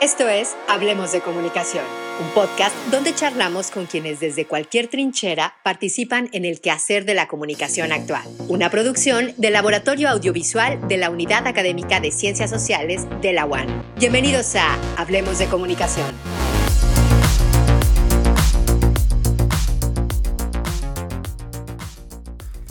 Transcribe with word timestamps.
Esto 0.00 0.28
es 0.28 0.54
Hablemos 0.68 1.12
de 1.12 1.20
Comunicación, 1.20 1.84
un 2.20 2.28
podcast 2.34 2.74
donde 2.90 3.14
charlamos 3.14 3.70
con 3.70 3.86
quienes 3.86 4.20
desde 4.20 4.44
cualquier 4.44 4.88
trinchera 4.88 5.54
participan 5.62 6.28
en 6.32 6.44
el 6.44 6.60
quehacer 6.60 7.04
de 7.04 7.14
la 7.14 7.28
comunicación 7.28 7.92
actual. 7.92 8.24
Una 8.48 8.70
producción 8.70 9.32
del 9.38 9.52
Laboratorio 9.52 10.10
Audiovisual 10.10 10.88
de 10.88 10.96
la 10.98 11.10
Unidad 11.10 11.46
Académica 11.46 12.00
de 12.00 12.10
Ciencias 12.10 12.50
Sociales 12.50 13.06
de 13.22 13.32
la 13.32 13.46
UAN. 13.46 13.66
Bienvenidos 13.96 14.56
a 14.56 14.76
Hablemos 14.96 15.38
de 15.38 15.46
Comunicación. 15.46 16.12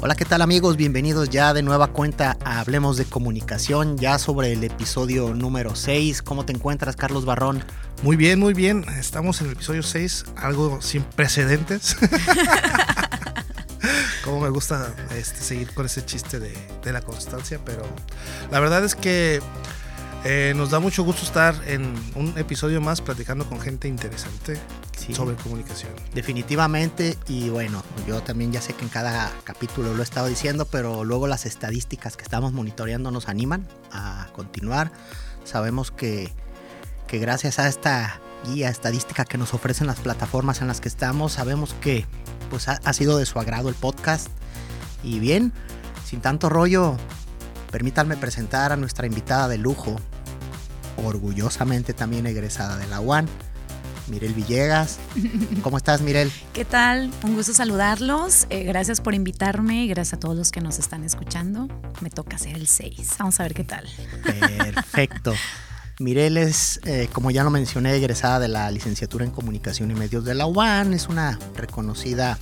Hola, 0.05 0.15
¿qué 0.15 0.25
tal 0.25 0.41
amigos? 0.41 0.75
Bienvenidos 0.75 1.29
ya 1.29 1.53
de 1.53 1.63
nueva 1.63 1.87
cuenta 1.87 2.35
a 2.43 2.59
Hablemos 2.59 2.97
de 2.97 3.05
Comunicación, 3.05 3.97
ya 3.97 4.19
sobre 4.19 4.51
el 4.51 4.61
episodio 4.61 5.33
número 5.33 5.77
6. 5.77 6.21
¿Cómo 6.21 6.45
te 6.45 6.51
encuentras, 6.51 6.97
Carlos 6.97 7.23
Barrón? 7.23 7.63
Muy 8.01 8.17
bien, 8.17 8.37
muy 8.37 8.53
bien. 8.53 8.83
Estamos 8.99 9.39
en 9.39 9.47
el 9.47 9.53
episodio 9.53 9.81
6, 9.81 10.25
algo 10.35 10.81
sin 10.81 11.03
precedentes. 11.03 11.95
Como 14.25 14.41
me 14.41 14.49
gusta 14.49 14.93
este, 15.15 15.39
seguir 15.39 15.73
con 15.73 15.85
ese 15.85 16.03
chiste 16.03 16.37
de, 16.37 16.53
de 16.83 16.91
la 16.91 16.99
constancia, 16.99 17.61
pero 17.63 17.83
la 18.51 18.59
verdad 18.59 18.83
es 18.83 18.95
que 18.95 19.41
eh, 20.23 20.53
nos 20.55 20.69
da 20.71 20.79
mucho 20.79 21.03
gusto 21.03 21.23
estar 21.23 21.55
en 21.67 21.93
un 22.15 22.33
episodio 22.37 22.79
más 22.81 23.01
platicando 23.01 23.47
con 23.47 23.59
gente 23.59 23.87
interesante 23.87 24.57
Sí. 24.97 25.13
sobre 25.13 25.35
comunicación. 25.35 25.91
Definitivamente, 26.13 27.17
y 27.27 27.49
bueno, 27.49 27.83
yo 28.07 28.21
también 28.21 28.53
ya 28.53 28.61
sé 28.61 28.73
que 28.73 28.83
en 28.83 28.89
cada 28.89 29.33
capítulo 29.43 29.93
lo 29.93 29.99
he 29.99 30.03
estado 30.03 30.27
diciendo, 30.27 30.65
pero 30.65 31.03
luego 31.03 31.27
las 31.27 31.45
estadísticas 31.45 32.15
que 32.15 32.23
estamos 32.23 32.53
monitoreando 32.53 33.11
nos 33.11 33.27
animan 33.27 33.67
a 33.91 34.27
continuar. 34.33 34.93
Sabemos 35.43 35.91
que, 35.91 36.31
que 37.07 37.19
gracias 37.19 37.59
a 37.59 37.67
esta 37.67 38.21
guía 38.47 38.69
estadística 38.69 39.25
que 39.25 39.37
nos 39.37 39.53
ofrecen 39.53 39.87
las 39.87 39.99
plataformas 39.99 40.61
en 40.61 40.67
las 40.69 40.79
que 40.79 40.87
estamos, 40.87 41.33
sabemos 41.33 41.75
que 41.81 42.05
pues 42.49 42.69
ha, 42.69 42.79
ha 42.85 42.93
sido 42.93 43.17
de 43.17 43.25
su 43.25 43.39
agrado 43.39 43.67
el 43.67 43.75
podcast. 43.75 44.27
Y 45.03 45.19
bien, 45.19 45.51
sin 46.05 46.21
tanto 46.21 46.47
rollo, 46.47 46.95
permítanme 47.71 48.15
presentar 48.15 48.71
a 48.71 48.77
nuestra 48.77 49.05
invitada 49.05 49.49
de 49.49 49.57
lujo, 49.57 49.99
orgullosamente 50.97 51.93
también 51.93 52.25
egresada 52.25 52.77
de 52.77 52.87
la 52.87 52.99
UAN, 52.99 53.27
Mirel 54.07 54.33
Villegas. 54.33 54.99
¿Cómo 55.61 55.77
estás, 55.77 56.01
Mirel? 56.01 56.31
¿Qué 56.53 56.65
tal? 56.65 57.11
Un 57.23 57.35
gusto 57.35 57.53
saludarlos. 57.53 58.47
Eh, 58.49 58.63
gracias 58.63 59.01
por 59.01 59.13
invitarme 59.13 59.85
y 59.85 59.87
gracias 59.87 60.15
a 60.15 60.19
todos 60.19 60.35
los 60.35 60.51
que 60.51 60.61
nos 60.61 60.79
están 60.79 61.03
escuchando. 61.03 61.67
Me 62.01 62.09
toca 62.09 62.35
hacer 62.35 62.55
el 62.55 62.67
6. 62.67 63.15
Vamos 63.19 63.39
a 63.39 63.43
ver 63.43 63.53
qué 63.53 63.63
tal. 63.63 63.87
Perfecto. 64.23 65.33
Mirel 65.99 66.37
es, 66.37 66.79
eh, 66.85 67.07
como 67.13 67.31
ya 67.31 67.43
lo 67.43 67.51
mencioné, 67.51 67.95
egresada 67.95 68.39
de 68.39 68.47
la 68.47 68.69
licenciatura 68.71 69.25
en 69.25 69.31
Comunicación 69.31 69.91
y 69.91 69.95
Medios 69.95 70.25
de 70.25 70.33
la 70.33 70.47
UAN. 70.47 70.93
Es 70.93 71.07
una 71.07 71.39
reconocida 71.55 72.37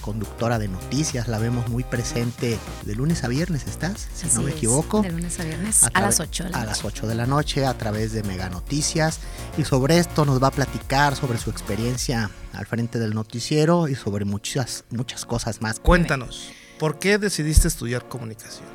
conductora 0.00 0.58
de 0.58 0.68
noticias. 0.68 1.28
La 1.28 1.38
vemos 1.38 1.68
muy 1.68 1.84
presente 1.84 2.58
de 2.84 2.94
lunes 2.94 3.24
a 3.24 3.28
viernes, 3.28 3.66
¿estás? 3.66 4.08
Si 4.14 4.26
no 4.34 4.42
me 4.42 4.50
es, 4.50 4.56
equivoco. 4.56 5.02
De 5.02 5.10
lunes 5.10 5.38
a 5.40 5.44
viernes 5.44 5.82
A 5.84 5.88
a, 5.94 6.00
las 6.00 6.16
trave- 6.16 6.28
8 6.28 6.44
de 6.44 6.50
la 6.50 6.56
a 6.56 6.60
noche. 6.60 6.70
las 6.70 6.84
8 6.84 7.06
de 7.06 7.14
la 7.14 7.26
noche 7.26 7.66
a 7.66 7.74
través 7.76 8.12
de 8.12 8.22
Mega 8.22 8.48
Noticias. 8.50 9.20
Y 9.56 9.64
sobre 9.64 9.98
esto 9.98 10.24
nos 10.24 10.42
va 10.42 10.48
a 10.48 10.52
platicar 10.52 11.16
sobre 11.16 11.38
su 11.38 11.50
experiencia 11.50 12.30
al 12.52 12.66
frente 12.66 12.98
del 12.98 13.14
noticiero 13.14 13.88
y 13.88 13.94
sobre 13.94 14.24
muchas, 14.24 14.84
muchas 14.90 15.24
cosas 15.26 15.60
más. 15.62 15.80
Cuéntanos, 15.80 16.50
¿por 16.78 16.98
qué 16.98 17.18
decidiste 17.18 17.68
estudiar 17.68 18.08
comunicación? 18.08 18.66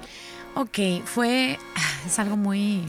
Ok, 0.55 1.03
fue. 1.05 1.57
Es 2.05 2.19
algo 2.19 2.37
muy. 2.37 2.83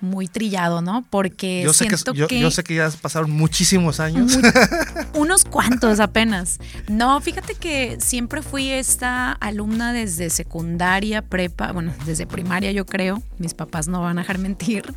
Muy 0.00 0.28
trillado, 0.28 0.82
¿no? 0.82 1.06
Porque 1.08 1.62
Yo 1.64 1.72
sé, 1.72 1.86
que, 1.86 1.96
siento 1.96 2.12
yo, 2.12 2.28
que. 2.28 2.40
yo 2.40 2.50
sé 2.50 2.62
que 2.62 2.74
ya 2.74 2.90
pasaron 3.00 3.30
muchísimos 3.30 3.98
años. 3.98 4.38
Unos 5.14 5.44
cuantos 5.44 6.00
apenas. 6.00 6.58
No, 6.88 7.18
fíjate 7.20 7.54
que 7.54 7.96
siempre 7.98 8.42
fui 8.42 8.70
esta 8.70 9.32
alumna 9.32 9.92
desde 9.92 10.28
secundaria, 10.28 11.22
prepa, 11.22 11.72
bueno, 11.72 11.94
desde 12.04 12.26
primaria 12.26 12.72
yo 12.72 12.84
creo, 12.84 13.22
mis 13.38 13.54
papás 13.54 13.88
no 13.88 14.02
van 14.02 14.18
a 14.18 14.22
dejar 14.22 14.38
mentir, 14.38 14.94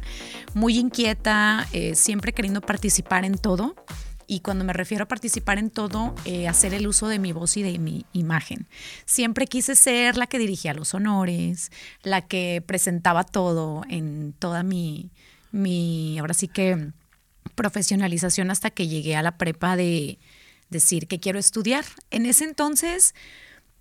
muy 0.54 0.78
inquieta, 0.78 1.68
eh, 1.72 1.96
siempre 1.96 2.34
queriendo 2.34 2.60
participar 2.60 3.24
en 3.24 3.38
todo. 3.38 3.76
Y 4.32 4.42
cuando 4.42 4.64
me 4.64 4.74
refiero 4.74 5.06
a 5.06 5.08
participar 5.08 5.58
en 5.58 5.72
todo, 5.72 6.14
eh, 6.24 6.48
hacer 6.48 6.76
el 6.76 6.86
uso 6.86 7.08
de 7.08 7.18
mi 7.18 7.32
voz 7.32 7.58
y 7.58 7.64
de 7.64 7.80
mi 7.80 8.06
imagen. 8.14 8.68
Siempre 9.06 9.48
quise 9.48 9.76
ser 9.76 10.18
la 10.18 10.28
que 10.28 10.38
dirigía 10.38 10.76
los 10.76 10.94
honores, 10.94 11.72
la 12.04 12.22
que 12.22 12.64
presentaba 12.64 13.24
todo 13.24 13.82
en 13.90 14.36
toda 14.38 14.62
mi, 14.62 15.10
mi 15.52 16.20
ahora 16.20 16.36
sí 16.36 16.48
que 16.48 16.92
profesionalización 17.56 18.52
hasta 18.52 18.70
que 18.70 18.88
llegué 18.88 19.16
a 19.16 19.24
la 19.24 19.36
prepa 19.36 19.76
de 19.76 20.20
decir 20.70 21.08
que 21.08 21.20
quiero 21.20 21.40
estudiar. 21.40 21.84
En 22.12 22.28
ese 22.28 22.44
entonces, 22.44 23.16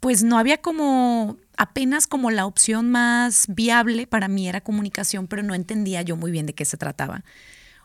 pues 0.01 0.23
no 0.23 0.39
había 0.39 0.63
como 0.63 1.37
apenas 1.59 2.07
como 2.07 2.31
la 2.31 2.47
opción 2.47 2.91
más 2.91 3.49
viable 3.49 4.07
para 4.07 4.29
mí 4.29 4.49
era 4.49 4.63
comunicación, 4.63 5.27
pero 5.27 5.43
no 5.43 5.55
entendía 5.55 6.01
yo 6.01 6.17
muy 6.17 6.31
bien 6.31 6.47
de 6.47 6.55
qué 6.55 6.65
se 6.65 6.79
trataba. 6.79 7.23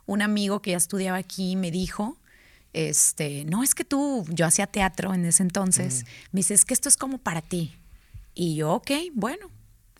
Un 0.06 0.22
amigo 0.22 0.62
que 0.62 0.72
ya 0.72 0.78
estudiaba 0.78 1.18
aquí 1.18 1.58
me 1.58 1.70
dijo, 1.70 2.18
este, 2.74 3.46
no 3.46 3.64
es 3.64 3.76
que 3.76 3.86
tú, 3.86 4.26
yo 4.30 4.46
hacía 4.46 4.68
teatro 4.68 5.14
en 5.14 5.26
ese 5.26 5.44
entonces, 5.44 6.06
me 6.32 6.40
dice, 6.40 6.54
es 6.54 6.66
que 6.66 6.74
esto 6.74 6.90
es 6.90 6.98
como 6.98 7.20
para 7.20 7.42
ti. 7.42 7.76
Y 8.34 8.56
yo, 8.56 8.74
ok, 8.74 8.92
bueno. 9.14 9.48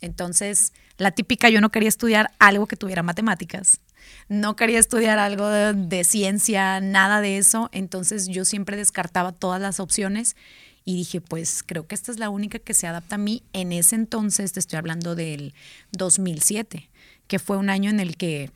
Entonces, 0.00 0.72
la 0.98 1.12
típica, 1.12 1.48
yo 1.48 1.60
no 1.60 1.70
quería 1.70 1.88
estudiar 1.88 2.32
algo 2.38 2.66
que 2.66 2.76
tuviera 2.76 3.02
matemáticas. 3.02 3.80
No 4.28 4.54
quería 4.56 4.78
estudiar 4.78 5.18
algo 5.18 5.48
de, 5.48 5.72
de 5.72 6.04
ciencia, 6.04 6.80
nada 6.80 7.20
de 7.20 7.38
eso. 7.38 7.70
Entonces, 7.72 8.26
yo 8.26 8.44
siempre 8.44 8.76
descartaba 8.76 9.32
todas 9.32 9.62
las 9.62 9.80
opciones 9.80 10.36
y 10.84 10.96
dije, 10.96 11.20
pues 11.20 11.62
creo 11.62 11.86
que 11.86 11.94
esta 11.94 12.12
es 12.12 12.18
la 12.18 12.28
única 12.28 12.58
que 12.58 12.74
se 12.74 12.86
adapta 12.86 13.14
a 13.14 13.18
mí. 13.18 13.42
En 13.52 13.72
ese 13.72 13.94
entonces, 13.94 14.52
te 14.52 14.60
estoy 14.60 14.78
hablando 14.78 15.14
del 15.14 15.54
2007, 15.92 16.90
que 17.26 17.38
fue 17.38 17.56
un 17.56 17.70
año 17.70 17.88
en 17.88 18.00
el 18.00 18.16
que 18.16 18.50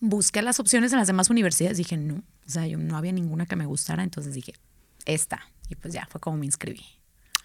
busqué 0.00 0.40
las 0.40 0.58
opciones 0.60 0.92
en 0.92 0.98
las 0.98 1.08
demás 1.08 1.28
universidades. 1.28 1.76
Dije, 1.76 1.98
no, 1.98 2.22
o 2.50 2.54
sea, 2.54 2.66
yo 2.66 2.78
no 2.78 2.96
había 2.96 3.12
ninguna 3.12 3.46
que 3.46 3.56
me 3.56 3.66
gustara. 3.66 4.02
Entonces 4.02 4.34
dije, 4.34 4.54
esta. 5.06 5.40
Y 5.68 5.76
pues 5.76 5.94
ya, 5.94 6.06
fue 6.10 6.20
como 6.20 6.36
me 6.36 6.46
inscribí. 6.46 6.84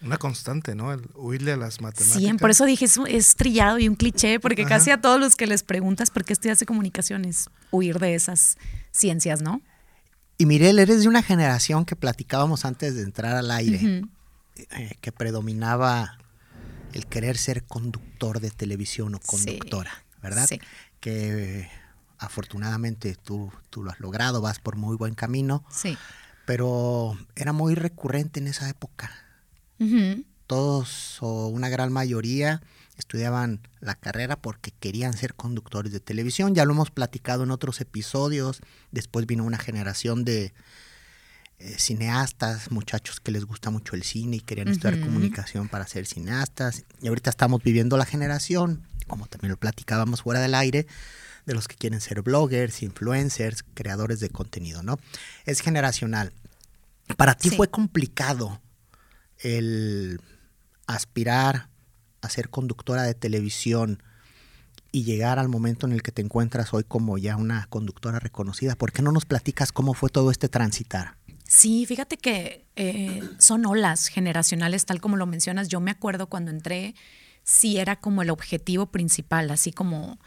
Una 0.02 0.18
constante, 0.18 0.74
¿no? 0.74 0.92
El 0.92 1.08
huirle 1.14 1.52
a 1.52 1.56
las 1.56 1.80
matemáticas. 1.80 2.20
Sí, 2.20 2.32
por 2.38 2.50
eso 2.50 2.66
dije, 2.66 2.84
es, 2.84 2.98
es 3.08 3.34
trillado 3.36 3.78
y 3.78 3.88
un 3.88 3.94
cliché, 3.94 4.40
porque 4.40 4.62
Ajá. 4.62 4.70
casi 4.76 4.90
a 4.90 5.00
todos 5.00 5.18
los 5.18 5.36
que 5.36 5.46
les 5.46 5.62
preguntas 5.62 6.10
por 6.10 6.24
qué 6.24 6.32
estudias 6.34 6.62
comunicaciones, 6.66 7.48
huir 7.70 7.98
de 7.98 8.14
esas 8.14 8.58
ciencias, 8.90 9.40
¿no? 9.40 9.62
Y 10.38 10.44
Mirel, 10.44 10.78
eres 10.80 11.02
de 11.02 11.08
una 11.08 11.22
generación 11.22 11.86
que 11.86 11.96
platicábamos 11.96 12.66
antes 12.66 12.94
de 12.94 13.02
entrar 13.02 13.36
al 13.36 13.50
aire, 13.50 14.02
eh, 14.56 14.96
que 15.00 15.12
predominaba 15.12 16.18
el 16.92 17.06
querer 17.06 17.38
ser 17.38 17.64
conductor 17.64 18.40
de 18.40 18.50
televisión 18.50 19.14
o 19.14 19.18
Sí. 19.18 19.24
conductora, 19.26 20.04
¿verdad? 20.22 20.46
Sí. 20.46 20.60
Que 21.00 21.60
eh, 21.60 21.70
afortunadamente 22.18 23.14
tú, 23.14 23.52
tú 23.70 23.82
lo 23.82 23.90
has 23.90 24.00
logrado, 24.00 24.40
vas 24.40 24.58
por 24.58 24.76
muy 24.76 24.96
buen 24.96 25.14
camino, 25.14 25.64
Sí. 25.70 25.96
pero 26.46 27.18
era 27.34 27.52
muy 27.52 27.74
recurrente 27.74 28.40
en 28.40 28.46
esa 28.48 28.68
época. 28.68 29.10
Todos 30.46 31.18
o 31.20 31.48
una 31.48 31.68
gran 31.68 31.92
mayoría 31.92 32.62
estudiaban 32.96 33.60
la 33.80 33.94
carrera 33.94 34.36
porque 34.36 34.70
querían 34.70 35.12
ser 35.12 35.34
conductores 35.34 35.92
de 35.92 36.00
televisión. 36.00 36.54
Ya 36.54 36.64
lo 36.64 36.72
hemos 36.72 36.90
platicado 36.90 37.42
en 37.42 37.50
otros 37.50 37.80
episodios. 37.80 38.60
Después 38.92 39.26
vino 39.26 39.44
una 39.44 39.58
generación 39.58 40.24
de 40.24 40.54
eh, 41.58 41.74
cineastas, 41.78 42.70
muchachos 42.70 43.18
que 43.20 43.32
les 43.32 43.44
gusta 43.44 43.70
mucho 43.70 43.96
el 43.96 44.02
cine 44.02 44.36
y 44.36 44.40
querían 44.40 44.68
estudiar 44.68 45.00
comunicación 45.00 45.68
para 45.68 45.86
ser 45.86 46.06
cineastas. 46.06 46.84
Y 47.02 47.08
ahorita 47.08 47.28
estamos 47.30 47.62
viviendo 47.62 47.96
la 47.96 48.06
generación, 48.06 48.86
como 49.08 49.26
también 49.26 49.50
lo 49.50 49.56
platicábamos 49.58 50.22
fuera 50.22 50.40
del 50.40 50.54
aire, 50.54 50.86
de 51.46 51.54
los 51.54 51.68
que 51.68 51.76
quieren 51.76 52.00
ser 52.00 52.22
bloggers, 52.22 52.82
influencers, 52.82 53.64
creadores 53.74 54.20
de 54.20 54.28
contenido, 54.30 54.82
¿no? 54.82 54.98
Es 55.44 55.60
generacional. 55.60 56.32
Para 57.16 57.34
ti 57.34 57.50
Sí. 57.50 57.56
fue 57.56 57.68
complicado 57.70 58.60
el 59.38 60.20
aspirar 60.86 61.68
a 62.20 62.28
ser 62.28 62.50
conductora 62.50 63.02
de 63.02 63.14
televisión 63.14 64.02
y 64.92 65.04
llegar 65.04 65.38
al 65.38 65.48
momento 65.48 65.86
en 65.86 65.92
el 65.92 66.02
que 66.02 66.10
te 66.12 66.22
encuentras 66.22 66.72
hoy 66.72 66.84
como 66.84 67.18
ya 67.18 67.36
una 67.36 67.66
conductora 67.68 68.18
reconocida. 68.18 68.74
¿Por 68.76 68.92
qué 68.92 69.02
no 69.02 69.12
nos 69.12 69.24
platicas 69.24 69.70
cómo 69.72 69.94
fue 69.94 70.08
todo 70.10 70.30
este 70.30 70.48
transitar? 70.48 71.16
Sí, 71.46 71.86
fíjate 71.86 72.16
que 72.16 72.64
eh, 72.76 73.22
son 73.38 73.66
olas 73.66 74.08
generacionales, 74.08 74.84
tal 74.86 75.00
como 75.00 75.16
lo 75.16 75.26
mencionas. 75.26 75.68
Yo 75.68 75.80
me 75.80 75.90
acuerdo 75.92 76.28
cuando 76.28 76.50
entré, 76.50 76.94
sí 77.44 77.76
era 77.78 77.96
como 78.00 78.22
el 78.22 78.30
objetivo 78.30 78.86
principal, 78.86 79.50
así 79.50 79.70
como 79.70 80.18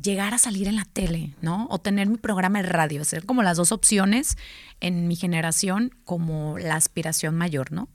llegar 0.00 0.34
a 0.34 0.38
salir 0.38 0.68
en 0.68 0.76
la 0.76 0.84
tele, 0.84 1.34
¿no? 1.40 1.66
O 1.70 1.78
tener 1.78 2.08
mi 2.08 2.16
programa 2.16 2.62
de 2.62 2.68
radio, 2.68 3.04
ser 3.04 3.24
como 3.24 3.42
las 3.42 3.56
dos 3.56 3.72
opciones 3.72 4.36
en 4.80 5.08
mi 5.08 5.16
generación 5.16 5.94
como 6.04 6.58
la 6.58 6.76
aspiración 6.76 7.36
mayor, 7.36 7.72
¿no? 7.72 7.88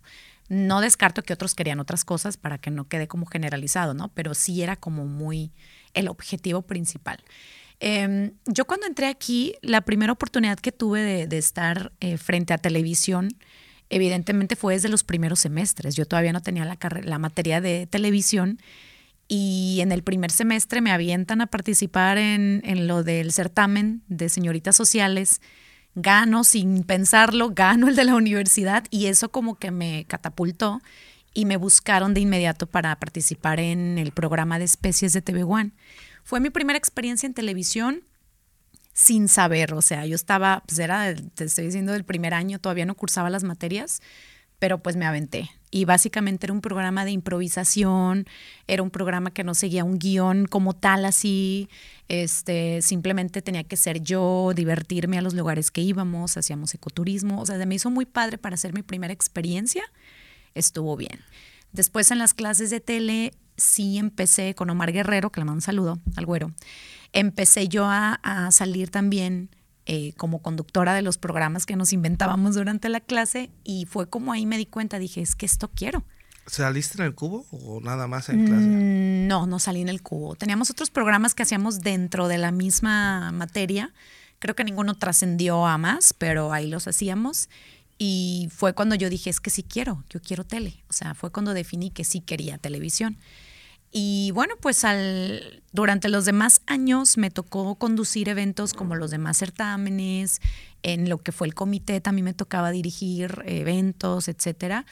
No 0.47 0.81
descarto 0.81 1.21
que 1.21 1.33
otros 1.33 1.53
querían 1.53 1.79
otras 1.79 2.05
cosas 2.05 2.37
para 2.37 2.57
que 2.57 2.71
no 2.71 2.87
quede 2.87 3.07
como 3.07 3.25
generalizado, 3.25 3.93
¿no? 3.93 4.09
Pero 4.13 4.33
sí 4.33 4.63
era 4.63 4.75
como 4.75 5.05
muy 5.05 5.51
el 5.93 6.07
objetivo 6.07 6.63
principal. 6.63 7.23
Em, 7.79 8.31
yo 8.45 8.65
cuando 8.65 8.87
entré 8.87 9.07
aquí, 9.07 9.55
la 9.61 9.81
primera 9.81 10.11
oportunidad 10.11 10.59
que 10.59 10.71
tuve 10.71 11.27
de, 11.27 11.37
estar 11.37 11.91
eh, 11.99 12.17
frente 12.17 12.53
a 12.53 12.57
televisión, 12.57 13.29
evidentemente 13.89 14.55
fue 14.55 14.73
desde 14.73 14.89
los 14.89 15.03
primeros 15.03 15.39
semestres. 15.39 15.95
Yo 15.95 16.05
todavía 16.05 16.33
no 16.33 16.41
tenía 16.41 16.65
la, 16.65 16.77
la 17.03 17.19
materia 17.19 17.61
de 17.61 17.87
televisión 17.87 18.59
y 19.29 19.79
en 19.81 19.91
el 19.91 20.03
primer 20.03 20.31
semestre 20.31 20.81
me 20.81 20.91
avientan 20.91 21.39
a 21.39 21.47
participar 21.47 22.17
en, 22.17 22.61
en 22.65 22.87
lo 22.87 23.03
del 23.03 23.31
certamen 23.31 24.01
de 24.07 24.27
señoritas 24.27 24.75
sociales. 24.75 25.39
Gano 25.93 26.43
sin 26.43 26.83
pensarlo, 26.83 27.49
gano 27.55 27.87
el 27.87 27.95
de 27.95 28.03
la 28.03 28.15
universidad 28.15 28.83
y 28.89 29.05
eso 29.05 29.31
como 29.31 29.55
que 29.55 29.69
me 29.69 30.05
catapultó 30.05 30.81
y 31.33 31.45
me 31.45 31.57
buscaron 31.57 32.15
de 32.15 32.21
inmediato 32.21 32.65
para 32.65 32.95
participar 32.97 33.59
en 33.59 33.99
el 33.99 34.11
programa 34.11 34.57
de 34.57 34.65
especies 34.65 35.13
de 35.13 35.21
TV 35.21 35.43
One. 35.43 35.71
Fue 36.23 36.39
mi 36.39 36.49
primera 36.49 36.77
experiencia 36.77 37.27
en 37.27 37.35
televisión 37.35 38.03
sin 38.93 39.29
saber, 39.29 39.73
o 39.75 39.81
sea, 39.81 40.05
yo 40.05 40.15
estaba, 40.15 40.63
pues 40.67 40.79
era, 40.79 41.13
te 41.15 41.45
estoy 41.45 41.65
diciendo, 41.65 41.93
del 41.93 42.03
primer 42.03 42.33
año, 42.33 42.59
todavía 42.59 42.85
no 42.85 42.95
cursaba 42.95 43.29
las 43.29 43.43
materias, 43.43 44.01
pero 44.59 44.83
pues 44.83 44.95
me 44.95 45.05
aventé. 45.05 45.49
Y 45.71 45.85
básicamente 45.85 46.45
era 46.45 46.53
un 46.53 46.61
programa 46.61 47.05
de 47.05 47.11
improvisación, 47.11 48.25
era 48.67 48.83
un 48.83 48.89
programa 48.89 49.31
que 49.31 49.43
no 49.43 49.53
seguía 49.53 49.83
un 49.83 49.99
guion 49.99 50.45
como 50.45 50.73
tal 50.73 51.05
así, 51.05 51.69
este, 52.07 52.81
simplemente 52.81 53.41
tenía 53.41 53.63
que 53.63 53.77
ser 53.77 54.01
yo, 54.01 54.51
divertirme 54.55 55.17
a 55.17 55.21
los 55.21 55.33
lugares 55.33 55.69
que 55.69 55.81
íbamos, 55.81 56.37
hacíamos 56.37 56.73
ecoturismo, 56.73 57.39
o 57.41 57.45
sea, 57.45 57.57
se 57.57 57.65
me 57.65 57.75
hizo 57.75 57.91
muy 57.91 58.05
padre 58.05 58.37
para 58.37 58.55
hacer 58.55 58.73
mi 58.73 58.81
primera 58.81 59.13
experiencia, 59.13 59.83
estuvo 60.55 60.97
bien. 60.97 61.19
Después 61.71 62.09
en 62.09 62.17
las 62.17 62.33
clases 62.33 62.71
de 62.71 62.79
tele 62.79 63.33
sí 63.57 63.99
empecé 63.99 64.55
con 64.55 64.69
Omar 64.71 64.91
Guerrero, 64.91 65.31
que 65.31 65.39
le 65.39 65.45
mando 65.45 65.57
un 65.57 65.61
saludo 65.61 65.99
al 66.15 66.25
güero, 66.25 66.51
empecé 67.13 67.67
yo 67.67 67.85
a, 67.85 68.49
salir 68.51 68.89
también 68.89 69.49
eh, 69.91 70.13
como 70.17 70.43
conductora 70.43 70.93
de 70.93 71.01
los 71.01 71.17
programas 71.17 71.65
que 71.65 71.75
nos 71.75 71.93
inventábamos 71.93 72.53
durante 72.53 72.89
la 72.89 72.99
clase 72.99 73.49
y 73.63 73.87
fue 73.87 74.07
como 74.07 74.31
ahí 74.31 74.45
me 74.45 74.59
di 74.59 74.67
cuenta, 74.67 74.99
dije, 74.99 75.19
es 75.19 75.33
que 75.33 75.47
esto 75.47 75.71
quiero. 75.73 76.03
¿Saliste 76.45 77.01
en 77.01 77.07
el 77.07 77.15
cubo 77.15 77.47
o 77.49 77.81
nada 77.81 78.07
más 78.07 78.29
en 78.29 78.45
clase? 78.45 78.67
Mm, 78.67 79.27
no, 79.27 79.47
no 79.47 79.57
salí 79.57 79.81
en 79.81 79.89
el 79.89 80.03
cubo. 80.03 80.35
Teníamos 80.35 80.69
otros 80.69 80.91
programas 80.91 81.33
que 81.33 81.41
hacíamos 81.41 81.79
dentro 81.79 82.27
de 82.27 82.37
la 82.37 82.51
misma 82.51 83.31
materia. 83.31 83.91
Creo 84.37 84.53
que 84.53 84.63
ninguno 84.63 84.93
trascendió 84.93 85.65
a 85.65 85.79
más, 85.79 86.13
pero 86.13 86.53
ahí 86.53 86.67
los 86.67 86.87
hacíamos. 86.87 87.49
Y 87.97 88.47
fue 88.51 88.73
cuando 88.73 88.93
yo 88.93 89.09
dije, 89.09 89.31
es 89.31 89.39
que 89.39 89.49
sí 89.49 89.63
quiero, 89.63 90.03
yo 90.11 90.21
quiero 90.21 90.43
tele. 90.43 90.83
O 90.87 90.93
sea, 90.93 91.15
fue 91.15 91.31
cuando 91.31 91.55
definí 91.55 91.89
que 91.89 92.03
sí 92.03 92.21
quería 92.21 92.59
televisión. 92.59 93.17
Y 93.91 94.31
bueno, 94.31 94.55
pues 94.61 94.83
al, 94.83 95.63
durante 95.71 96.09
los 96.09 96.25
demás 96.25 96.61
años 96.67 97.17
me 97.17 97.31
tocó 97.31 97.75
conducir 97.75 98.29
eventos 98.29 98.73
como 98.73 98.95
los 98.95 99.11
demás 99.11 99.37
certámenes, 99.37 100.41
en 100.83 101.09
lo 101.09 101.17
que 101.17 101.31
fue 101.31 101.47
el 101.47 101.55
comité 101.55 101.99
también 101.99 102.25
me 102.25 102.33
tocaba 102.33 102.71
dirigir 102.71 103.41
eventos, 103.45 104.27
etcétera. 104.27 104.85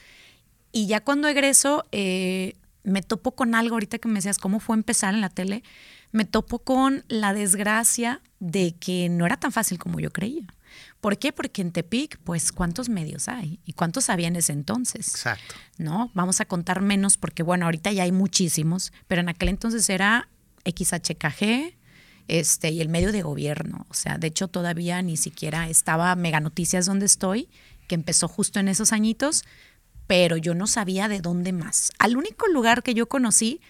Y 0.71 0.87
ya 0.87 1.01
cuando 1.01 1.27
egreso, 1.27 1.85
eh, 1.91 2.55
me 2.83 3.01
topo 3.01 3.31
con 3.31 3.55
algo, 3.55 3.75
ahorita 3.75 3.99
que 3.99 4.07
me 4.07 4.15
decías 4.15 4.37
cómo 4.37 4.59
fue 4.59 4.75
empezar 4.75 5.13
en 5.13 5.21
la 5.21 5.29
tele, 5.29 5.63
me 6.11 6.25
topo 6.25 6.59
con 6.59 7.03
la 7.07 7.33
desgracia 7.33 8.21
de 8.39 8.75
que 8.79 9.09
no 9.09 9.25
era 9.25 9.37
tan 9.37 9.51
fácil 9.51 9.77
como 9.77 9.99
yo 9.99 10.11
creía. 10.11 10.45
¿Por 11.01 11.17
qué? 11.17 11.31
Porque 11.31 11.61
en 11.61 11.71
Tepic, 11.71 12.17
pues, 12.23 12.51
¿cuántos 12.51 12.89
medios 12.89 13.27
hay? 13.27 13.59
¿Y 13.65 13.73
cuántos 13.73 14.09
había 14.09 14.27
en 14.27 14.35
ese 14.35 14.53
entonces? 14.53 15.07
Exacto. 15.09 15.55
¿No? 15.77 16.11
Vamos 16.13 16.41
a 16.41 16.45
contar 16.45 16.81
menos 16.81 17.17
porque, 17.17 17.43
bueno, 17.43 17.65
ahorita 17.65 17.91
ya 17.91 18.03
hay 18.03 18.11
muchísimos, 18.11 18.91
pero 19.07 19.21
en 19.21 19.29
aquel 19.29 19.49
entonces 19.49 19.89
era 19.89 20.27
XHKG 20.65 21.75
este, 22.27 22.71
y 22.71 22.81
el 22.81 22.89
medio 22.89 23.11
de 23.11 23.21
gobierno. 23.21 23.85
O 23.89 23.93
sea, 23.93 24.17
de 24.17 24.27
hecho, 24.27 24.47
todavía 24.47 25.01
ni 25.01 25.17
siquiera 25.17 25.69
estaba 25.69 26.15
Mega 26.15 26.39
Noticias 26.39 26.85
donde 26.85 27.05
estoy, 27.05 27.49
que 27.87 27.95
empezó 27.95 28.27
justo 28.27 28.59
en 28.59 28.67
esos 28.67 28.91
añitos, 28.91 29.45
pero 30.07 30.37
yo 30.37 30.55
no 30.55 30.67
sabía 30.67 31.07
de 31.07 31.21
dónde 31.21 31.53
más. 31.53 31.91
Al 31.99 32.17
único 32.17 32.47
lugar 32.47 32.83
que 32.83 32.93
yo 32.93 33.07
conocí 33.07 33.61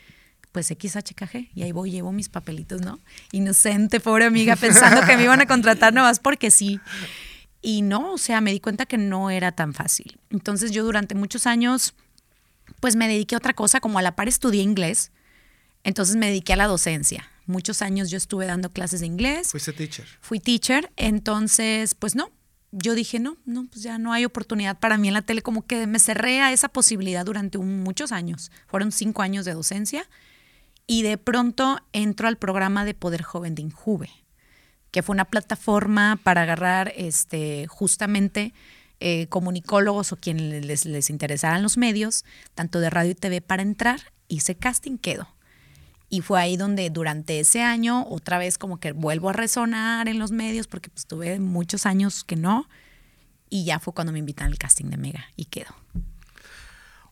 pues 0.51 0.67
XHKG 0.67 1.49
y 1.53 1.63
ahí 1.63 1.71
voy, 1.71 1.91
llevo 1.91 2.11
mis 2.11 2.29
papelitos, 2.29 2.81
¿no? 2.81 2.99
Inocente, 3.31 3.99
pobre 3.99 4.25
amiga, 4.25 4.55
pensando 4.55 5.05
que 5.05 5.17
me 5.17 5.23
iban 5.23 5.41
a 5.41 5.45
contratar 5.45 5.93
nomás 5.93 6.19
porque 6.19 6.51
sí. 6.51 6.79
Y 7.61 7.81
no, 7.81 8.13
o 8.13 8.17
sea, 8.17 8.41
me 8.41 8.51
di 8.51 8.59
cuenta 8.59 8.85
que 8.85 8.97
no 8.97 9.29
era 9.29 9.51
tan 9.51 9.73
fácil. 9.73 10.19
Entonces 10.29 10.71
yo 10.71 10.83
durante 10.83 11.15
muchos 11.15 11.47
años, 11.47 11.93
pues 12.79 12.95
me 12.95 13.07
dediqué 13.07 13.35
a 13.35 13.39
otra 13.39 13.53
cosa, 13.53 13.79
como 13.79 13.99
a 13.99 14.01
la 14.01 14.15
par 14.15 14.27
estudié 14.27 14.61
inglés, 14.61 15.11
entonces 15.83 16.15
me 16.15 16.27
dediqué 16.27 16.53
a 16.53 16.57
la 16.57 16.67
docencia. 16.67 17.29
Muchos 17.45 17.81
años 17.81 18.09
yo 18.09 18.17
estuve 18.17 18.45
dando 18.45 18.69
clases 18.71 18.99
de 18.99 19.05
inglés. 19.05 19.51
Fuiste 19.51 19.73
teacher. 19.73 20.05
Fui 20.19 20.39
teacher, 20.39 20.91
entonces, 20.97 21.95
pues 21.95 22.13
no, 22.13 22.31
yo 22.71 22.93
dije, 22.93 23.19
no, 23.19 23.37
no, 23.45 23.65
pues 23.71 23.83
ya 23.83 23.97
no 23.97 24.11
hay 24.11 24.25
oportunidad 24.25 24.77
para 24.79 24.97
mí 24.97 25.07
en 25.07 25.13
la 25.13 25.21
tele, 25.21 25.41
como 25.41 25.65
que 25.65 25.87
me 25.87 25.99
cerré 25.99 26.41
a 26.41 26.51
esa 26.51 26.67
posibilidad 26.67 27.25
durante 27.25 27.57
muchos 27.57 28.11
años. 28.11 28.51
Fueron 28.67 28.91
cinco 28.91 29.21
años 29.21 29.45
de 29.45 29.53
docencia 29.53 30.07
y 30.87 31.03
de 31.03 31.17
pronto 31.17 31.79
entro 31.91 32.29
al 32.29 32.37
programa 32.37 32.85
de 32.85 32.93
Poder 32.93 33.21
Joven 33.21 33.55
de 33.55 33.61
Injuve, 33.61 34.09
que 34.91 35.03
fue 35.03 35.13
una 35.13 35.25
plataforma 35.25 36.19
para 36.23 36.43
agarrar 36.43 36.93
este, 36.95 37.67
justamente 37.67 38.53
eh, 39.01 39.27
comunicólogos 39.27 40.13
o 40.13 40.15
quienes 40.15 40.65
les, 40.65 40.85
les 40.85 41.09
interesaran 41.09 41.61
los 41.61 41.77
medios, 41.77 42.23
tanto 42.55 42.79
de 42.79 42.89
radio 42.89 43.11
y 43.11 43.15
TV, 43.15 43.41
para 43.41 43.61
entrar. 43.61 43.99
Hice 44.29 44.55
casting, 44.55 44.97
quedo. 44.97 45.27
Y 46.09 46.21
fue 46.21 46.39
ahí 46.39 46.55
donde 46.55 46.89
durante 46.89 47.39
ese 47.41 47.61
año 47.61 48.07
otra 48.09 48.37
vez 48.37 48.57
como 48.57 48.79
que 48.79 48.93
vuelvo 48.93 49.29
a 49.29 49.33
resonar 49.33 50.07
en 50.07 50.19
los 50.19 50.31
medios 50.31 50.67
porque 50.67 50.89
pues 50.89 51.05
tuve 51.05 51.37
muchos 51.39 51.85
años 51.85 52.23
que 52.23 52.37
no. 52.37 52.67
Y 53.49 53.65
ya 53.65 53.79
fue 53.79 53.93
cuando 53.93 54.13
me 54.13 54.19
invitan 54.19 54.47
al 54.47 54.57
casting 54.57 54.85
de 54.85 54.97
Mega 54.97 55.25
y 55.35 55.45
quedo. 55.45 55.75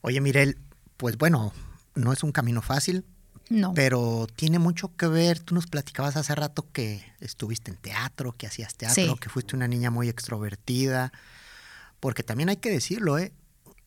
Oye, 0.02 0.22
Mirel, 0.22 0.58
pues 0.98 1.18
bueno, 1.18 1.52
no 1.94 2.14
es 2.14 2.24
un 2.24 2.32
camino 2.32 2.62
fácil, 2.62 3.06
no. 3.50 3.74
Pero 3.74 4.28
tiene 4.36 4.60
mucho 4.60 4.96
que 4.96 5.08
ver, 5.08 5.40
tú 5.40 5.56
nos 5.56 5.68
platicabas 5.68 6.18
hace 6.18 6.34
rato 6.36 6.66
que 6.72 7.04
estuviste 7.20 7.72
en 7.72 7.78
teatro, 7.78 8.32
que 8.32 8.48
hacías 8.48 8.76
teatro, 8.76 9.16
que 9.18 9.30
fuiste 9.30 9.56
una 9.56 9.68
niña 9.68 9.92
muy 9.92 10.10
extrovertida, 10.10 11.12
porque 12.00 12.24
también 12.24 12.50
hay 12.50 12.58
que 12.58 12.70
decirlo, 12.70 13.18
¿eh? 13.20 13.34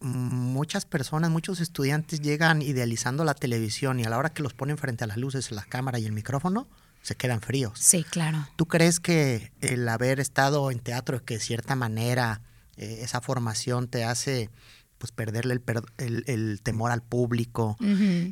muchas 0.01 0.85
personas, 0.85 1.31
muchos 1.31 1.61
estudiantes 1.61 2.21
llegan 2.21 2.63
idealizando 2.63 3.25
la 3.25 3.35
televisión 3.35 3.99
y 3.99 4.05
a 4.05 4.09
la 4.09 4.19
hora 4.19 4.31
que 4.31 4.43
los 4.43 4.55
ponen 4.55 4.79
frente 4.79 5.05
a 5.05 5.07
las 5.07 5.17
luces, 5.17 5.51
la 5.51 5.65
cámara 5.65 5.99
y 5.99 6.07
el 6.07 6.13
micrófono, 6.13 6.69
se 7.03 7.17
quedan 7.17 7.41
fríos. 7.41 7.79
Sí, 7.79 8.05
claro. 8.05 8.49
¿Tú 8.57 8.67
crees 8.67 9.01
que 9.01 9.53
el 9.61 9.89
haber 9.89 10.21
estado 10.21 10.71
en 10.71 10.79
teatro, 10.79 11.25
que 11.25 11.35
de 11.35 11.41
cierta 11.41 11.75
manera 11.75 12.43
eh, 12.77 13.01
esa 13.03 13.21
formación 13.21 13.89
te 13.89 14.05
hace 14.05 14.51
pues 14.99 15.13
perderle 15.13 15.61
el, 15.99 16.61
temor 16.63 16.91
al 16.91 17.03
público 17.03 17.77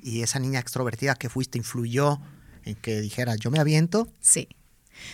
y 0.02 0.23
esa 0.23 0.38
niña 0.38 0.61
extrovertida 0.61 1.14
que 1.14 1.28
fuiste 1.28 1.58
influyó 1.58 2.20
en 2.64 2.75
que 2.75 3.00
dijera, 3.00 3.37
yo 3.37 3.50
me 3.50 3.61
aviento. 3.61 4.08
Sí. 4.20 4.49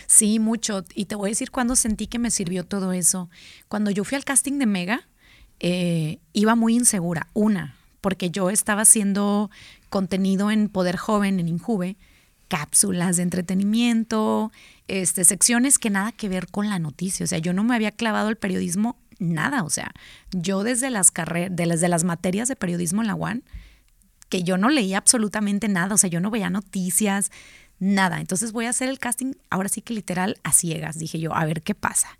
Sí, 0.07 0.39
mucho. 0.39 0.83
Y 0.95 1.05
te 1.05 1.15
voy 1.15 1.29
a 1.29 1.31
decir 1.31 1.51
cuándo 1.51 1.75
sentí 1.75 2.07
que 2.07 2.19
me 2.19 2.31
sirvió 2.31 2.65
todo 2.65 2.93
eso. 2.93 3.29
Cuando 3.67 3.91
yo 3.91 4.03
fui 4.03 4.15
al 4.15 4.25
casting 4.25 4.57
de 4.57 4.65
Mega, 4.65 5.07
eh, 5.59 6.19
iba 6.33 6.55
muy 6.55 6.75
insegura. 6.75 7.29
Una, 7.33 7.75
porque 8.01 8.31
yo 8.31 8.49
estaba 8.49 8.81
haciendo 8.81 9.51
contenido 9.89 10.51
en 10.51 10.69
Poder 10.69 10.97
Joven, 10.97 11.39
en 11.39 11.47
Injuve, 11.47 11.97
cápsulas 12.47 13.17
de 13.17 13.23
entretenimiento, 13.23 14.51
este, 14.87 15.23
secciones 15.23 15.79
que 15.79 15.89
nada 15.89 16.11
que 16.11 16.29
ver 16.29 16.47
con 16.47 16.69
la 16.69 16.79
noticia. 16.79 17.23
O 17.23 17.27
sea, 17.27 17.39
yo 17.39 17.53
no 17.53 17.63
me 17.63 17.75
había 17.75 17.91
clavado 17.91 18.29
el 18.29 18.35
periodismo 18.35 18.97
nada, 19.23 19.63
o 19.63 19.69
sea, 19.69 19.91
yo 20.31 20.63
desde 20.63 20.89
las 20.89 21.11
carreras, 21.11 21.51
desde 21.55 21.87
las 21.87 22.03
materias 22.03 22.47
de 22.47 22.55
periodismo 22.55 23.01
en 23.01 23.07
la 23.07 23.15
UAN, 23.15 23.43
que 24.29 24.43
yo 24.43 24.57
no 24.57 24.69
leía 24.69 24.97
absolutamente 24.97 25.67
nada, 25.67 25.95
o 25.95 25.97
sea, 25.97 26.09
yo 26.09 26.19
no 26.19 26.31
veía 26.31 26.49
noticias, 26.49 27.31
nada. 27.79 28.19
Entonces 28.19 28.51
voy 28.51 28.65
a 28.65 28.69
hacer 28.69 28.89
el 28.89 28.99
casting, 28.99 29.33
ahora 29.49 29.69
sí 29.69 29.81
que 29.81 29.93
literal 29.93 30.37
a 30.43 30.51
ciegas, 30.51 30.97
dije 30.97 31.19
yo, 31.19 31.35
a 31.35 31.45
ver 31.45 31.61
qué 31.61 31.75
pasa. 31.75 32.17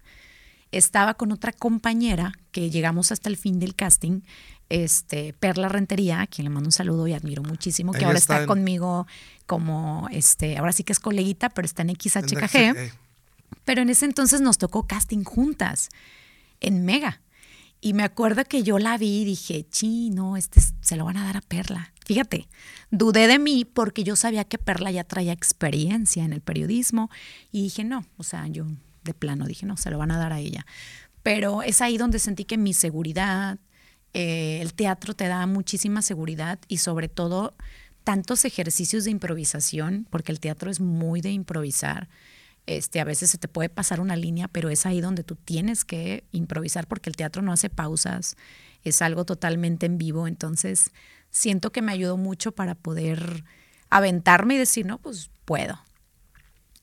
Estaba 0.72 1.14
con 1.14 1.32
otra 1.32 1.52
compañera 1.52 2.34
que 2.52 2.70
llegamos 2.70 3.12
hasta 3.12 3.30
el 3.30 3.38
fin 3.38 3.60
del 3.60 3.76
casting, 3.76 4.22
este, 4.70 5.34
Perla 5.34 5.70
Rentería, 5.70 6.22
a 6.22 6.28
quien 6.28 6.46
le 6.46 6.50
mando 6.50 6.68
un 6.68 6.72
saludo 6.72 7.08
y 7.08 7.14
admiro 7.14 7.44
muchísimo, 7.44 7.92
que 7.92 8.06
ahora 8.06 8.18
está, 8.18 8.46
conmigo 8.48 9.06
como, 9.46 10.08
este, 10.12 10.58
ahora 10.58 10.72
sí 10.72 10.84
que 10.84 10.94
es 10.94 11.00
coleguita, 11.00 11.50
pero 11.50 11.66
está 11.66 11.84
en 11.84 11.90
XHKG. 11.90 12.92
Pero 13.66 13.82
en 13.82 13.90
ese 13.90 14.06
entonces 14.06 14.42
nos 14.42 14.58
tocó 14.58 14.88
casting 14.88 15.24
juntas 15.24 15.90
en 16.64 16.84
Mega. 16.84 17.22
Y 17.80 17.94
me 17.94 18.04
acuerdo 18.04 18.46
que 18.46 18.64
yo 18.64 18.80
la 18.80 18.98
vi 18.98 19.22
y 19.22 19.26
dije, 19.26 19.68
chi, 19.70 20.10
no, 20.10 20.38
este 20.38 20.62
se 20.82 20.96
lo 20.96 21.06
van 21.06 21.18
a 21.18 21.26
dar 21.26 21.38
a 21.38 21.42
Perla. 21.42 21.94
Fíjate, 22.06 22.48
dudé 22.92 23.28
de 23.28 23.40
mí 23.40 23.66
porque 23.66 24.04
yo 24.04 24.16
sabía 24.16 24.46
que 24.46 24.58
Perla 24.58 24.90
ya 24.90 25.04
traía 25.04 25.34
experiencia 25.34 26.24
en 26.24 26.34
el 26.34 26.42
periodismo 26.42 27.10
y 27.52 27.64
dije, 27.64 27.84
no, 27.84 28.06
o 28.18 28.24
sea, 28.24 28.48
yo 28.48 28.66
de 29.04 29.14
plano 29.14 29.46
dije, 29.46 29.66
no, 29.66 29.78
se 29.78 29.92
lo 29.92 29.98
van 29.98 30.12
a 30.12 30.18
dar 30.18 30.32
a 30.32 30.40
ella. 30.40 30.66
Pero 31.24 31.62
es 31.62 31.82
ahí 31.82 31.98
donde 31.98 32.20
sentí 32.20 32.46
que 32.46 32.58
mi 32.58 32.74
seguridad, 32.74 33.60
eh, 34.14 34.60
el 34.62 34.74
teatro 34.74 35.14
te 35.14 35.28
da 35.28 35.46
muchísima 35.46 36.02
seguridad 36.02 36.60
y 36.68 36.78
sobre 36.78 37.10
todo 37.10 37.54
tantos 38.04 38.46
ejercicios 38.46 39.06
de 39.06 39.12
improvisación, 39.12 40.08
porque 40.10 40.32
el 40.32 40.40
teatro 40.40 40.72
es 40.72 40.80
muy 40.80 41.22
de 41.22 41.32
improvisar 41.32 42.10
Este, 42.66 43.00
a 43.02 43.04
veces 43.04 43.30
se 43.30 43.38
te 43.38 43.48
puede 43.48 43.70
pasar 43.70 44.00
una 44.00 44.16
línea, 44.16 44.48
pero 44.48 44.70
es 44.70 44.86
ahí 44.86 45.02
donde 45.02 45.24
tú 45.24 45.36
tienes 45.36 45.84
que 45.84 46.24
improvisar 46.32 46.88
porque 46.88 47.10
el 47.10 47.16
teatro 47.16 47.42
no 47.42 47.52
hace 47.52 47.70
pausas, 47.70 48.38
es 48.84 49.02
algo 49.02 49.26
totalmente 49.26 49.86
en 49.86 49.98
vivo, 49.98 50.28
entonces 50.28 50.92
siento 51.30 51.72
que 51.72 51.82
me 51.82 51.92
ayudó 51.92 52.16
mucho 52.16 52.54
para 52.54 52.76
poder 52.76 53.44
aventarme 53.90 54.56
y 54.56 54.60
decir, 54.60 54.86
no, 54.86 54.98
pues 54.98 55.30
puedo. 55.46 55.80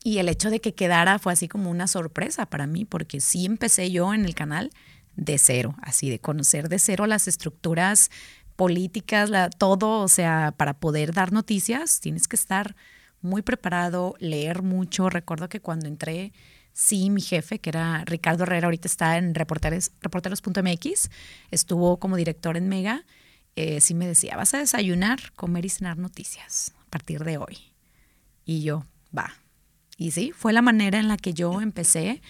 Y 0.03 0.17
el 0.17 0.29
hecho 0.29 0.49
de 0.49 0.61
que 0.61 0.73
quedara 0.73 1.19
fue 1.19 1.33
así 1.33 1.47
como 1.47 1.69
una 1.69 1.87
sorpresa 1.87 2.45
para 2.45 2.67
mí, 2.67 2.85
porque 2.85 3.21
sí 3.21 3.45
empecé 3.45 3.91
yo 3.91 4.13
en 4.13 4.25
el 4.25 4.35
canal 4.35 4.71
de 5.15 5.37
cero, 5.37 5.75
así 5.81 6.09
de 6.09 6.19
conocer 6.19 6.69
de 6.69 6.79
cero 6.79 7.05
las 7.05 7.27
estructuras 7.27 8.09
políticas, 8.55 9.31
todo, 9.57 10.01
o 10.01 10.07
sea, 10.07 10.53
para 10.55 10.75
poder 10.75 11.13
dar 11.13 11.31
noticias 11.31 11.99
tienes 11.99 12.27
que 12.27 12.35
estar 12.35 12.75
muy 13.21 13.41
preparado, 13.41 14.15
leer 14.19 14.63
mucho. 14.63 15.09
Recuerdo 15.09 15.49
que 15.49 15.59
cuando 15.59 15.87
entré, 15.87 16.33
sí, 16.73 17.09
mi 17.09 17.21
jefe, 17.21 17.59
que 17.59 17.69
era 17.69 18.03
Ricardo 18.05 18.43
Herrera, 18.43 18.67
ahorita 18.67 18.87
está 18.87 19.17
en 19.17 19.35
reporteros, 19.35 19.91
reporteros.mx, 20.01 21.09
estuvo 21.51 21.97
como 21.97 22.15
director 22.15 22.57
en 22.57 22.69
Mega, 22.69 23.05
eh, 23.55 23.81
sí 23.81 23.93
me 23.93 24.07
decía, 24.07 24.37
vas 24.37 24.53
a 24.53 24.59
desayunar, 24.59 25.33
comer 25.35 25.65
y 25.65 25.69
cenar 25.69 25.97
noticias 25.97 26.73
a 26.85 26.89
partir 26.89 27.23
de 27.23 27.37
hoy. 27.37 27.57
Y 28.45 28.61
yo, 28.61 28.85
va. 29.17 29.33
Y 29.97 30.11
sí, 30.11 30.31
fue 30.35 30.53
la 30.53 30.61
manera 30.61 30.99
en 30.99 31.07
la 31.07 31.17
que 31.17 31.33
yo 31.33 31.61
empecé 31.61 32.21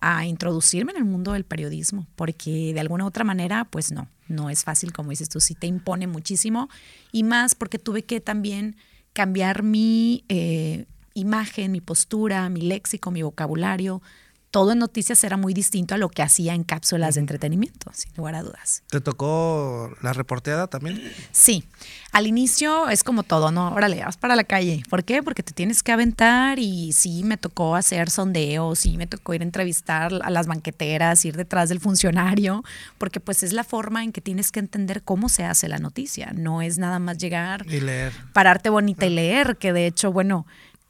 a 0.00 0.24
introducirme 0.24 0.92
en 0.92 0.98
el 0.98 1.04
mundo 1.04 1.32
del 1.32 1.44
periodismo, 1.44 2.06
porque 2.16 2.72
de 2.72 2.80
alguna 2.80 3.04
u 3.04 3.08
otra 3.08 3.22
manera, 3.22 3.66
pues 3.66 3.92
no, 3.92 4.08
no 4.28 4.48
es 4.48 4.64
fácil, 4.64 4.92
como 4.92 5.10
dices 5.10 5.28
tú, 5.28 5.40
sí 5.40 5.54
te 5.54 5.66
impone 5.66 6.06
muchísimo, 6.06 6.70
y 7.12 7.22
más 7.22 7.54
porque 7.54 7.78
tuve 7.78 8.04
que 8.04 8.20
también 8.20 8.76
cambiar 9.12 9.62
mi 9.62 10.24
eh, 10.28 10.86
imagen, 11.14 11.72
mi 11.72 11.80
postura, 11.80 12.48
mi 12.48 12.62
léxico, 12.62 13.10
mi 13.10 13.22
vocabulario, 13.22 14.02
todo 14.50 14.72
en 14.72 14.78
noticias 14.78 15.22
era 15.22 15.36
muy 15.36 15.54
distinto 15.54 15.94
a 15.94 15.98
lo 15.98 16.08
que 16.08 16.22
hacía 16.22 16.54
en 16.54 16.64
cápsulas 16.64 17.14
de 17.14 17.20
entretenimiento, 17.20 17.90
sin 17.94 18.12
lugar 18.16 18.34
a 18.34 18.42
dudas. 18.42 18.82
¿Te 18.88 19.00
tocó 19.00 19.92
la 20.02 20.12
reporteada 20.12 20.66
también? 20.66 21.00
Sí, 21.30 21.64
al 22.12 22.26
inicio 22.26 22.88
es 22.88 23.04
como 23.04 23.22
todo, 23.22 23.52
¿no? 23.52 23.72
Órale, 23.72 24.04
vas 24.04 24.16
para 24.16 24.34
la 24.34 24.44
calle. 24.44 24.82
¿Por 24.90 25.04
qué? 25.04 25.22
Porque 25.22 25.44
te 25.44 25.52
tienes 25.52 25.82
que 25.82 25.92
aventar 25.92 26.58
y 26.58 26.92
sí 26.92 27.22
me 27.22 27.36
tocó 27.36 27.76
hacer 27.76 28.10
sondeos, 28.10 28.80
sí 28.80 28.96
me 28.96 29.06
tocó 29.06 29.34
ir 29.34 29.42
a 29.42 29.44
entrevistar 29.44 30.12
a 30.22 30.30
las 30.30 30.48
banqueteras, 30.48 31.24
ir 31.24 31.36
detrás 31.36 31.68
del 31.68 31.78
funcionario, 31.78 32.64
porque 32.98 33.20
pues 33.20 33.44
es 33.44 33.52
la 33.52 33.62
forma 33.62 34.02
en 34.02 34.12
que 34.12 34.20
tienes 34.20 34.50
que 34.50 34.58
entender 34.58 35.02
cómo 35.02 35.28
se 35.28 35.44
hace 35.44 35.68
la 35.68 35.78
noticia. 35.78 36.32
No 36.34 36.60
es 36.60 36.78
nada 36.78 36.98
más 36.98 37.18
llegar, 37.18 37.64
y 37.68 37.80
leer. 37.80 38.12
pararte 38.32 38.68
bonita 38.68 39.06
y 39.06 39.10
leer, 39.10 39.58
que 39.58 39.72
de 39.72 39.86
hecho, 39.86 40.12
bueno, 40.12 40.44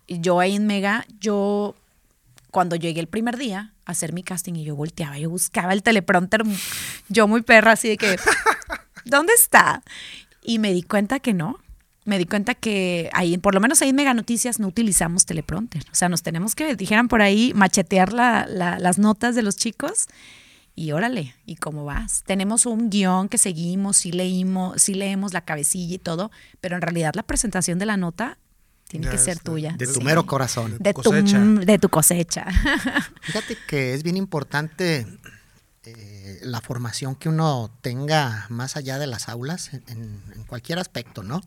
yo 0.09 0.40
ahí 0.40 0.57
en 0.57 0.67
Mega, 0.67 1.07
yo 1.21 1.76
cuando 2.50 2.76
llegué 2.76 3.00
el 3.00 3.07
primer 3.07 3.37
día 3.37 3.75
a 3.85 3.92
hacer 3.92 4.12
mi 4.12 4.23
casting 4.23 4.54
y 4.54 4.64
yo 4.64 4.76
volteaba, 4.76 5.19
yo 5.19 5.30
buscaba 5.30 5.73
el 5.73 5.83
teleprompter, 5.83 6.42
yo 7.09 7.28
muy 7.28 7.42
perra, 7.42 7.73
así 7.73 7.88
de 7.88 7.97
que, 7.97 8.16
¿dónde 9.04 9.33
está? 9.35 9.83
Y 10.42 10.59
me 10.59 10.73
di 10.73 10.83
cuenta 10.83 11.21
que 11.21 11.35
no. 11.35 11.59
Me 12.07 12.19
di 12.19 12.25
cuenta 12.25 12.54
que 12.54 13.11
ahí, 13.12 13.37
por 13.37 13.54
lo 13.54 13.61
menos 13.61 13.83
ahí 13.83 13.90
en 13.90 13.97
Mega 13.97 14.14
Noticias, 14.14 14.59
no 14.59 14.66
utilizamos 14.66 15.26
teleprompter. 15.26 15.85
O 15.92 15.95
sea, 15.95 16.09
nos 16.09 16.23
tenemos 16.23 16.54
que, 16.54 16.75
dijeran 16.75 17.09
por 17.09 17.21
ahí, 17.21 17.52
machetear 17.54 18.12
la, 18.12 18.47
las 18.49 18.99
notas 18.99 19.35
de 19.35 19.42
los 19.42 19.57
chicos. 19.57 20.09
Y 20.75 20.92
órale, 20.92 21.35
¿y 21.45 21.57
cómo 21.57 21.85
vas? 21.85 22.23
Tenemos 22.25 22.64
un 22.64 22.88
guion 22.88 23.28
que 23.28 23.37
seguimos, 23.37 23.99
sí 23.99 24.12
leímos, 24.12 24.80
sí 24.80 24.95
leemos 24.95 25.35
la 25.35 25.42
cabecilla 25.42 25.97
y 25.97 25.99
todo, 25.99 26.30
pero 26.62 26.76
en 26.76 26.83
realidad 26.83 27.12
la 27.14 27.23
presentación 27.23 27.78
de 27.78 27.87
la 27.87 27.99
nota 27.99 28.38
tiene 28.90 29.09
que 29.09 29.18
ser 29.18 29.38
tuya. 29.38 29.76
De 29.78 29.87
tu 29.87 30.00
mero 30.00 30.26
corazón. 30.26 30.76
De 30.80 30.92
tu, 30.92 31.12
de 31.12 31.78
tu 31.78 31.88
cosecha. 31.88 32.47
Fíjate 33.23 33.56
que 33.68 33.94
es 33.94 34.02
bien 34.02 34.16
importante 34.16 35.06
eh, 35.85 36.40
la 36.42 36.61
formación 36.61 37.14
que 37.14 37.28
uno 37.28 37.70
tenga 37.82 38.47
más 38.49 38.76
allá 38.76 38.99
de 38.99 39.06
las 39.06 39.28
aulas, 39.28 39.70
en, 39.73 40.20
cualquier 40.49 40.80
aspecto, 40.80 41.23
¿no? 41.23 41.40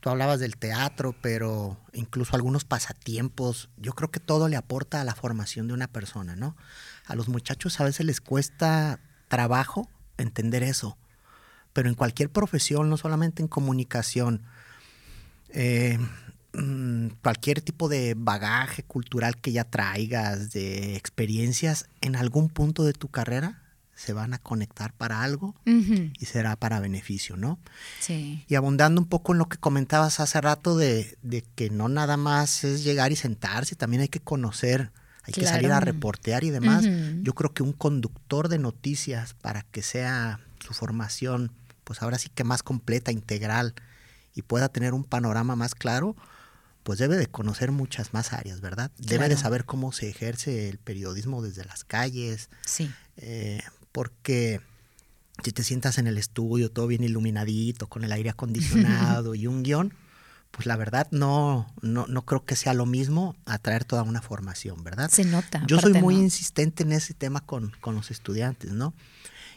Tú 0.00 0.08
hablabas 0.08 0.40
del 0.40 0.56
teatro, 0.56 1.14
pero 1.20 1.76
incluso 1.92 2.34
algunos 2.34 2.64
pasatiempos, 2.64 3.68
yo 3.76 3.92
creo 3.92 4.10
que 4.10 4.18
todo 4.18 4.48
le 4.48 4.56
aporta 4.56 5.02
a 5.02 5.04
la 5.04 5.14
formación 5.14 5.68
de 5.68 5.74
una 5.74 5.86
persona, 5.86 6.34
¿no? 6.34 6.56
A 7.04 7.14
los 7.14 7.28
muchachos 7.28 7.78
a 7.78 7.84
veces 7.84 8.06
les 8.06 8.22
cuesta 8.22 9.00
trabajo 9.28 9.86
entender 10.16 10.62
eso, 10.62 10.96
pero 11.74 11.90
en 11.90 11.94
cualquier 11.94 12.30
profesión, 12.30 12.88
no 12.88 12.96
solamente 12.96 13.42
en 13.42 13.48
comunicación, 13.48 14.44
eh, 15.50 15.98
Mm, 16.00 16.39
cualquier 17.22 17.60
tipo 17.60 17.88
de 17.88 18.14
bagaje 18.16 18.82
cultural 18.82 19.36
que 19.36 19.52
ya 19.52 19.64
traigas, 19.64 20.52
de 20.52 20.96
experiencias, 20.96 21.88
en 22.00 22.16
algún 22.16 22.48
punto 22.48 22.84
de 22.84 22.92
tu 22.92 23.08
carrera 23.08 23.62
se 24.00 24.14
van 24.14 24.32
a 24.32 24.38
conectar 24.38 24.94
para 24.94 25.22
algo 25.22 25.54
y 25.66 26.24
será 26.24 26.56
para 26.56 26.80
beneficio, 26.80 27.36
¿no? 27.36 27.58
Sí. 28.00 28.42
Y 28.48 28.54
abundando 28.54 28.98
un 28.98 29.06
poco 29.06 29.32
en 29.32 29.38
lo 29.38 29.50
que 29.50 29.58
comentabas 29.58 30.20
hace 30.20 30.40
rato 30.40 30.78
de, 30.78 31.18
que 31.54 31.68
no 31.68 31.90
nada 31.90 32.16
más 32.16 32.64
es 32.64 32.82
llegar 32.82 33.12
y 33.12 33.16
sentarse, 33.16 33.76
también 33.76 34.00
hay 34.00 34.08
que 34.08 34.20
conocer, 34.20 34.90
hay 35.24 35.34
que 35.34 35.44
salir 35.44 35.70
a 35.70 35.80
reportear 35.80 36.44
y 36.44 36.50
demás. 36.50 36.86
Yo 37.20 37.34
creo 37.34 37.52
que 37.52 37.62
un 37.62 37.74
conductor 37.74 38.48
de 38.48 38.58
noticias 38.58 39.34
para 39.34 39.64
que 39.64 39.82
sea 39.82 40.40
su 40.64 40.72
formación, 40.72 41.52
pues 41.84 42.00
ahora 42.00 42.16
sí 42.16 42.30
que 42.34 42.42
más 42.42 42.62
completa, 42.62 43.12
integral 43.12 43.74
y 44.34 44.40
pueda 44.40 44.70
tener 44.70 44.94
un 44.94 45.04
panorama 45.04 45.56
más 45.56 45.74
claro, 45.74 46.16
pues 46.90 46.98
debe 46.98 47.16
de 47.16 47.28
conocer 47.28 47.70
muchas 47.70 48.12
más 48.14 48.32
áreas, 48.32 48.60
¿verdad? 48.60 48.90
Debe 48.98 49.28
de 49.28 49.36
saber 49.36 49.64
cómo 49.64 49.92
se 49.92 50.08
ejerce 50.08 50.68
el 50.68 50.78
periodismo 50.78 51.40
desde 51.40 51.64
las 51.64 51.84
calles. 51.84 52.50
Sí. 52.66 52.90
Eh, 53.16 53.62
porque 53.92 54.60
si 55.44 55.52
te 55.52 55.62
sientas 55.62 55.98
en 55.98 56.08
el 56.08 56.18
estudio 56.18 56.68
todo 56.72 56.88
bien 56.88 57.04
iluminadito, 57.04 57.86
con 57.86 58.02
el 58.02 58.10
aire 58.10 58.30
acondicionado 58.30 59.34
y 59.36 59.46
un 59.46 59.62
guion, 59.62 59.94
pues 60.50 60.66
la 60.66 60.74
verdad 60.74 61.06
no, 61.12 61.72
no, 61.80 62.08
no 62.08 62.22
creo 62.22 62.44
que 62.44 62.56
sea 62.56 62.74
lo 62.74 62.86
mismo 62.86 63.36
atraer 63.46 63.84
toda 63.84 64.02
una 64.02 64.20
formación, 64.20 64.82
¿verdad? 64.82 65.10
Se 65.10 65.24
nota. 65.24 65.62
Yo 65.68 65.78
soy 65.78 65.92
muy 65.92 66.16
insistente 66.16 66.82
en 66.82 66.90
ese 66.90 67.14
tema 67.14 67.38
con, 67.38 67.70
con 67.80 67.94
los 67.94 68.10
estudiantes, 68.10 68.72
¿no? 68.72 68.94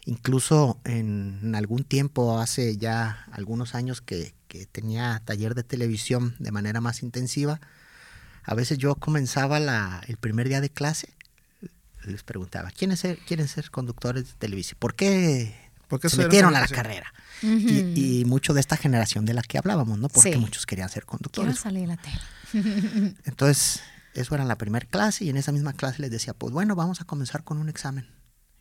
Incluso 0.06 0.80
en, 0.84 1.56
algún 1.56 1.84
tiempo, 1.84 2.40
hace 2.40 2.78
ya 2.78 3.26
algunos 3.32 3.74
años 3.74 4.02
que, 4.02 4.36
tenía 4.72 5.22
taller 5.26 5.56
de 5.56 5.64
televisión 5.64 6.36
de 6.40 6.52
manera 6.52 6.82
más 6.82 7.04
intensiva, 7.04 7.60
a 8.44 8.56
veces 8.56 8.78
yo 8.78 8.96
comenzaba 8.96 9.60
la, 9.60 10.02
el 10.08 10.18
primer 10.18 10.48
día 10.48 10.62
de 10.62 10.70
clase, 10.70 11.14
les 12.06 12.24
preguntaba, 12.24 12.72
¿quiénes, 12.72 13.00
ser, 13.00 13.18
quieren 13.20 13.48
ser 13.48 13.72
conductores 13.72 14.28
de 14.28 14.34
televisión? 14.34 14.78
¿Por 14.80 14.96
qué, 14.96 15.56
se 16.08 16.18
metieron 16.18 16.56
a 16.56 16.60
la 16.60 16.68
carrera? 16.68 17.14
y, 17.42 18.24
mucho 18.26 18.54
de 18.54 18.62
esta 18.62 18.78
generación 18.78 19.26
de 19.26 19.34
la 19.34 19.42
que 19.42 19.58
hablábamos, 19.58 20.00
¿no? 20.00 20.08
Porque 20.10 20.38
muchos 20.38 20.66
querían 20.66 20.90
ser 20.90 21.06
conductores. 21.06 21.60
salir 21.60 21.88
la 21.88 21.98
tele. 21.98 22.20
Entonces, 23.26 23.82
eso 24.14 24.36
era 24.36 24.46
la 24.46 24.58
primera 24.58 24.86
clase 24.86 25.26
y 25.26 25.30
en 25.30 25.38
esa 25.38 25.52
misma 25.52 25.74
clase 25.74 26.02
les 26.02 26.12
decía, 26.12 26.34
pues 26.34 26.54
bueno, 26.54 26.76
vamos 26.76 27.02
a 27.02 27.06
comenzar 27.06 27.44
con 27.44 27.58
un 27.58 27.70
examen 27.70 28.08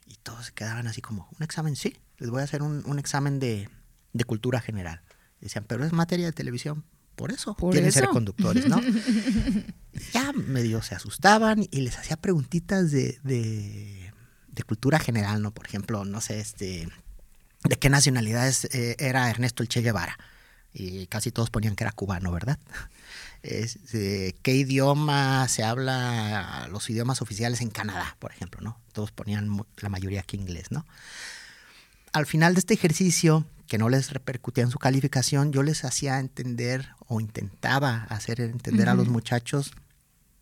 y 0.07 0.17
todos 0.17 0.47
se 0.47 0.53
quedaban 0.53 0.87
así 0.87 1.01
como, 1.01 1.29
¿un 1.39 1.43
examen? 1.43 1.77
Sí, 1.77 1.97
les 2.19 2.31
voy 2.31 2.41
a 2.41 2.45
hacer 2.45 2.63
un, 2.63 2.99
examen 2.99 3.39
de, 3.39 3.69
cultura 4.27 4.61
general. 4.61 5.01
Decían, 5.43 5.65
pero 5.67 5.85
es 5.85 5.93
materia 5.93 6.27
de 6.27 6.33
televisión. 6.33 6.85
Por 7.17 7.31
eso 7.31 7.55
¿Por 7.55 7.73
quieren 7.73 7.93
ser 7.93 8.07
conductores, 8.07 8.67
¿no? 8.67 8.81
ya 10.13 10.33
medio 10.33 10.83
se 10.83 10.95
asustaban 10.95 11.67
y 11.71 11.83
les 11.83 11.99
hacía 11.99 12.17
preguntitas 12.17 12.91
de, 12.91 13.19
de, 13.23 14.63
cultura 14.65 14.99
general, 14.99 15.43
¿no? 15.43 15.53
Por 15.53 15.67
ejemplo, 15.67 16.05
no 16.05 16.21
sé, 16.21 16.41
este, 16.41 16.89
¿de 17.65 17.77
qué 17.77 17.91
nacionalidad 17.91 18.51
eh, 18.73 18.97
era 18.99 19.29
Ernesto 19.29 19.63
el 19.63 19.69
Che 19.69 19.83
Guevara? 19.83 20.17
Y 20.73 21.07
casi 21.09 21.31
todos 21.31 21.51
ponían 21.51 21.77
que 21.77 21.85
era 21.85 21.93
cubano, 21.93 22.33
¿verdad? 22.33 22.59
Este, 23.43 24.37
qué 24.43 24.55
idioma 24.55 25.49
se 25.49 25.65
habla, 25.65 26.69
los 26.71 26.89
idiomas 26.89 27.23
oficiales 27.23 27.61
en 27.61 27.71
Canadá, 27.71 28.17
por 28.21 28.31
ejemplo, 28.31 28.61
¿no? 28.61 28.81
Todos 28.93 29.11
ponían 29.11 29.67
la 29.79 29.89
mayoría 29.89 30.21
aquí 30.21 30.37
inglés, 30.37 30.71
¿no? 30.71 30.87
Al 32.13 32.27
final 32.27 32.55
de 32.55 32.61
este 32.61 32.75
ejercicio, 32.75 33.47
que 33.67 33.79
no 33.79 33.89
les 33.89 34.13
repercutía 34.13 34.65
en 34.65 34.71
su 34.71 34.79
calificación, 34.79 35.53
yo 35.53 35.63
les 35.63 35.85
hacía 35.85 36.19
entender 36.19 36.89
o 37.07 37.21
intentaba 37.21 38.05
hacer 38.05 38.41
entender 38.41 38.89
a 38.89 38.95
los 38.95 39.09
muchachos 39.09 39.73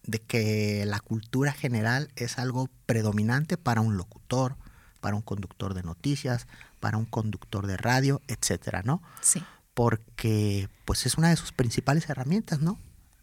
de 0.02 0.20
que 0.20 0.84
la 0.86 1.00
cultura 1.00 1.52
general 1.52 2.10
es 2.16 2.38
algo 2.38 2.68
predominante 2.86 3.56
para 3.56 3.80
un 3.80 3.96
locutor, 3.96 4.56
para 5.00 5.14
un 5.14 5.22
conductor 5.22 5.74
de 5.74 5.82
noticias, 5.82 6.46
para 6.80 6.98
un 6.98 7.04
conductor 7.04 7.66
de 7.66 7.76
radio, 7.76 8.20
etcétera, 8.26 8.82
¿no? 8.84 9.02
Sí. 9.20 9.42
Porque 9.74 10.68
pues 10.84 11.06
es 11.06 11.16
una 11.16 11.28
de 11.28 11.36
sus 11.36 11.52
principales 11.52 12.08
herramientas, 12.08 12.60
¿no? 12.60 12.78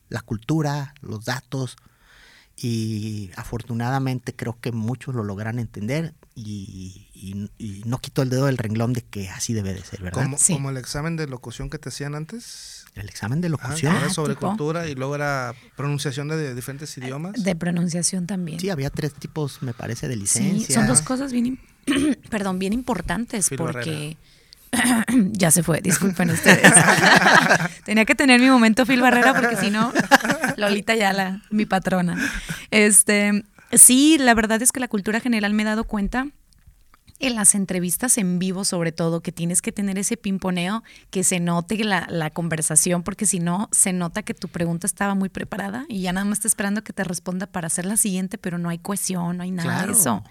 la 0.10 0.22
cultura, 0.22 0.94
los 1.01 1.25
datos, 1.25 1.77
y 2.60 3.30
afortunadamente 3.36 4.36
creo 4.36 4.58
que 4.60 4.72
muchos 4.72 5.14
lo 5.14 5.24
logran 5.24 5.60
entender 5.60 6.14
y, 6.36 7.04
no 7.86 8.00
quito 8.00 8.22
el 8.22 8.30
dedo 8.30 8.46
del 8.48 8.58
renglón 8.58 8.94
de 8.94 9.02
que 9.02 9.30
así 9.30 9.54
debe 9.54 9.74
de 9.74 9.84
ser, 9.84 10.02
¿verdad? 10.02 10.24
¿Como, 10.24 10.38
¿Como, 10.54 10.70
el 10.70 10.78
examen 10.78 11.16
de 11.16 11.28
locución 11.28 11.70
que 11.70 11.78
te 11.78 11.90
hacían 11.90 12.16
antes? 12.16 12.86
el 12.96 13.10
examen 13.10 13.42
de 13.42 13.48
Ah, 13.48 13.52
locución. 13.52 13.96
era 13.96 14.10
sobre 14.10 14.34
tipo. 14.34 14.48
cultura 14.48 14.88
y 14.88 14.96
luego 14.96 15.16
era 15.16 15.54
pronunciación 15.76 16.28
de 16.30 16.56
diferentes 16.56 16.98
idiomas. 16.98 17.44
De 17.44 17.56
pronunciación 17.56 18.26
también. 18.26 18.60
Sí, 18.60 18.70
había 18.72 18.90
tres 18.90 19.14
tipos, 19.14 19.62
me 19.62 19.74
parece, 19.74 20.08
de 20.08 20.16
Sí, 20.16 20.20
licencia. 20.22 20.76
son 20.76 20.88
dos 20.88 21.02
cosas 21.04 21.32
bien, 21.32 21.60
perdón, 22.32 22.58
bien 22.58 22.74
importantes 22.74 23.50
porque 23.56 24.18
ya 25.32 25.52
se 25.52 25.64
fue, 25.64 25.82
disculpen 25.82 26.30
ustedes. 26.30 26.72
Tenía 27.86 28.06
que 28.06 28.16
tener 28.16 28.40
mi 28.40 28.50
momento 28.50 28.86
Phil 28.86 29.02
Barrera 29.02 29.34
porque 29.34 29.56
si 29.56 29.70
no, 29.70 29.92
Lolita 30.58 30.96
Yala, 30.96 31.42
mi 31.50 31.66
patrona. 31.66 32.18
Este, 32.72 33.44
sí, 33.72 34.18
la 34.20 34.34
verdad 34.34 34.62
es 34.62 34.72
que 34.72 34.80
la 34.80 34.88
cultura 34.88 35.20
general 35.20 35.54
me 35.54 35.64
he 35.64 35.66
dado 35.66 35.86
cuenta 35.86 36.28
en 37.20 37.34
las 37.36 37.56
entrevistas 37.56 38.20
en 38.20 38.38
vivo, 38.38 38.64
sobre 38.64 38.92
todo, 38.92 39.22
que 39.22 39.32
tienes 39.32 39.64
que 39.64 39.72
tener 39.72 39.98
ese 39.98 40.18
pimponeo, 40.18 40.84
que 41.10 41.24
se 41.24 41.40
note 41.40 41.84
la, 41.84 42.06
la 42.12 42.30
conversación, 42.30 43.02
porque 43.02 43.26
si 43.26 43.40
no, 43.40 43.70
se 43.72 43.92
nota 43.92 44.22
que 44.22 44.36
tu 44.36 44.50
pregunta 44.50 44.86
estaba 44.86 45.16
muy 45.16 45.30
preparada 45.30 45.86
y 45.90 46.02
ya 46.02 46.14
nada 46.14 46.26
más 46.26 46.38
está 46.40 46.48
esperando 46.48 46.84
que 46.84 46.94
te 46.94 47.04
responda 47.04 47.48
para 47.48 47.68
hacer 47.68 47.86
la 47.88 47.98
siguiente, 47.98 48.38
pero 48.38 48.60
no 48.60 48.70
hay 48.70 48.78
cohesión, 48.78 49.38
no 49.38 49.44
hay 49.44 49.50
nada 49.50 49.78
Claro. 49.80 49.94
de 49.94 50.00
eso. 50.00 50.24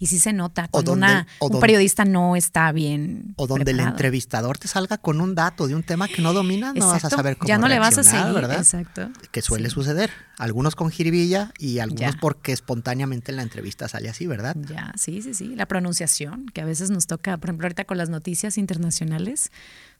Y 0.00 0.06
sí 0.06 0.18
se 0.20 0.32
nota 0.32 0.68
cuando 0.68 0.92
donde- 0.92 1.06
una, 1.06 1.26
un 1.40 1.48
donde- 1.50 1.60
periodista 1.60 2.04
no 2.04 2.36
está 2.36 2.70
bien. 2.72 3.34
O 3.36 3.46
donde 3.48 3.72
el 3.72 3.80
entrevistador 3.80 4.56
te 4.58 4.68
salga 4.68 4.96
con 4.98 5.20
un 5.20 5.34
dato 5.34 5.66
de 5.66 5.74
un 5.74 5.82
tema 5.82 6.06
que 6.08 6.22
no 6.22 6.32
dominas, 6.32 6.74
no 6.74 6.86
vas 6.88 7.04
a 7.04 7.10
saber 7.10 7.36
cómo 7.36 7.48
Ya 7.48 7.58
no 7.58 7.66
le 7.68 7.78
vas 7.78 7.98
a 7.98 8.04
seguir, 8.04 8.32
¿verdad? 8.32 8.58
exacto. 8.58 9.10
Que 9.32 9.42
suele 9.42 9.68
Sí. 9.68 9.74
suceder. 9.74 10.10
Algunos 10.38 10.76
con 10.76 10.90
jiribilla 10.90 11.52
y 11.58 11.80
algunos 11.80 12.14
Ya. 12.14 12.20
porque 12.20 12.52
espontáneamente 12.52 13.32
en 13.32 13.36
la 13.36 13.42
entrevista 13.42 13.88
sale 13.88 14.08
así, 14.08 14.28
¿verdad? 14.28 14.54
Ya, 14.68 14.92
sí, 14.96 15.20
sí, 15.20 15.34
sí. 15.34 15.56
La 15.56 15.66
pronunciación, 15.66 16.46
que 16.54 16.60
a 16.60 16.64
veces 16.64 16.90
nos 16.90 17.08
toca, 17.08 17.36
por 17.38 17.48
ejemplo, 17.50 17.66
ahorita 17.66 17.84
con 17.84 17.98
las 17.98 18.08
noticias 18.08 18.56
internacionales, 18.56 19.50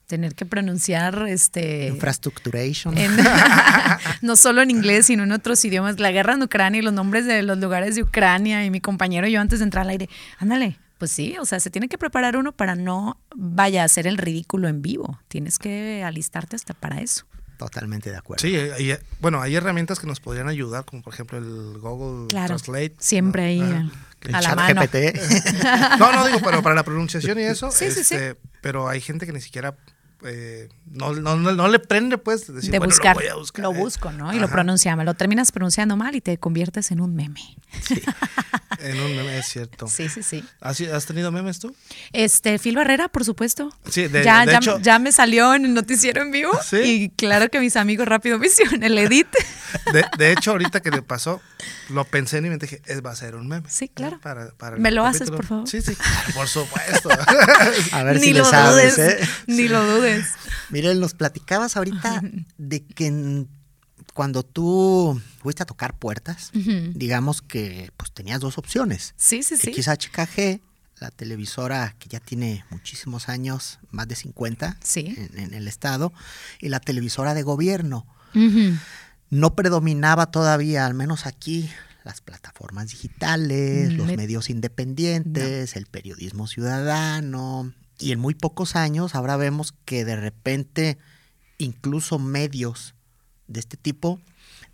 tener 0.08 0.34
que 0.34 0.44
pronunciar 0.46 1.26
este. 1.28 1.86
Infrastructuration. 1.86 2.98
en- 2.98 3.16
no 4.22 4.34
solo 4.34 4.62
en 4.62 4.70
inglés, 4.72 5.06
sino 5.06 5.22
en 5.22 5.30
otros 5.32 5.64
idiomas. 5.64 6.00
La 6.00 6.10
guerra 6.10 6.34
en 6.34 6.42
Ucrania 6.42 6.80
y 6.80 6.82
los 6.82 6.92
nombres 6.92 7.24
de 7.26 7.42
los 7.42 7.58
lugares 7.58 7.94
de 7.94 8.02
Ucrania. 8.02 8.64
Y 8.64 8.70
mi 8.70 8.80
compañero 8.80 9.28
y 9.28 9.32
yo 9.32 9.40
antes 9.40 9.60
de 9.60 9.64
entrar 9.66 9.82
al 9.84 9.90
aire, 9.90 10.08
ándale, 10.38 10.78
pues 10.98 11.12
sí, 11.12 11.36
o 11.40 11.44
sea, 11.44 11.60
se 11.60 11.70
tiene 11.70 11.88
que 11.88 11.96
preparar 11.98 12.36
uno 12.36 12.50
para 12.52 12.74
no 12.74 13.20
vaya 13.36 13.82
a 13.82 13.84
hacer 13.84 14.06
el 14.08 14.18
ridículo 14.18 14.66
en 14.66 14.82
vivo. 14.82 15.20
Tienes 15.28 15.58
que 15.58 16.02
alistarte 16.02 16.56
hasta 16.56 16.74
para 16.74 17.00
eso. 17.00 17.24
Totalmente 17.58 18.10
de 18.10 18.16
acuerdo. 18.16 18.40
Sí, 18.42 18.54
hay- 18.56 18.96
bueno, 19.20 19.42
hay 19.42 19.56
herramientas 19.56 19.98
que 19.98 20.06
nos 20.06 20.20
podrían 20.20 20.48
ayudar, 20.48 20.84
como 20.84 21.02
por 21.02 21.12
ejemplo 21.12 21.38
el 21.38 21.78
Google 21.80 22.28
Claro, 22.28 22.56
Translate. 22.56 22.94
siempre 22.98 23.44
ahí 23.46 23.60
El 24.22 24.34
a 24.34 24.40
la 24.40 24.48
chat 24.48 24.56
mano. 24.56 24.80
GPT. 24.82 25.18
No, 25.98 26.12
no 26.12 26.26
digo, 26.26 26.38
pero 26.42 26.62
para 26.62 26.74
la 26.76 26.84
pronunciación 26.84 27.38
y 27.38 27.42
eso. 27.42 27.70
Sí, 27.72 27.90
sí, 27.90 28.04
sí. 28.04 28.14
este, 28.14 28.36
Pero 28.60 28.88
hay 28.88 29.00
gente 29.00 29.26
que 29.26 29.32
ni 29.32 29.40
siquiera 29.40 29.76
eh, 30.25 30.68
no, 30.90 31.12
no, 31.14 31.37
no, 31.37 31.52
no 31.52 31.68
le 31.68 31.78
prende, 31.78 32.18
pues, 32.18 32.52
decir, 32.52 32.70
de 32.70 32.78
bueno, 32.78 32.90
buscar. 32.92 33.14
Lo, 33.16 33.20
voy 33.22 33.28
a 33.30 33.34
buscar, 33.37 33.62
Lo 33.64 33.72
eh. 33.72 33.78
busco, 33.78 34.10
¿no? 34.12 34.32
Y 34.34 34.38
lo 34.38 34.46
Ajá, 34.46 34.54
pronunciamos. 34.54 35.04
Lo 35.04 35.14
terminas 35.14 35.52
pronunciando 35.52 35.96
mal 35.96 36.14
y 36.16 36.20
te 36.20 36.38
conviertes 36.38 36.90
en 36.90 37.00
un 37.00 37.14
meme. 37.14 37.40
En 38.80 39.00
un 39.00 39.16
meme, 39.16 39.38
es 39.38 39.46
cierto. 39.46 39.88
Sí, 39.88 40.08
sí, 40.08 40.22
sí. 40.22 40.44
¿Has, 40.60 40.80
¿Has 40.80 41.06
tenido 41.06 41.32
memes 41.32 41.58
tú? 41.58 41.75
Este, 42.12 42.58
Phil 42.58 42.76
Barrera, 42.76 43.08
por 43.08 43.25
supuesto. 43.25 43.70
Sí, 43.90 44.06
de- 44.06 44.22
ya, 44.25 44.46
de 44.46 44.52
ya, 44.52 44.58
hecho- 44.58 44.78
ya 44.80 44.98
me 44.98 45.10
salió 45.12 45.54
en 45.54 45.64
el 45.64 45.75
noticiero 45.75 46.22
en 46.22 46.30
vivo. 46.30 46.52
¿Sí? 46.64 46.76
Y 46.78 47.08
claro 47.10 47.48
que 47.48 47.58
mis 47.60 47.76
amigos 47.76 48.06
rápido 48.06 48.38
me 48.38 48.46
hicieron 48.46 48.82
el 48.82 48.96
edit. 48.98 49.26
De, 49.92 50.02
de 50.16 50.32
hecho, 50.32 50.52
ahorita 50.52 50.80
que 50.80 50.90
le 50.90 51.02
pasó, 51.02 51.42
lo 51.90 52.04
pensé 52.04 52.38
en 52.38 52.44
mi 52.44 52.48
mente 52.50 52.64
dije, 52.66 52.80
es, 52.87 53.04
va 53.04 53.10
a 53.10 53.16
ser 53.16 53.34
un 53.34 53.48
meme. 53.48 53.68
Sí, 53.68 53.88
claro. 53.88 54.18
Para, 54.22 54.50
para 54.52 54.76
el 54.76 54.82
¿Me 54.82 54.90
lo 54.90 55.04
haces, 55.04 55.30
por 55.30 55.44
favor? 55.44 55.68
Sí, 55.68 55.82
sí, 55.82 55.94
claro, 55.94 56.30
por 56.34 56.48
supuesto. 56.48 57.10
A 57.92 58.02
ver 58.02 58.16
Ni 58.20 58.22
si 58.28 58.32
lo 58.32 58.44
sabes, 58.46 58.96
dudes. 58.96 59.20
¿eh? 59.22 59.28
Ni 59.46 59.68
lo 59.68 59.84
dudes. 59.84 60.07
Miren, 60.70 61.00
nos 61.00 61.14
platicabas 61.14 61.76
ahorita 61.76 62.22
de 62.58 62.84
que 62.84 63.46
cuando 64.14 64.42
tú 64.42 65.20
fuiste 65.40 65.62
a 65.62 65.66
tocar 65.66 65.96
puertas, 65.98 66.50
digamos 66.52 67.42
que 67.42 67.90
pues 67.96 68.12
tenías 68.12 68.40
dos 68.40 68.58
opciones. 68.58 69.14
Sí, 69.16 69.42
sí, 69.42 69.56
sí. 69.56 69.72
XHKG, 69.72 70.60
la 71.00 71.10
televisora 71.10 71.94
que 71.99 72.08
ya 72.08 72.18
tiene 72.21 72.64
muchísimos 72.71 73.28
años, 73.28 73.78
más 73.90 74.08
de 74.08 74.16
50 74.16 74.76
Sí. 74.82 75.14
en, 75.16 75.38
en 75.38 75.54
el 75.54 75.68
estado, 75.68 76.12
y 76.60 76.68
la 76.68 76.80
televisora 76.80 77.34
de 77.34 77.42
gobierno. 77.42 78.06
No 79.30 79.54
predominaba 79.54 80.30
todavía, 80.30 80.86
al 80.86 80.94
menos 80.94 81.26
aquí, 81.26 81.71
las 82.04 82.21
plataformas 82.23 82.88
digitales, 82.88 83.92
los 83.92 84.06
Me- 84.06 84.16
medios 84.16 84.49
independientes, 84.50 85.76
el 85.76 85.86
periodismo 85.86 86.47
ciudadano. 86.47 87.73
Y 87.99 88.13
en 88.13 88.21
muy 88.21 88.34
pocos 88.34 88.76
años 88.76 89.15
ahora 89.15 89.37
vemos 89.37 89.75
que 89.84 90.04
de 90.04 90.17
repente 90.17 90.99
incluso 91.58 92.19
medios 92.19 92.95
de 93.49 93.61
este 93.61 93.76
tipo 93.76 94.21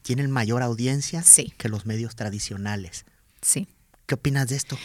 tienen 0.03 0.31
mayor 0.31 0.63
audiencia 0.63 1.23
Sí. 1.23 1.55
que 1.57 1.69
los 1.69 1.87
medios 1.87 2.15
tradicionales. 2.17 3.07
Sí. 3.41 3.67
¿Qué 4.07 4.15
opinas 4.17 4.49
de 4.49 4.57
esto? 4.57 4.77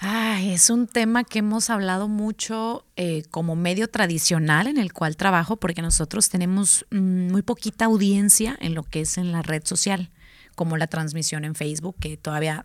Ay, 0.00 0.52
es 0.52 0.70
un 0.70 0.86
tema 0.86 1.24
que 1.24 1.40
hemos 1.40 1.70
hablado 1.70 2.06
mucho 2.08 2.86
eh, 2.96 3.24
como 3.30 3.56
medio 3.56 3.88
tradicional 3.88 4.68
en 4.68 4.78
el 4.78 4.92
cual 4.92 5.16
trabajo, 5.16 5.56
porque 5.56 5.82
nosotros 5.82 6.28
tenemos 6.28 6.86
mm, 6.90 7.30
muy 7.32 7.42
poquita 7.42 7.86
audiencia 7.86 8.56
en 8.60 8.74
lo 8.74 8.84
que 8.84 9.00
es 9.00 9.18
en 9.18 9.32
la 9.32 9.42
red 9.42 9.62
social, 9.64 10.10
como 10.54 10.76
la 10.76 10.86
transmisión 10.86 11.44
en 11.44 11.56
Facebook, 11.56 11.96
que 11.98 12.16
todavía 12.16 12.64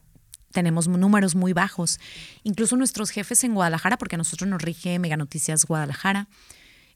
tenemos 0.54 0.88
números 0.88 1.36
muy 1.36 1.52
bajos. 1.52 2.00
Incluso 2.44 2.78
nuestros 2.78 3.10
jefes 3.10 3.44
en 3.44 3.54
Guadalajara, 3.54 3.98
porque 3.98 4.16
a 4.16 4.18
nosotros 4.18 4.50
nos 4.50 4.62
rige 4.62 4.98
Mega 5.00 5.18
Noticias 5.18 5.66
Guadalajara, 5.66 6.30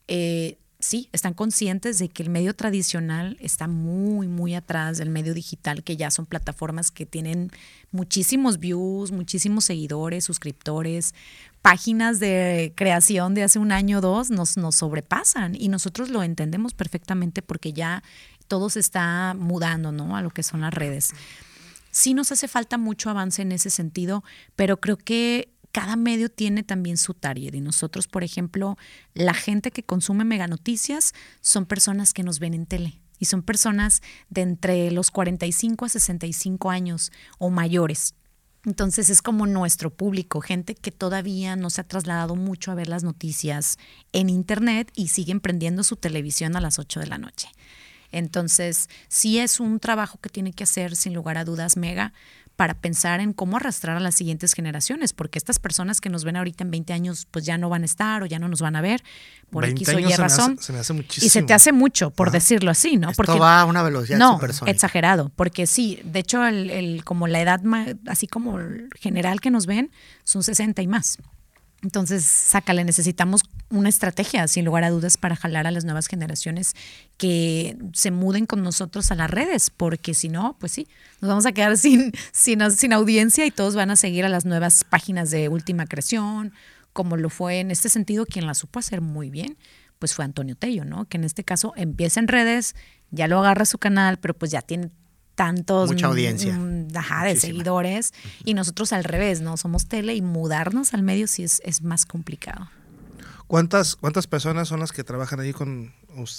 eh, 0.07 0.57
sí, 0.79 1.09
están 1.11 1.33
conscientes 1.33 1.99
de 1.99 2.09
que 2.09 2.23
el 2.23 2.29
medio 2.29 2.53
tradicional 2.53 3.35
está 3.41 3.67
muy, 3.67 4.27
muy 4.27 4.55
atrás 4.55 4.97
del 4.97 5.09
medio 5.09 5.33
digital, 5.33 5.83
que 5.83 5.97
ya 5.97 6.11
son 6.11 6.25
plataformas 6.25 6.91
que 6.91 7.05
tienen 7.05 7.51
muchísimos 7.91 8.59
views, 8.59 9.11
muchísimos 9.11 9.65
seguidores, 9.65 10.23
suscriptores, 10.23 11.13
páginas 11.61 12.19
de 12.19 12.71
creación 12.75 13.33
de 13.33 13.43
hace 13.43 13.59
un 13.59 13.71
año 13.71 13.97
o 13.97 14.01
dos 14.01 14.29
nos, 14.29 14.55
nos 14.55 14.75
sobrepasan 14.75 15.55
y 15.59 15.67
nosotros 15.67 16.09
lo 16.09 16.23
entendemos 16.23 16.73
perfectamente 16.73 17.41
porque 17.41 17.73
ya 17.73 18.03
todo 18.47 18.69
se 18.69 18.79
está 18.79 19.35
mudando, 19.37 19.91
¿no? 19.91 20.15
A 20.15 20.21
lo 20.21 20.29
que 20.29 20.43
son 20.43 20.61
las 20.61 20.73
redes. 20.73 21.11
Sí 21.97 22.13
nos 22.13 22.31
hace 22.31 22.47
falta 22.47 22.77
mucho 22.77 23.09
avance 23.09 23.41
en 23.41 23.51
ese 23.51 23.71
sentido, 23.71 24.23
pero 24.55 24.79
creo 24.79 24.97
que 24.97 25.51
cada 25.71 25.95
medio 25.95 26.29
tiene 26.29 26.61
también 26.61 26.95
su 26.95 27.15
target. 27.15 27.55
Y 27.55 27.59
nosotros, 27.59 28.07
por 28.07 28.23
ejemplo, 28.23 28.77
la 29.15 29.33
gente 29.33 29.71
que 29.71 29.81
consume 29.81 30.23
Mega 30.23 30.45
Noticias 30.45 31.15
son 31.41 31.65
personas 31.65 32.13
que 32.13 32.21
nos 32.21 32.37
ven 32.37 32.53
en 32.53 32.67
tele. 32.67 33.01
Y 33.17 33.25
son 33.25 33.41
personas 33.41 34.03
de 34.29 34.41
entre 34.41 34.91
los 34.91 35.09
45 35.09 35.85
a 35.85 35.89
65 35.89 36.69
años 36.69 37.11
o 37.39 37.49
mayores. 37.49 38.13
Entonces 38.63 39.09
es 39.09 39.23
como 39.23 39.47
nuestro 39.47 39.89
público, 39.89 40.39
gente 40.39 40.75
que 40.75 40.91
todavía 40.91 41.55
no 41.55 41.71
se 41.71 41.81
ha 41.81 41.87
trasladado 41.87 42.35
mucho 42.35 42.69
a 42.69 42.75
ver 42.75 42.89
las 42.89 43.03
noticias 43.03 43.79
en 44.13 44.29
internet 44.29 44.91
y 44.93 45.07
siguen 45.07 45.39
prendiendo 45.39 45.83
su 45.83 45.95
televisión 45.95 46.55
a 46.57 46.61
las 46.61 46.77
8 46.77 46.99
de 46.99 47.07
la 47.07 47.17
noche. 47.17 47.49
Entonces, 48.11 48.89
sí 49.07 49.39
es 49.39 49.59
un 49.59 49.79
trabajo 49.79 50.19
que 50.19 50.29
tiene 50.29 50.53
que 50.53 50.63
hacer, 50.63 50.95
sin 50.95 51.13
lugar 51.13 51.37
a 51.37 51.45
dudas, 51.45 51.77
Mega, 51.77 52.13
para 52.55 52.73
pensar 52.73 53.19
en 53.19 53.33
cómo 53.33 53.57
arrastrar 53.57 53.97
a 53.97 53.99
las 53.99 54.15
siguientes 54.15 54.53
generaciones, 54.53 55.13
porque 55.13 55.37
estas 55.37 55.59
personas 55.59 56.01
que 56.01 56.09
nos 56.09 56.23
ven 56.23 56.37
ahorita 56.37 56.63
en 56.63 56.71
20 56.71 56.91
años, 56.91 57.27
pues 57.29 57.45
ya 57.45 57.55
no 57.59 57.69
van 57.69 57.83
a 57.83 57.85
estar 57.85 58.23
o 58.23 58.25
ya 58.25 58.39
no 58.39 58.47
nos 58.49 58.61
van 58.61 58.75
a 58.75 58.81
ver, 58.81 59.03
por 59.51 59.63
20 59.63 59.83
X 59.83 59.93
o 59.93 59.99
Y 59.99 60.03
años 60.05 60.13
se 60.15 60.19
me 60.21 60.25
hace- 60.25 60.37
razón. 60.41 60.57
se 60.59 60.73
me 60.73 60.79
hace 60.79 60.93
y 60.93 60.95
se 60.97 61.03
muchísimo. 61.03 61.45
te 61.45 61.53
hace 61.53 61.71
mucho, 61.71 62.09
por 62.09 62.31
decirlo 62.31 62.71
así, 62.71 62.97
¿no? 62.97 63.11
Esto 63.11 63.37
va 63.37 63.61
a 63.61 63.65
una 63.65 63.83
velocidad 63.83 64.17
no, 64.17 64.39
exagerado, 64.65 65.31
porque 65.35 65.67
sí, 65.67 65.99
de 66.03 66.17
hecho, 66.19 66.43
el, 66.47 66.71
el- 66.71 67.03
como 67.03 67.27
la 67.27 67.41
edad 67.41 67.61
así 68.07 68.25
como 68.25 68.57
general 68.99 69.39
que 69.39 69.51
nos 69.51 69.67
ven, 69.67 69.91
son 70.23 70.41
60 70.41 70.81
y 70.81 70.87
más. 70.87 71.19
Entonces, 71.83 72.25
sácale, 72.25 72.83
necesitamos 72.83 73.41
una 73.69 73.89
estrategia, 73.89 74.47
sin 74.47 74.65
lugar 74.65 74.83
a 74.83 74.89
dudas, 74.89 75.17
para 75.17 75.35
jalar 75.35 75.67
a 75.67 75.71
las 75.71 75.85
nuevas 75.85 76.07
generaciones 76.07 76.73
que 77.17 77.77
se 77.93 78.09
muden 78.09 78.47
con 78.47 78.63
nosotros 78.63 79.11
a 79.11 79.15
las 79.15 79.29
redes, 79.29 79.69
porque 79.69 80.15
si 80.15 80.27
no, 80.27 80.57
pues 80.59 80.71
sí, 80.71 80.87
nos 81.21 81.29
vamos 81.29 81.45
a 81.45 81.51
quedar 81.51 81.77
sin, 81.77 82.13
sin, 82.31 82.71
sin 82.71 82.93
audiencia 82.93 83.45
y 83.45 83.51
todos 83.51 83.75
van 83.75 83.91
a 83.91 83.95
seguir 83.95 84.25
a 84.25 84.29
las 84.29 84.45
nuevas 84.45 84.83
páginas 84.85 85.29
de 85.29 85.49
última 85.49 85.85
creación, 85.85 86.53
como 86.93 87.15
lo 87.15 87.29
fue 87.29 87.59
en 87.59 87.69
este 87.69 87.89
sentido, 87.89 88.25
quien 88.25 88.47
la 88.47 88.55
supo 88.55 88.79
hacer 88.79 89.01
muy 89.01 89.29
bien, 89.29 89.55
pues 89.99 90.15
fue 90.15 90.25
Antonio 90.25 90.55
Tello, 90.55 90.83
¿no? 90.83 91.05
Que 91.05 91.17
en 91.17 91.25
este 91.25 91.43
caso 91.43 91.73
empieza 91.75 92.19
en 92.19 92.27
redes, 92.27 92.75
ya 93.11 93.27
lo 93.27 93.37
agarra 93.39 93.65
su 93.65 93.77
canal, 93.77 94.17
pero 94.17 94.33
pues 94.33 94.49
ya 94.51 94.63
tiene 94.63 94.89
tantos 95.37 95.89
Mucha 95.91 96.07
mm, 96.07 96.09
audiencia. 96.09 96.53
mm, 96.57 96.87
ajá, 96.95 97.23
de 97.23 97.29
Muchísima. 97.29 97.51
seguidores 97.53 98.13
y 98.43 98.55
nosotros 98.55 98.91
al 98.91 99.05
revés, 99.05 99.39
¿no? 99.39 99.55
Somos 99.55 99.85
tele 99.87 100.15
y 100.15 100.21
mudarnos 100.21 100.93
al 100.93 101.03
medio 101.03 101.27
sí 101.27 101.43
es, 101.43 101.61
es 101.63 101.83
más 101.83 102.05
complicado. 102.05 102.69
¿Cuántas, 103.45 103.95
¿Cuántas 103.95 104.27
personas 104.27 104.67
son 104.67 104.81
las 104.81 104.91
que 104.91 105.05
trabajan 105.05 105.39
ahí 105.39 105.53
con 105.53 105.93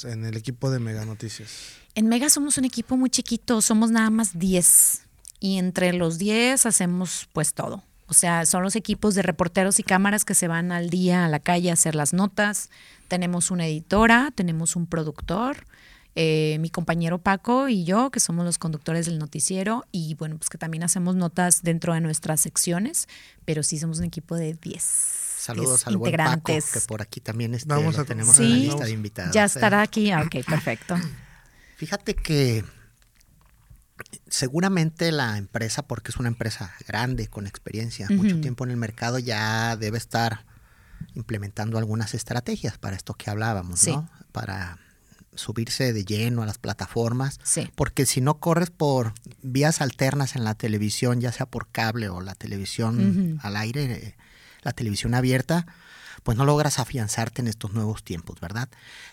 en 0.05 0.25
el 0.27 0.37
equipo 0.37 0.71
de 0.71 0.81
Mega 0.81 1.07
Noticias? 1.07 1.51
En 1.95 2.09
Mega 2.09 2.29
somos 2.29 2.59
un 2.59 2.65
equipo 2.65 2.97
muy 2.97 3.09
chiquito, 3.11 3.63
somos 3.63 3.91
nada 3.91 4.11
más 4.11 4.39
10 4.39 5.03
y 5.41 5.59
entre 5.59 5.93
los 5.93 6.19
10 6.19 6.67
hacemos 6.67 7.29
pues 7.33 7.55
todo. 7.55 7.85
O 8.09 8.15
sea, 8.15 8.45
son 8.47 8.63
los 8.63 8.75
equipos 8.75 9.15
de 9.15 9.23
reporteros 9.23 9.79
y 9.79 9.83
cámaras 9.85 10.25
que 10.25 10.35
se 10.35 10.49
van 10.49 10.73
al 10.73 10.91
día 10.91 11.25
a 11.25 11.29
la 11.29 11.39
calle 11.41 11.71
a 11.71 11.75
hacer 11.75 11.95
las 11.95 12.13
notas. 12.13 12.71
Tenemos 13.07 13.51
una 13.51 13.67
editora, 13.67 14.33
tenemos 14.35 14.77
un 14.77 14.87
productor, 14.87 15.67
eh, 16.21 16.57
mi 16.59 16.69
compañero 16.69 17.19
Paco 17.19 17.69
y 17.69 17.85
yo, 17.85 18.11
que 18.11 18.19
somos 18.19 18.45
los 18.45 18.59
conductores 18.59 19.07
del 19.07 19.21
noticiero, 19.21 19.85
y 19.93 20.15
bueno, 20.17 20.37
pues 20.37 20.49
que 20.51 20.59
también 20.59 20.83
hacemos 20.83 21.15
notas 21.15 21.63
dentro 21.63 21.95
de 21.95 22.01
nuestras 22.01 22.41
secciones, 22.41 23.07
pero 23.45 23.63
sí 23.63 23.79
somos 23.79 23.99
un 24.01 24.05
equipo 24.07 24.35
de 24.35 24.55
10. 24.55 24.83
Saludos 24.83 25.87
al 25.87 25.97
buen 25.97 26.17
Paco, 26.17 26.43
que 26.73 26.81
por 26.89 27.03
aquí 27.03 27.21
también 27.21 27.55
este, 27.55 27.69
Vamos 27.69 27.97
a- 28.01 28.05
tenemos 28.05 28.35
Sí, 28.35 28.43
en 28.43 28.51
la 28.51 28.57
lista 28.57 28.85
de 28.85 28.91
invitados. 28.91 29.33
Ya 29.33 29.45
¿eh? 29.45 29.47
estará 29.47 29.81
aquí. 29.81 30.11
Ah, 30.11 30.23
ok, 30.27 30.45
perfecto. 30.45 30.97
Fíjate 31.77 32.17
que 32.17 32.65
seguramente 34.29 35.13
la 35.13 35.39
empresa, 35.39 35.83
porque 35.83 36.11
es 36.11 36.17
una 36.17 36.29
empresa 36.29 36.75
grande, 36.87 37.29
con 37.29 37.47
experiencia, 37.47 38.09
mucho 38.11 38.41
tiempo 38.41 38.65
en 38.65 38.71
el 38.71 38.77
mercado, 38.77 39.19
ya 39.21 39.77
debe 39.77 39.99
estar 39.99 40.45
implementando 41.15 41.79
algunas 41.79 42.15
estrategias 42.15 42.77
para 42.79 42.97
esto 42.97 43.15
que 43.15 43.31
hablábamos, 43.31 43.79
Sí. 43.81 43.93
¿no? 43.93 44.09
Para 44.33 44.79
subirse 45.39 45.93
de 45.93 46.05
lleno 46.05 46.43
a 46.43 46.47
las 46.47 46.59
plataformas. 46.59 47.39
Sí. 47.43 47.71
Porque 47.75 48.07
si 48.07 48.21
no 48.21 48.39
corres 48.39 48.71
por 48.71 49.15
vías 49.43 49.81
alternas 49.81 50.37
en 50.37 50.45
la 50.45 50.55
televisión, 50.55 51.21
ya 51.21 51.33
sea 51.33 51.47
por 51.47 51.69
cable 51.69 52.09
o 52.09 52.21
la 52.21 52.35
televisión 52.35 53.39
al 53.43 53.57
aire, 53.57 53.85
eh, 53.85 54.17
la 54.63 54.73
televisión 54.73 55.15
abierta, 55.15 55.67
pues 56.23 56.37
no 56.37 56.45
logras 56.45 56.79
afianzarte 56.79 57.41
en 57.41 57.49
estos 57.49 57.73
nuevos 57.73 58.03
tiempos, 58.03 58.41
¿verdad? 58.41 58.69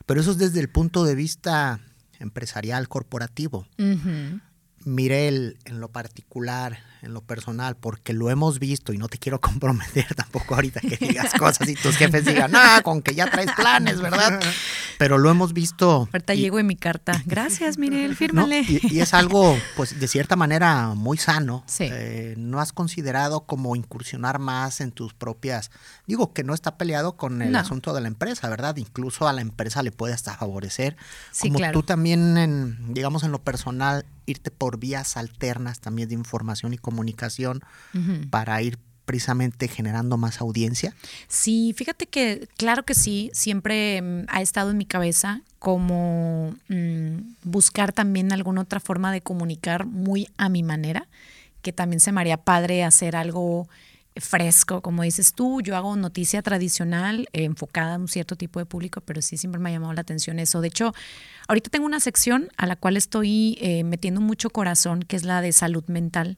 Pero 0.06 0.20
eso 0.20 0.32
es 0.32 0.38
desde 0.38 0.60
el 0.60 0.70
punto 0.70 1.04
de 1.04 1.16
vista 1.16 1.80
empresarial, 2.20 2.88
corporativo. 2.88 3.68
Ujú. 3.78 4.42
Mirel, 4.84 5.58
en 5.66 5.80
lo 5.80 5.90
particular, 5.90 6.80
en 7.01 7.13
lo 7.13 7.21
personal, 7.21 7.75
porque 7.77 8.13
lo 8.13 8.29
hemos 8.29 8.60
visto 8.60 8.93
y 8.93 8.97
no 8.97 9.08
te 9.08 9.17
quiero 9.17 9.39
comprometer 9.41 10.13
tampoco 10.15 10.55
ahorita 10.55 10.79
que 10.81 10.97
digas 10.97 11.34
cosas 11.34 11.67
y 11.69 11.75
tus 11.75 11.95
jefes 11.97 12.25
digan, 12.25 12.51
ah, 12.55 12.81
con 12.84 13.01
que 13.01 13.13
ya 13.15 13.29
traes 13.29 13.51
planes, 13.53 14.01
¿verdad? 14.01 14.39
Pero 14.97 15.17
lo 15.17 15.29
hemos 15.29 15.51
visto. 15.53 16.08
Ahorita 16.13 16.34
y- 16.36 16.39
llego 16.41 16.58
en 16.60 16.67
mi 16.67 16.75
carta. 16.77 17.21
Gracias, 17.25 17.77
Mirel, 17.77 18.12
¿no? 18.12 18.15
fírmale. 18.15 18.62
Y, 18.62 18.79
y 18.95 18.99
es 19.01 19.13
algo, 19.13 19.58
pues, 19.75 19.99
de 19.99 20.08
cierta 20.08 20.36
manera 20.38 20.93
muy 20.95 21.17
sano. 21.17 21.63
Sí. 21.67 21.89
Eh, 21.91 22.36
no 22.38 22.62
has 22.62 22.71
considerado 22.71 23.41
como 23.41 23.75
incursionar 23.75 24.39
más 24.39 24.79
en 24.79 24.91
tus 24.91 25.13
propias. 25.13 25.69
Digo 26.08 26.31
que 26.34 26.43
no 26.45 26.53
está 26.53 26.77
peleado 26.77 27.17
con 27.17 27.41
el 27.41 27.51
No. 27.51 27.60
asunto 27.60 27.93
de 27.93 28.01
la 28.01 28.08
empresa, 28.08 28.47
¿verdad? 28.49 28.77
Incluso 28.77 29.27
a 29.27 29.34
la 29.34 29.41
empresa 29.41 29.84
le 29.84 29.91
puede 29.91 30.13
hasta 30.13 30.36
favorecer. 30.38 30.95
Sí, 31.31 31.47
como 31.49 31.60
claro. 31.60 31.73
tú 31.73 31.84
también, 31.86 32.38
en, 32.38 32.93
digamos, 32.93 33.23
en 33.23 33.31
lo 33.34 33.39
personal, 33.43 34.05
irte 34.27 34.49
por 34.49 34.79
vías 34.79 35.17
alternas 35.17 35.81
también 35.81 36.08
de 36.10 36.15
información 36.15 36.73
y 36.73 36.77
comunicación 36.86 37.62
para 38.30 38.62
ir 38.62 38.78
precisamente 39.06 39.67
generando 39.67 40.17
más 40.17 40.41
audiencia. 40.41 40.93
Sí, 41.28 41.74
fíjate 41.76 42.08
que 42.08 42.48
claro 42.58 42.84
que 42.84 42.93
sí, 42.93 43.32
siempre 43.34 44.02
mm, 44.02 44.26
ha 44.28 44.41
estado 44.41 44.71
en 44.71 44.78
mi 44.78 44.86
cabeza 44.86 45.41
como 45.60 46.56
mm, 46.67 47.17
buscar 47.43 47.93
también 47.93 48.32
alguna 48.32 48.62
otra 48.62 48.80
forma 48.80 49.12
de 49.12 49.21
comunicar 49.21 49.86
muy 49.86 50.28
a 50.38 50.50
mi 50.50 50.63
manera, 50.63 51.08
que 51.62 51.71
también 51.71 52.00
se 52.00 52.12
me 52.12 52.21
haría 52.21 52.38
padre 52.38 52.84
hacer 52.84 53.15
algo 53.15 53.67
fresco, 54.17 54.82
como 54.82 55.04
dices 55.04 55.34
tú, 55.34 55.62
yo 55.62 55.75
hago 55.75 55.95
noticia 55.95 56.41
tradicional 56.41 57.28
eh, 57.34 57.43
enfocada 57.43 57.95
a 57.95 57.97
un 57.97 58.08
cierto 58.08 58.36
tipo 58.36 58.60
de 58.60 58.65
público, 58.65 59.01
pero 59.01 59.21
sí 59.21 59.38
siempre 59.38 59.60
me 59.60 59.69
ha 59.69 59.73
llamado 59.73 59.93
la 59.93 60.01
atención 60.01 60.39
eso. 60.39 60.62
De 60.62 60.67
hecho, 60.67 60.93
ahorita 61.47 61.69
tengo 61.69 61.86
una 61.86 61.99
sección 61.99 62.49
a 62.58 62.65
la 62.65 62.75
cual 62.75 62.97
estoy 62.97 63.58
eh, 63.62 63.84
metiendo 63.84 64.21
mucho 64.21 64.49
corazón, 64.49 65.04
que 65.04 65.15
es 65.15 65.23
la 65.23 65.41
de 65.41 65.51
salud 65.51 65.84
mental, 65.88 66.38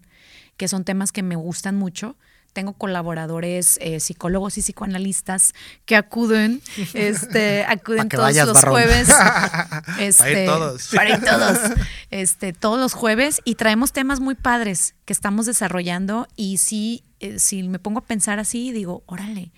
que 0.57 0.67
son 0.67 0.83
temas 0.83 1.11
que 1.11 1.23
me 1.23 1.35
gustan 1.35 1.75
mucho. 1.75 2.15
Tengo 2.57 2.73
colaboradores 2.73 3.77
eh, 3.83 3.99
psicólogos 3.99 4.57
y 4.57 4.63
psicoanalistas 4.63 5.53
que 5.85 5.95
acuden, 5.95 6.59
este, 6.95 7.63
acuden 7.65 8.09
todos 8.09 8.23
vayas, 8.23 8.47
los 8.47 8.55
Barrón. 8.55 8.71
jueves. 8.71 9.07
Para 9.13 10.01
ir 10.01 10.07
este, 10.07 10.45
todos. 10.47 10.87
Para 10.95 11.09
ir 11.11 11.23
todos. 11.23 11.57
Este, 12.09 12.53
todos 12.53 12.79
los 12.79 12.95
jueves 12.95 13.41
y 13.43 13.55
traemos 13.55 13.91
temas 13.91 14.19
muy 14.19 14.33
padres 14.33 14.95
que 15.05 15.13
estamos 15.13 15.45
desarrollando 15.45 16.27
y 16.35 16.57
sí, 16.57 17.03
eh, 17.19 17.37
si 17.37 17.61
me 17.61 17.77
pongo 17.77 17.99
a 17.99 18.05
pensar 18.05 18.39
así, 18.39 18.71
digo, 18.71 19.03
órale, 19.05 19.51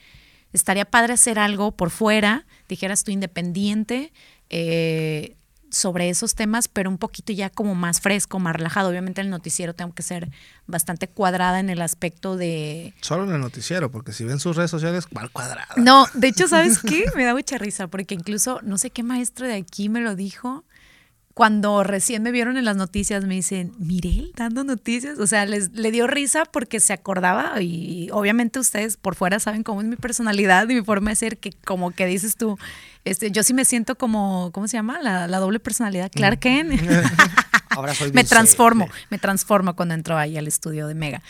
estaría 0.51 0.83
padre 0.83 1.13
hacer 1.13 1.39
algo 1.39 1.71
por 1.71 1.91
fuera, 1.91 2.45
dijeras 2.67 3.05
tú 3.05 3.11
independiente, 3.11 4.11
eh, 4.49 5.37
sobre 5.71 6.09
esos 6.09 6.35
temas, 6.35 6.67
pero 6.67 6.89
un 6.89 6.97
poquito 6.97 7.33
ya 7.33 7.49
como 7.49 7.75
más 7.75 8.01
fresco, 8.01 8.39
más 8.39 8.55
relajado. 8.55 8.89
Obviamente 8.89 9.21
el 9.21 9.29
noticiero 9.29 9.73
tengo 9.73 9.93
que 9.93 10.03
ser 10.03 10.29
bastante 10.67 11.07
cuadrada 11.07 11.59
en 11.59 11.69
el 11.69 11.81
aspecto 11.81 12.37
de... 12.37 12.93
Solo 13.01 13.25
en 13.25 13.33
el 13.33 13.41
noticiero, 13.41 13.91
porque 13.91 14.11
si 14.11 14.23
ven 14.23 14.39
sus 14.39 14.55
redes 14.55 14.71
sociales, 14.71 15.07
¿cuál 15.07 15.29
cuadrada? 15.31 15.67
No, 15.77 16.05
de 16.13 16.27
hecho, 16.27 16.47
¿sabes 16.47 16.79
qué? 16.79 17.05
Me 17.15 17.25
da 17.25 17.33
mucha 17.33 17.57
risa, 17.57 17.87
porque 17.87 18.15
incluso, 18.15 18.59
no 18.63 18.77
sé 18.77 18.89
qué 18.89 19.03
maestro 19.03 19.47
de 19.47 19.55
aquí 19.55 19.89
me 19.89 20.01
lo 20.01 20.15
dijo, 20.15 20.63
cuando 21.39 21.85
recién 21.85 22.21
me 22.21 22.31
vieron 22.31 22.57
en 22.57 22.65
las 22.65 22.75
noticias, 22.75 23.23
me 23.23 23.35
dicen, 23.35 23.71
Mirel, 23.79 24.33
dando 24.35 24.65
noticias. 24.65 25.19
O 25.19 25.25
sea, 25.25 25.45
les, 25.45 25.71
le 25.71 25.89
dio 25.89 26.05
risa 26.05 26.43
porque 26.43 26.81
se 26.81 26.91
acordaba 26.91 27.61
y 27.61 28.09
obviamente 28.11 28.59
ustedes 28.59 28.97
por 28.97 29.15
fuera 29.15 29.39
saben 29.39 29.63
cómo 29.63 29.79
es 29.79 29.87
mi 29.87 29.95
personalidad 29.95 30.67
y 30.67 30.75
mi 30.75 30.81
forma 30.81 31.11
de 31.11 31.15
ser, 31.15 31.37
que 31.37 31.53
como 31.63 31.91
que 31.91 32.07
dices 32.07 32.35
tú, 32.35 32.57
este, 33.05 33.31
yo 33.31 33.43
sí 33.43 33.53
me 33.53 33.65
siento 33.65 33.95
como, 33.97 34.51
¿cómo 34.53 34.67
se 34.67 34.77
llama? 34.77 35.01
La, 35.01 35.27
la 35.27 35.37
doble 35.39 35.59
personalidad, 35.59 36.11
Clark 36.11 36.39
Kent. 36.39 36.81
Ahora 37.69 37.93
soy 37.95 38.11
me 38.13 38.23
transformo, 38.23 38.87
me 39.09 39.17
transformo 39.17 39.75
cuando 39.75 39.93
entro 39.95 40.17
ahí 40.17 40.37
al 40.37 40.47
estudio 40.47 40.87
de 40.87 40.95
Mega. 40.95 41.21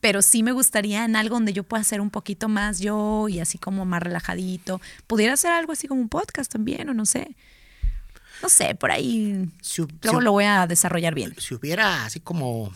Pero 0.00 0.22
sí 0.22 0.42
me 0.44 0.52
gustaría 0.52 1.04
en 1.04 1.16
algo 1.16 1.34
donde 1.34 1.52
yo 1.52 1.64
pueda 1.64 1.82
ser 1.82 2.00
un 2.00 2.10
poquito 2.10 2.48
más 2.48 2.78
yo 2.78 3.28
y 3.28 3.40
así 3.40 3.58
como 3.58 3.84
más 3.84 4.00
relajadito. 4.02 4.80
Pudiera 5.08 5.36
ser 5.36 5.50
algo 5.50 5.72
así 5.72 5.88
como 5.88 6.00
un 6.00 6.08
podcast 6.08 6.50
también, 6.52 6.88
o 6.88 6.94
no 6.94 7.04
sé. 7.04 7.34
No 8.40 8.48
sé, 8.48 8.76
por 8.76 8.92
ahí. 8.92 9.50
Si 9.60 9.82
Luego 10.02 10.20
si- 10.20 10.24
lo 10.24 10.30
voy 10.32 10.44
a 10.44 10.68
desarrollar 10.68 11.14
bien. 11.14 11.34
si 11.38 11.54
hubiera 11.54 12.04
así 12.04 12.20
como 12.20 12.72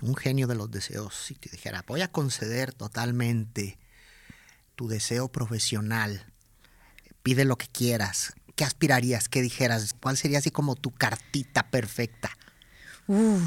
un 0.00 0.16
genio 0.16 0.48
de 0.48 0.56
los 0.56 0.68
deseos, 0.72 1.14
si 1.14 1.36
te 1.36 1.48
dijera, 1.48 1.84
voy 1.86 2.00
a 2.02 2.08
conceder 2.08 2.72
totalmente 2.72 3.78
tu 4.74 4.88
deseo 4.88 5.28
profesional, 5.28 6.26
pide 7.24 7.44
lo 7.44 7.56
que 7.56 7.66
quieras, 7.66 8.34
¿qué 8.54 8.64
aspirarías? 8.64 9.28
¿Qué 9.28 9.42
dijeras? 9.42 9.96
¿Cuál 9.98 10.16
sería 10.16 10.38
así 10.38 10.50
como 10.50 10.76
tu 10.76 10.92
cartita 10.92 11.64
perfecta? 11.70 12.30
Uh, 13.08 13.40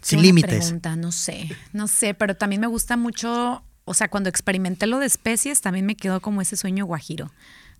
Sin 0.00 0.22
límites. 0.22 0.64
pregunta, 0.64 0.96
no 0.96 1.12
sé, 1.12 1.50
no 1.72 1.88
sé, 1.88 2.14
pero 2.14 2.36
también 2.36 2.60
me 2.60 2.68
gusta 2.68 2.96
mucho, 2.96 3.62
o 3.84 3.94
sea, 3.94 4.08
cuando 4.08 4.30
experimenté 4.30 4.86
lo 4.86 5.00
de 5.00 5.06
especies, 5.06 5.60
también 5.60 5.84
me 5.84 5.96
quedó 5.96 6.20
como 6.20 6.40
ese 6.40 6.56
sueño 6.56 6.86
guajiro, 6.86 7.30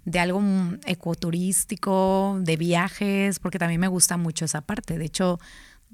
de 0.05 0.18
algo 0.18 0.40
mm, 0.40 0.81
ecoturístico, 0.87 2.38
de 2.40 2.57
viajes, 2.57 3.38
porque 3.38 3.61
también 3.61 3.81
me 3.81 3.88
gusta 3.88 4.16
mucho 4.16 4.44
esa 4.44 4.61
parte. 4.61 4.98
De 4.98 5.05
hecho, 5.05 5.38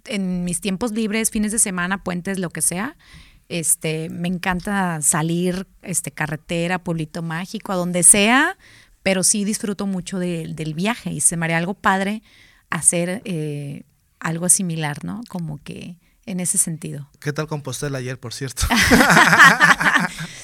en 0.07 0.45
mis 0.45 0.63
tiempos 0.63 0.93
libres, 0.93 1.31
fines 1.31 1.53
de 1.53 1.59
semana, 1.59 2.03
puentes, 2.03 2.39
lo 2.39 2.49
que 2.49 2.63
sea, 2.63 2.97
este, 3.49 4.09
me 4.09 4.29
encanta 4.29 5.03
salir, 5.03 5.67
este, 5.83 6.11
carretera, 6.11 6.79
pueblito 6.79 7.23
mágico, 7.23 7.73
a 7.73 7.77
donde 7.77 8.03
sea, 8.03 8.57
pero 9.05 9.23
sí 9.23 9.45
disfruto 9.45 9.87
mucho 9.87 10.19
de- 10.19 10.49
del 10.53 10.75
viaje 10.75 11.11
y 11.13 11.21
se 11.21 11.37
me 11.37 11.47
haría 11.47 11.59
algo 11.59 11.75
padre 11.75 12.23
hacer 12.71 13.23
eh, 13.25 13.85
algo 14.19 14.49
similar, 14.49 15.05
¿no? 15.05 15.21
Como 15.29 15.63
que 15.63 15.97
en 16.27 16.41
ese 16.41 16.57
sentido. 16.59 17.09
¿Qué 17.21 17.33
tal 17.33 17.47
Compostela 17.47 17.99
ayer, 17.99 18.19
por 18.19 18.35
cierto? 18.35 18.67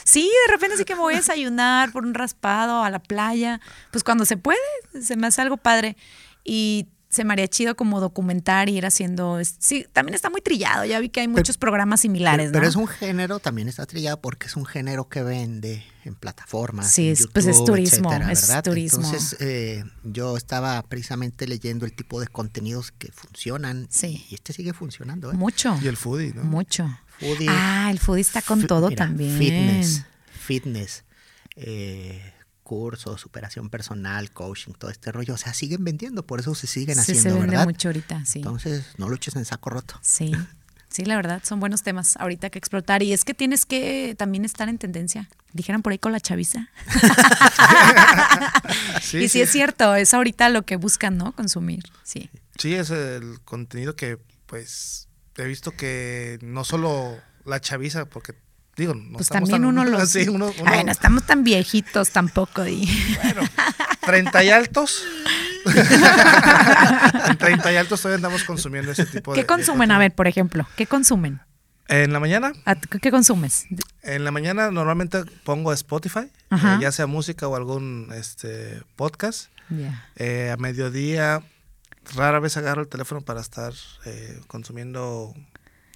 Sí, 0.05 0.29
de 0.47 0.53
repente 0.53 0.77
sí 0.77 0.85
que 0.85 0.95
me 0.95 1.01
voy 1.03 1.15
a 1.15 1.19
desayunar 1.19 1.93
por 1.93 2.05
un 2.05 2.15
raspado 2.15 2.83
a 2.83 2.91
la 2.91 2.99
playa, 2.99 3.61
pues 3.93 4.03
cuando 4.03 4.25
se 4.25 4.37
puede, 4.37 4.59
se 5.01 5.17
me 5.17 5.29
hace 5.29 5.41
algo 5.41 5.57
padre. 5.57 5.97
Y 6.43 6.89
se 7.11 7.25
me 7.25 7.33
haría 7.33 7.49
chido 7.49 7.75
como 7.75 8.01
documentar 8.01 8.69
y 8.69 8.77
ir 8.79 8.87
haciendo... 8.87 9.39
Sí, 9.59 9.85
también 9.93 10.15
está 10.15 10.31
muy 10.31 10.41
trillado, 10.41 10.85
ya 10.85 11.01
vi 11.01 11.09
que 11.09 11.21
hay 11.21 11.29
muchos 11.29 11.59
programas 11.59 12.01
similares, 12.01 12.51
Pero 12.53 12.63
¿no? 12.63 12.69
es 12.69 12.77
un 12.77 12.87
género, 12.87 13.41
también 13.41 13.69
está 13.69 13.85
trillado 13.85 14.21
porque 14.21 14.47
es 14.47 14.55
un 14.57 14.65
género 14.65 15.09
que 15.09 15.23
vende 15.25 15.85
en 16.05 16.15
plataformas. 16.15 16.91
Sí, 16.93 17.09
en 17.09 17.13
es- 17.15 17.27
pues 17.27 17.47
es 17.47 17.65
turismo, 17.65 18.11
etcétera, 18.11 18.33
es 18.33 18.41
¿verdad? 18.49 18.63
turismo. 18.65 19.05
Entonces, 19.05 19.37
eh, 19.41 19.85
yo 20.05 20.37
estaba 20.37 20.81
precisamente 20.85 21.49
leyendo 21.49 21.85
el 21.85 21.93
tipo 21.93 22.21
de 22.21 22.29
contenidos 22.29 22.93
que 22.93 23.11
funcionan. 23.11 23.89
Sí. 23.91 24.25
Y 24.31 24.35
este 24.37 24.53
sigue 24.53 24.73
funcionando, 24.73 25.33
¿eh? 25.33 25.35
Mucho. 25.35 25.77
Y 25.83 25.89
el 25.89 25.97
foodie, 25.97 26.33
¿no? 26.33 26.45
Mucho. 26.45 26.89
Foodie, 27.19 27.49
Ah, 27.51 27.89
el 27.91 27.99
foodie 27.99 28.23
está 28.23 28.41
con 28.41 28.67
todo 28.69 28.89
mira, 28.89 29.05
también. 29.07 29.37
Fitness, 29.37 30.05
fitness, 30.33 31.05
eh, 31.57 32.33
cursos, 32.71 33.21
superación 33.21 33.69
personal, 33.69 34.31
coaching, 34.31 34.75
todo 34.75 34.93
este 34.93 35.11
rollo. 35.11 35.35
O 35.35 35.37
sea, 35.37 35.53
siguen 35.53 35.83
vendiendo, 35.83 36.25
por 36.25 36.39
eso 36.39 36.55
se 36.55 36.69
siguen 36.69 36.95
Sí, 36.95 37.01
haciendo, 37.01 37.23
se 37.23 37.29
vende 37.31 37.47
¿verdad? 37.49 37.65
mucho 37.65 37.89
ahorita, 37.89 38.25
sí. 38.25 38.39
Entonces, 38.39 38.85
no 38.97 39.09
lo 39.09 39.17
eches 39.17 39.35
en 39.35 39.45
saco 39.45 39.71
roto. 39.71 39.99
Sí, 40.03 40.31
sí, 40.89 41.05
la 41.05 41.17
verdad, 41.17 41.43
son 41.45 41.59
buenos 41.59 41.83
temas 41.83 42.17
ahorita 42.17 42.49
que 42.49 42.61
explotar. 42.61 43.03
Y 43.03 43.13
es 43.13 43.25
que 43.25 43.35
tienes 43.35 43.67
que 43.67 44.15
también 44.17 44.45
estar 44.45 44.69
en 44.69 44.79
tendencia. 44.79 45.29
Dijeran 45.53 45.83
por 45.83 45.91
ahí 45.91 45.99
con 45.99 46.13
la 46.13 46.21
chaviza. 46.21 46.69
Sí, 49.03 49.19
y 49.19 49.23
sí, 49.23 49.29
sí. 49.31 49.41
es 49.41 49.51
cierto, 49.51 49.97
es 49.97 50.15
ahorita 50.15 50.49
lo 50.51 50.63
que 50.63 50.77
buscan, 50.77 51.17
¿no? 51.17 51.33
Consumir. 51.33 51.83
Sí. 52.05 52.31
Sí, 52.57 52.75
es 52.75 52.91
el 52.91 53.41
contenido 53.45 53.97
que, 53.97 54.19
pues, 54.47 55.09
he 55.37 55.45
visto 55.45 55.73
que 55.73 56.39
no 56.43 56.63
solo 56.63 57.19
la 57.45 57.61
chaviza, 57.61 58.05
porque 58.05 58.35
Digo, 58.81 58.95
no 58.95 59.13
Pues 59.13 59.27
estamos 59.27 59.51
también 59.51 59.75
tan- 59.75 59.85
uno 59.87 59.99
los. 59.99 60.09
sí, 60.11 60.29
uno- 60.29 60.53
uno- 60.59 60.71
Ay, 60.71 60.85
no 60.85 60.91
estamos 60.93 61.25
tan 61.25 61.45
viejitos 61.45 62.11
tampoco. 62.11 62.67
Y... 62.67 62.89
Bueno, 63.23 63.43
30 64.07 64.45
y 64.45 64.51
altos. 64.51 65.05
en 67.29 67.37
30 67.39 67.73
y 67.73 67.77
altos 67.77 68.01
todavía 68.01 68.17
andamos 68.17 68.45
consumiendo 68.45 68.93
ese 68.93 69.07
tipo 69.07 69.33
de. 69.33 69.37
¿Qué 69.37 69.43
de 69.43 69.47
consumen? 69.47 69.91
A 69.91 69.99
ver, 69.99 70.13
por 70.15 70.27
ejemplo, 70.27 70.67
¿qué 70.77 70.87
consumen? 70.87 71.41
En 71.89 72.13
la 72.13 72.21
mañana, 72.21 72.53
¿A- 72.67 72.77
¿Qué 72.77 73.11
consumes? 73.11 73.67
en 74.03 74.25
la 74.25 74.31
mañana 74.31 74.71
normalmente 74.71 75.25
pongo 75.45 75.73
Spotify, 75.73 76.31
eh, 76.53 76.79
ya 76.81 76.93
sea 76.93 77.07
música 77.07 77.49
o 77.49 77.57
algún 77.57 78.09
este 78.15 78.83
podcast. 78.97 79.51
Eh, 80.17 80.51
a 80.53 80.57
mediodía, 80.57 81.43
rara 82.17 82.41
vez 82.41 82.57
agarro 82.57 82.83
el 82.83 82.89
teléfono 82.89 83.21
para 83.21 83.41
estar 83.41 83.73
eh, 84.05 84.41
consumiendo. 84.47 85.35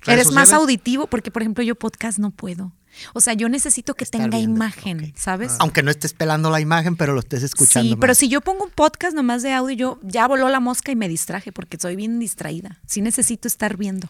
Eres 0.06 0.32
más 0.32 0.52
auditivo 0.52 1.06
porque, 1.06 1.30
por 1.30 1.42
ejemplo, 1.42 1.62
yo 1.64 1.74
podcast 1.74 2.18
no 2.18 2.30
puedo. 2.30 2.72
O 3.12 3.20
sea, 3.20 3.34
yo 3.34 3.48
necesito 3.48 3.94
que 3.94 4.04
Estar 4.04 4.20
tenga 4.22 4.36
viendo, 4.36 4.54
imagen. 4.56 5.12
¿sabes? 5.16 5.54
Aunque 5.58 5.82
no 5.82 5.90
estés 5.90 6.12
pelando 6.12 6.50
la 6.50 6.60
imagen, 6.60 6.94
pero 6.96 7.12
lo 7.12 7.20
estés 7.20 7.42
escuchando. 7.42 7.90
Sí, 7.90 7.96
pero 8.00 8.14
si 8.14 8.28
yo 8.28 8.40
pongo 8.40 8.64
un 8.64 8.70
podcast 8.70 9.16
nomás 9.16 9.42
de 9.42 9.52
audio, 9.52 9.74
yo 9.76 9.98
ya 10.02 10.28
voló 10.28 10.48
la 10.48 10.60
mosca 10.60 10.92
y 10.92 10.96
me 10.96 11.08
distraje 11.08 11.50
porque 11.50 11.76
soy 11.80 11.96
bien 11.96 12.20
distraída. 12.20 12.80
Sí 12.86 13.00
necesito 13.00 13.48
estar 13.48 13.76
viendo. 13.76 14.08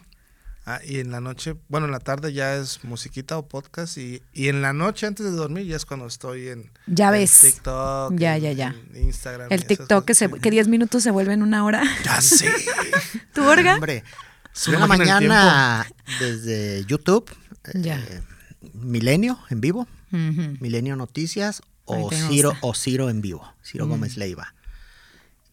Ah, 0.67 0.81
y 0.83 0.99
en 0.99 1.11
la 1.11 1.21
noche, 1.21 1.57
bueno, 1.69 1.85
en 1.87 1.93
la 1.93 1.99
tarde 1.99 2.33
ya 2.33 2.57
es 2.57 2.85
musiquita 2.85 3.37
o 3.39 3.47
podcast. 3.47 3.97
Y, 3.99 4.23
y 4.33 4.49
en 4.49 4.63
la 4.63 4.73
noche 4.73 5.07
antes 5.07 5.25
de 5.27 5.33
dormir 5.33 5.67
ya 5.67 5.77
es 5.77 5.85
cuando 5.87 6.07
estoy 6.07 6.49
en, 6.49 6.71
Ya 6.87 7.07
en 7.09 7.13
ves. 7.13 7.41
TikTok, 7.41 8.15
Ya, 8.17 8.37
ya, 8.39 8.53
ya. 8.53 8.75
en 8.95 9.05
Instagram. 9.05 9.49
El 9.51 9.67
TikTok 9.67 10.05
que, 10.07 10.15
se, 10.15 10.31
que 10.31 10.51
10 10.51 10.69
minutos 10.69 11.03
se 11.03 11.11
vuelven 11.11 11.43
una 11.43 11.65
hora. 11.67 11.83
Ya 12.05 12.21
sé. 12.21 12.51
¿Tu 13.35 13.43
Orga? 13.45 13.75
Hombre, 13.75 14.05
En 14.67 14.73
la 14.81 14.87
mañana 14.87 15.87
desde 16.21 16.85
YouTube, 16.87 17.31
eh, 17.65 17.81
Ya. 17.83 18.01
Milenio 18.73 19.39
en 19.51 19.61
vivo. 19.61 19.87
Milenio 20.11 20.95
Noticias 20.97 21.61
o 21.85 22.11
Ciro, 22.13 22.53
o 22.61 22.73
Ciro 22.75 23.11
en 23.11 23.21
vivo, 23.21 23.53
Ciro 23.65 23.87
Mm. 23.87 23.91
Gómez 23.91 24.17
Leiva. 24.17 24.55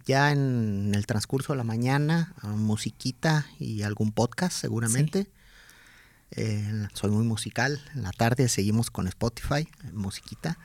Ya 0.05 0.31
en 0.31 0.91
el 0.93 1.05
transcurso 1.07 1.53
de 1.53 1.57
la 1.57 1.63
mañana, 1.63 2.33
ah, 2.41 2.47
musiquita 2.49 3.47
y 3.59 3.81
algún 3.81 4.11
podcast 4.11 4.55
seguramente. 4.59 5.29
Eh, 6.31 6.87
soy 6.93 7.09
muy 7.11 7.25
musical. 7.25 7.81
En 7.95 8.03
la 8.03 8.11
tarde 8.11 8.47
seguimos 8.49 8.91
con 8.91 9.07
Spotify, 9.07 9.67
eh, 9.83 9.91
musiquita. 9.93 10.57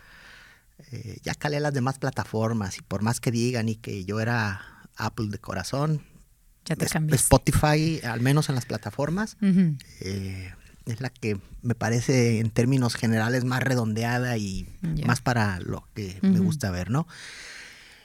Eh, 0.92 1.18
ya 1.22 1.34
calé 1.34 1.58
las 1.58 1.72
demás 1.72 1.98
plataformas 1.98 2.76
y 2.78 2.82
por 2.82 3.02
más 3.02 3.18
que 3.20 3.30
digan 3.30 3.68
y 3.68 3.76
que 3.76 4.04
yo 4.04 4.20
era 4.20 4.88
Apple 4.96 5.28
de 5.30 5.38
corazón, 5.38 6.02
Ya 6.66 6.76
te 6.76 6.86
cambiaste. 6.86 7.22
Spotify, 7.22 8.00
al 8.04 8.20
menos 8.20 8.48
en 8.48 8.54
las 8.54 8.66
plataformas, 8.66 9.36
eh, 10.00 10.52
es 10.84 11.00
la 11.00 11.10
que 11.10 11.38
me 11.62 11.74
parece 11.74 12.40
en 12.40 12.50
términos 12.50 12.94
generales 12.94 13.44
más 13.44 13.62
redondeada 13.62 14.36
y 14.36 14.68
más 15.04 15.20
para 15.20 15.58
lo 15.60 15.86
que 15.94 16.18
me 16.22 16.40
gusta 16.40 16.70
ver, 16.70 16.90
¿no? 16.90 17.06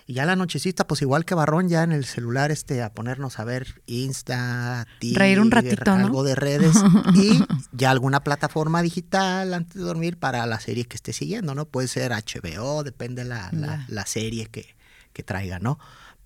Y 0.07 0.13
ya 0.15 0.25
la 0.25 0.35
nochecita, 0.35 0.87
pues 0.87 1.01
igual 1.03 1.25
que 1.25 1.35
Barrón, 1.35 1.69
ya 1.69 1.83
en 1.83 1.91
el 1.91 2.05
celular 2.05 2.51
este, 2.51 2.81
a 2.81 2.91
ponernos 2.91 3.39
a 3.39 3.43
ver 3.43 3.81
Insta, 3.85 4.87
Reír 4.99 5.39
un 5.39 5.51
ratito, 5.51 5.95
¿no? 5.95 6.05
algo 6.05 6.23
de 6.23 6.35
redes 6.35 6.75
y 7.13 7.43
ya 7.71 7.91
alguna 7.91 8.23
plataforma 8.23 8.81
digital 8.81 9.53
antes 9.53 9.75
de 9.75 9.81
dormir 9.81 10.17
para 10.17 10.45
la 10.47 10.59
serie 10.59 10.85
que 10.85 10.95
esté 10.95 11.13
siguiendo, 11.13 11.55
¿no? 11.55 11.65
Puede 11.65 11.87
ser 11.87 12.11
HBO, 12.11 12.83
depende 12.83 13.23
la, 13.23 13.49
la, 13.53 13.85
la 13.87 14.05
serie 14.05 14.47
que, 14.47 14.75
que 15.13 15.23
traiga, 15.23 15.59
¿no? 15.59 15.79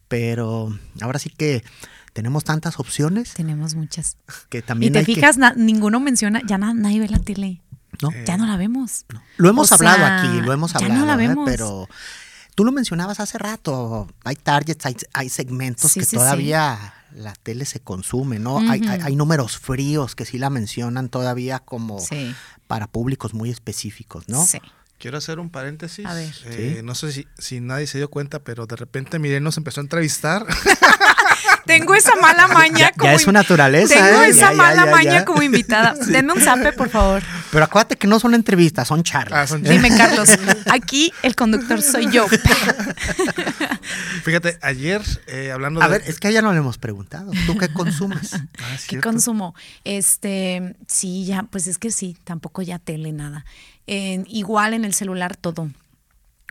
Pero 0.08 0.78
ahora 1.02 1.20
sí 1.20 1.30
que 1.30 1.64
tenemos 2.14 2.44
tantas 2.44 2.80
opciones 2.80 3.34
Tenemos 3.34 3.76
muchas. 3.76 4.18
que 4.50 4.60
Y 4.60 4.62
también 4.62 4.94
te 4.94 5.00
hay 5.00 5.06
que- 5.06 5.16
fijas, 5.16 5.38
na- 5.38 5.54
ninguno 5.56 6.00
menciona, 6.00 6.42
ya 6.48 6.58
na- 6.58 6.74
nadie 6.74 7.00
ve 7.00 7.10
la 7.10 7.20
tele. 7.20 7.62
¿no? 8.02 8.10
Eh, 8.12 8.24
Ya 8.28 8.36
no 8.38 8.46
la 8.46 8.58
vemos. 8.58 9.06
Lo 9.38 9.50
hemos 9.50 9.72
O 9.72 9.76
hablado 9.76 9.98
sea, 9.98 10.20
aquí, 10.22 10.42
lo 10.42 10.52
hemos 10.52 10.74
ya 10.74 10.80
no 10.90 11.02
hablado, 11.02 11.06
la 11.06 11.24
¿eh? 11.24 11.36
pero 11.46 11.88
tú 12.54 12.66
lo 12.66 12.72
mencionabas 12.74 13.20
hace 13.22 13.38
rato. 13.38 14.08
Hay 14.26 14.36
targets, 14.36 14.86
hay, 14.86 14.98
hay 15.14 15.30
segmentos 15.30 15.92
Sí, 15.94 16.02
que 16.02 16.06
sí, 16.06 16.12
sí. 16.12 16.16
todavía 16.18 16.94
la 17.14 17.34
tele 17.36 17.64
se 17.64 17.80
consume, 17.80 18.38
¿no? 18.40 18.60
hay, 18.60 18.82
hay- 18.86 19.00
hay 19.02 19.16
números 19.16 19.58
fríos 19.58 20.14
que 20.16 20.26
sí 20.26 20.38
la 20.38 20.50
mencionan 20.50 21.08
todavía 21.08 21.60
como 21.60 21.98
para 22.68 22.88
públicos 22.88 23.34
muy 23.34 23.50
específicos, 23.50 24.28
¿no? 24.28 24.46
Sí. 24.46 24.60
Quiero 24.98 25.18
hacer 25.18 25.40
un 25.40 25.50
paréntesis. 25.50 26.06
A 26.06 26.14
ver. 26.14 26.34
Eh, 26.46 26.76
Sí. 26.78 26.84
No 26.84 26.96
sé 26.96 27.12
si, 27.12 27.28
si 27.38 27.60
nadie 27.60 27.86
se 27.88 27.98
dio 27.98 28.10
cuenta, 28.10 28.40
pero 28.40 28.66
de 28.66 28.76
repente 28.76 29.20
Miren 29.20 29.44
nos 29.44 29.58
empezó 29.58 29.82
a 29.82 29.84
entrevistar. 29.84 30.46
Tengo 31.66 31.96
esa 31.96 32.16
mala 32.18 32.48
maña 32.48 32.78
Ya- 32.78 32.86
ya 32.92 32.92
como 32.94 33.12
es 33.16 33.24
su 33.24 33.32
naturaleza, 33.32 33.96
Tengo 33.96 34.22
¿eh? 34.22 34.30
esa 34.30 34.40
Ya, 34.42 34.52
ya, 34.52 34.56
mala 34.56 34.86
ya, 34.86 34.92
maña 34.92 35.12
ya. 35.14 35.26
como 35.26 35.42
invitada. 35.42 35.96
Denme 36.08 36.34
un 36.34 36.40
zape, 36.42 36.74
por 36.74 36.90
favor. 36.90 37.24
Pero 37.52 37.64
acuérdate 37.66 37.96
que 37.98 38.06
no 38.08 38.20
son 38.20 38.36
entrevistas, 38.36 38.88
son 38.88 39.02
charlas. 39.04 39.40
Ah, 39.40 39.48
son 39.48 39.64
Dime, 39.64 39.90
Carlos. 39.98 40.30
Aquí 40.72 41.12
el 41.24 41.36
conductor 41.36 41.82
soy 41.82 42.12
yo. 42.12 42.28
Fíjate, 44.24 44.58
ayer 44.62 45.02
eh, 45.28 45.52
hablando 45.52 45.82
A 45.82 45.88
de. 45.90 45.98
ver, 46.00 46.10
es 46.10 46.20
que 46.20 46.28
a 46.28 46.32
ella 46.32 46.42
no 46.42 46.52
le 46.52 46.60
hemos 46.60 46.78
preguntado. 46.78 47.32
¿Tú 47.46 47.58
qué 47.58 47.70
consumes? 47.70 48.34
Ah, 48.34 48.46
¿Qué 48.74 48.78
cierto. 48.78 49.10
consumo? 49.10 49.56
Este, 49.84 50.76
sí, 50.88 51.26
ya, 51.26 51.44
pues 51.44 51.68
es 51.68 51.78
que 51.78 51.92
sí, 51.92 52.16
tampoco 52.24 52.62
ya 52.62 52.80
tele, 52.80 53.12
nada. 53.12 53.46
En- 53.88 54.26
igual 54.30 54.74
en 54.74 54.86
el 54.86 54.94
celular 54.94 55.36
todo. 55.36 55.70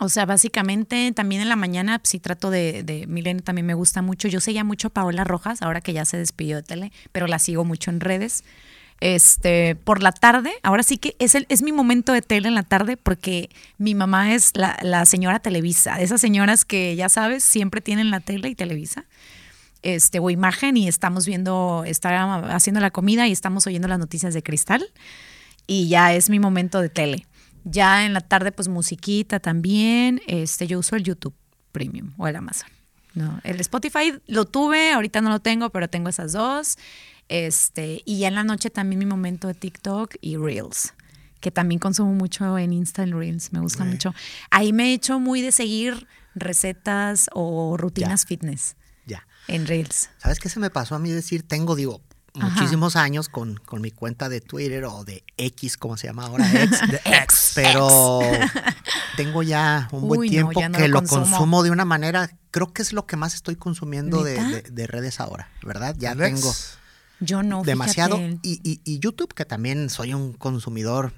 O 0.01 0.09
sea, 0.09 0.27
básicamente 0.27 1.13
también 1.13 1.41
en 1.41 1.49
la 1.49 1.57
mañana 1.57 1.99
pues, 1.99 2.11
sí 2.11 2.19
trato 2.19 2.51
de, 2.51 3.05
Milenio 3.09 3.43
también 3.43 3.67
me 3.67 3.75
gusta 3.75 4.03
mucho. 4.03 4.29
Yo 4.29 4.41
seguía 4.41 4.65
mucho 4.65 4.89
a 4.89 4.91
Paola 4.91 5.25
Rojas, 5.25 5.63
ahora 5.63 5.81
que 5.81 5.93
ya 5.93 6.05
se 6.05 6.17
despidió 6.17 6.57
de 6.57 6.63
tele, 6.63 6.93
pero 7.13 7.27
la 7.27 7.39
sigo 7.39 7.65
mucho 7.65 7.91
en 7.91 8.01
redes. 8.01 8.45
Este, 9.01 9.77
por 9.77 10.03
la 10.03 10.13
tarde, 10.13 10.53
ahora 10.63 10.83
sí 10.83 10.99
que 10.99 11.15
es, 11.19 11.35
el, 11.35 11.47
es 11.49 11.63
mi 11.63 11.73
momento 11.73 12.13
de 12.13 12.23
tele 12.23 12.49
en 12.49 12.55
la 12.55 12.63
tarde 12.63 12.97
porque 12.97 13.51
mi 13.77 13.95
mamá 13.95 14.35
es 14.35 14.53
la, 14.55 14.79
la 14.83 15.05
señora 15.05 15.41
Televisa, 15.41 16.01
esas 16.01 16.21
señoras 16.21 16.65
que 16.65 16.97
ya 16.97 17.09
sabes, 17.09 17.45
siempre 17.45 17.81
tienen 17.81 18.11
la 18.11 18.21
tele 18.21 18.49
y 18.49 18.55
Televisa 18.55 19.05
este, 19.85 20.19
o 20.19 20.31
imagen 20.31 20.77
y 20.77 20.89
estamos 20.89 21.27
viendo, 21.27 21.85
está 21.87 22.55
haciendo 22.55 22.81
la 22.81 22.91
comida 22.91 23.29
y 23.29 23.33
estamos 23.33 23.67
oyendo 23.67 23.87
las 23.87 23.99
noticias 23.99 24.33
de 24.33 24.43
Cristal 24.43 24.91
y 25.67 25.89
ya 25.89 26.13
es 26.15 26.31
mi 26.31 26.39
momento 26.41 26.81
de 26.81 26.89
tele. 26.89 27.27
Ya 27.65 28.05
en 28.05 28.13
la 28.13 28.21
tarde, 28.21 28.53
pues 28.53 28.69
musiquita 28.69 29.41
también. 29.41 30.21
Este, 30.27 30.67
yo 30.67 30.79
uso 30.79 30.97
el 30.97 31.03
YouTube 31.05 31.35
Premium 31.73 32.13
o 32.19 32.29
el 32.29 32.37
Amazon. 32.37 32.69
No, 33.15 33.41
el 33.45 33.61
Spotify 33.61 34.13
lo 34.27 34.45
tuve, 34.45 34.93
ahorita 34.93 35.21
no 35.21 35.31
lo 35.31 35.41
tengo, 35.41 35.71
pero 35.71 35.89
tengo 35.89 36.09
esas 36.09 36.33
dos. 36.33 36.77
Este, 37.29 38.03
y 38.05 38.19
ya 38.19 38.29
en 38.29 38.35
la 38.35 38.45
noche 38.45 38.71
también 38.71 38.99
mi 38.99 39.07
momento 39.07 39.49
de 39.49 39.55
TikTok 39.55 40.17
y 40.21 40.37
Reels, 40.37 40.93
que 41.41 41.51
también 41.51 41.79
consumo 41.79 42.13
mucho 42.13 42.59
en 42.59 42.73
Insta 42.73 43.03
en 43.03 43.17
Reels, 43.19 43.53
me 43.53 43.61
gusta 43.61 43.85
mucho. 43.85 44.15
Ahí 44.51 44.73
me 44.73 44.91
he 44.91 44.93
hecho 44.95 45.21
muy 45.21 45.41
de 45.41 45.53
seguir 45.53 46.07
recetas 46.35 47.31
o 47.33 47.77
rutinas 47.77 48.23
Ya. 48.23 48.27
fitness 48.29 48.77
Ya. 49.07 49.27
en 49.49 49.67
Reels. 49.67 50.11
¿Sabes 50.19 50.39
qué 50.41 50.49
se 50.49 50.59
me 50.61 50.71
pasó 50.71 50.95
a 50.97 50.99
mí 50.99 51.11
decir? 51.11 51.43
Tengo, 51.47 51.77
digo, 51.77 52.03
Ajá. 52.37 52.49
muchísimos 52.49 52.97
años 52.97 53.29
con, 53.29 53.57
con 53.57 53.81
mi 53.81 53.91
cuenta 53.93 54.29
de 54.29 54.41
Twitter 54.41 54.85
o 54.87 55.05
de 55.05 55.23
X, 55.37 55.77
como 55.77 55.97
se 55.97 56.09
llama 56.09 56.27
ahora, 56.27 56.51
X, 56.65 56.81
de 56.91 57.01
X, 57.23 57.53
pero 57.55 58.21
tengo 59.17 59.43
ya 59.43 59.89
un 59.93 60.09
buen 60.09 60.21
Uy, 60.21 60.31
tiempo 60.31 60.61
no 60.61 60.79
que 60.79 60.89
lo 60.89 60.99
consumo. 60.99 61.23
consumo 61.25 61.63
de 61.63 61.71
una 61.71 61.85
manera, 61.85 62.31
creo 62.51 62.73
que 62.73 62.83
es 62.83 62.93
lo 62.93 63.07
que 63.07 63.17
más 63.17 63.35
estoy 63.35 63.57
consumiendo 63.57 64.23
de, 64.25 64.35
de- 64.43 64.63
de 64.63 64.87
redes 64.87 65.21
ahora, 65.21 65.49
¿verdad? 65.63 65.95
Ya 65.99 66.15
tengo 66.17 66.53
Yo 67.21 67.43
no. 67.43 67.63
demasiado. 67.63 68.19
Y, 68.19 68.39
y- 68.65 68.81
y 68.85 68.99
YouTube, 68.99 69.33
que 69.33 69.45
también 69.45 69.89
soy 69.89 70.13
un 70.15 70.33
consumidor. 70.33 71.13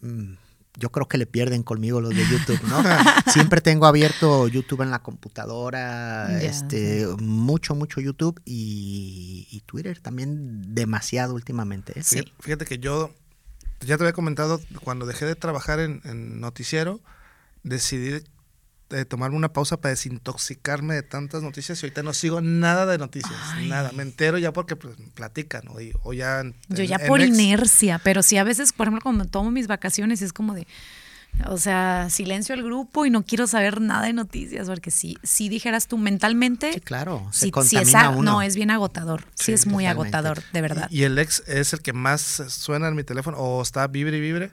mm, 0.00 0.32
Yo 0.78 0.90
creo 0.90 1.08
que 1.08 1.18
le 1.18 1.26
pierden 1.26 1.62
conmigo 1.62 2.00
los 2.00 2.14
de 2.14 2.24
YouTube, 2.26 2.60
¿no? 2.68 2.82
Siempre 3.32 3.60
tengo 3.60 3.86
abierto 3.86 4.46
YouTube 4.48 4.82
en 4.82 4.90
la 4.90 5.00
computadora, 5.00 6.40
este, 6.40 7.06
mucho, 7.20 7.74
mucho 7.74 8.00
YouTube 8.00 8.40
y, 8.44 9.48
y 9.50 9.60
Twitter 9.66 9.98
también 10.00 10.74
demasiado 10.74 11.34
últimamente. 11.34 11.98
¿eh? 11.98 12.02
Sí. 12.02 12.16
Fíjate, 12.16 12.32
fíjate 12.40 12.64
que 12.64 12.78
yo, 12.78 13.12
ya 13.80 13.96
te 13.96 14.04
había 14.04 14.12
comentado, 14.12 14.60
cuando 14.82 15.04
dejé 15.04 15.26
de 15.26 15.34
trabajar 15.34 15.80
en, 15.80 16.00
en 16.04 16.40
noticiero, 16.40 17.00
decidí 17.64 18.22
eh, 18.90 19.04
tomarme 19.04 19.36
una 19.36 19.52
pausa 19.52 19.76
para 19.80 19.90
desintoxicarme 19.90 20.94
de 20.94 21.02
tantas 21.02 21.42
noticias 21.42 21.82
y 21.82 21.86
ahorita 21.86 22.02
no 22.02 22.12
sigo 22.14 22.40
nada 22.40 22.86
de 22.86 22.98
noticias, 22.98 23.32
nada. 23.66 23.92
Me 23.92 24.02
entero 24.02 24.38
ya 24.38 24.52
porque 24.52 24.76
pues, 24.76 24.96
platican 25.14 25.68
o, 25.68 25.80
y- 25.80 25.92
o 26.02 26.12
ya... 26.12 26.40
en- 26.40 26.54
Yo 26.68 26.84
ya 26.84 26.96
en 26.96 27.06
por 27.06 27.20
inercia, 27.20 28.00
pero 28.02 28.22
sí 28.22 28.36
a 28.38 28.44
veces, 28.44 28.72
por 28.72 28.86
ejemplo, 28.86 29.02
cuando 29.02 29.24
tomo 29.26 29.50
mis 29.50 29.66
vacaciones 29.66 30.22
es 30.22 30.32
como 30.32 30.54
de, 30.54 30.66
o 31.46 31.58
sea, 31.58 32.08
silencio 32.10 32.54
al 32.54 32.62
grupo 32.64 33.04
y 33.06 33.10
no 33.10 33.22
quiero 33.24 33.46
saber 33.46 33.80
nada 33.80 34.06
de 34.06 34.12
noticias, 34.14 34.66
porque 34.68 34.90
si, 34.90 35.18
si 35.22 35.48
dijeras 35.50 35.86
tú 35.86 35.98
mentalmente, 35.98 36.72
Sí, 36.72 36.80
claro, 36.80 37.28
se 37.30 37.40
sí, 37.40 37.44
sí 37.46 37.50
contamina 37.52 38.02
es 38.10 38.16
uno. 38.16 38.22
no, 38.32 38.42
es 38.42 38.56
bien 38.56 38.70
agotador, 38.70 39.22
sí, 39.34 39.44
Sí, 39.46 39.52
es 39.52 39.66
muy 39.66 39.84
totalmente. 39.84 40.16
agotador, 40.16 40.42
de 40.52 40.60
verdad. 40.62 40.88
Y, 40.90 41.00
y 41.00 41.04
el 41.04 41.18
ex 41.18 41.42
es 41.46 41.72
el 41.74 41.82
que 41.82 41.92
más 41.92 42.22
suena 42.48 42.88
en 42.88 42.94
mi 42.96 43.04
teléfono 43.04 43.36
o 43.36 43.60
está 43.62 43.86
vibre 43.86 44.16
y 44.16 44.20
vibre. 44.20 44.50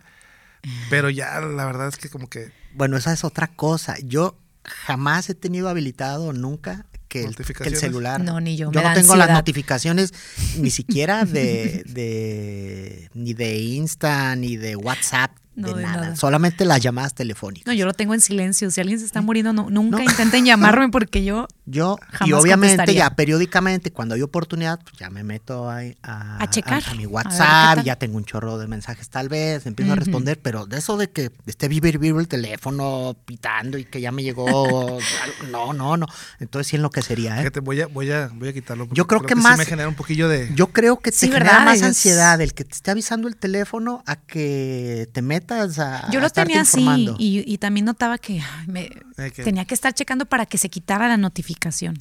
Pero 0.89 1.09
ya 1.09 1.39
la 1.41 1.65
verdad 1.65 1.87
es 1.89 1.97
que 1.97 2.09
como 2.09 2.29
que... 2.29 2.51
Bueno, 2.73 2.97
esa 2.97 3.13
es 3.13 3.23
otra 3.23 3.47
cosa. 3.47 3.95
Yo 4.03 4.37
jamás 4.63 5.29
he 5.29 5.35
tenido 5.35 5.69
habilitado 5.69 6.33
nunca 6.33 6.85
que, 7.07 7.19
el- 7.19 7.25
que 7.25 7.27
el 7.27 7.31
Notificaciones. 7.31 7.79
celular. 7.79 8.21
No, 8.21 8.39
ni 8.41 8.57
yo, 8.57 8.71
Yo 8.71 8.81
no 8.81 8.93
tengo 8.93 9.15
las 9.15 9.29
notificaciones 9.29 10.13
ni 10.57 10.69
siquiera 10.71 11.23
de, 11.25 11.83
de 11.85 13.09
ni 13.13 13.33
de 13.33 13.57
Insta 13.59 14.35
ni 14.35 14.57
de 14.57 14.75
WhatsApp, 14.75 15.31
No, 15.55 15.69
de, 15.69 15.75
de 15.75 15.83
nada. 15.83 16.01
nada. 16.01 16.15
Solamente 16.15 16.65
las 16.65 16.81
llamadas 16.81 17.13
telefónicas. 17.13 17.67
No, 17.67 17.73
yo 17.73 17.85
lo 17.85 17.93
tengo 17.93 18.13
en 18.13 18.21
silencio. 18.21 18.69
Si 18.71 18.81
alguien 18.81 18.99
se 18.99 19.05
está 19.05 19.21
muriendo, 19.21 19.53
no, 19.53 19.69
nunca 19.69 20.03
intenten 20.03 20.45
llamarme 20.45 20.89
porque 20.91 21.23
yo 21.23 21.47
Yo, 21.67 21.97
y 22.23 22.31
obviamente 22.33 22.93
ya 22.93 23.09
periódicamente, 23.15 23.91
cuando 23.91 24.13
hay 24.13 24.21
oportunidad, 24.21 24.79
pues 24.83 24.95
ya 24.97 25.09
me 25.09 25.23
meto 25.23 25.67
ahí 25.69 25.97
a, 26.03 26.37
A 26.43 26.47
checar, 26.49 26.83
a, 26.85 26.93
mi 26.93 27.05
a 27.05 27.07
WhatsApp, 27.07 27.79
ya 27.83 27.95
tengo 27.95 28.17
un 28.17 28.25
chorro 28.25 28.59
de 28.59 28.67
mensajes 28.67 29.09
tal 29.09 29.29
vez, 29.29 29.65
empiezo 29.65 29.91
a 29.93 29.95
responder, 29.95 30.39
pero 30.39 30.67
de 30.67 30.77
eso 30.77 30.95
de 30.95 31.09
que 31.09 31.31
esté 31.47 31.67
vibra 31.67 31.97
vibra 31.97 32.21
el 32.21 32.27
teléfono 32.27 33.15
pitando 33.25 33.79
y 33.79 33.85
que 33.85 33.99
ya 33.99 34.11
me 34.11 34.21
llegó, 34.21 34.99
no, 35.51 35.73
no, 35.73 35.97
no. 35.97 36.05
Entonces 36.39 36.67
sí 36.67 36.75
enloquecería, 36.75 37.35
¿eh? 37.35 37.39
Fíjate, 37.39 37.61
voy 37.61 37.81
a, 37.81 37.87
voy 37.87 38.11
a, 38.11 38.29
voy 38.31 38.49
a 38.49 38.53
quitarlo. 38.53 38.87
Yo 38.91 39.07
creo 39.07 39.21
que 39.21 39.33
más- 39.33 39.57
me 39.57 39.65
genera 39.65 39.89
un 39.89 39.95
poquillo 39.95 40.29
de. 40.29 40.51
Yo 40.53 40.67
creo 40.67 40.99
que 40.99 41.11
te 41.11 41.17
Sí, 41.17 41.27
genera 41.31 41.45
¿verdad? 41.45 41.65
más 41.65 41.77
Es- 41.77 41.83
ansiedad 41.83 42.39
el 42.41 42.53
que 42.53 42.63
te 42.65 42.73
esté 42.75 42.91
avisando 42.91 43.27
el 43.27 43.37
teléfono 43.37 44.03
a 44.05 44.17
que 44.17 45.09
te 45.13 45.23
metas 45.23 45.79
a 45.79 46.11
Yo 46.11 46.19
lo 46.19 46.29
tenía 46.29 46.61
así 46.61 47.09
y, 47.17 47.43
y 47.51 47.57
también 47.57 47.85
notaba 47.87 48.19
que 48.19 48.39
me, 48.67 48.83
Eh, 49.17 49.31
que- 49.33 49.43
tenía 49.43 49.65
que 49.65 49.73
estar 49.73 49.93
checando 49.93 50.25
para 50.27 50.45
que 50.45 50.59
se 50.59 50.69
quitara 50.69 51.07
la 51.07 51.17
notificación. 51.17 51.54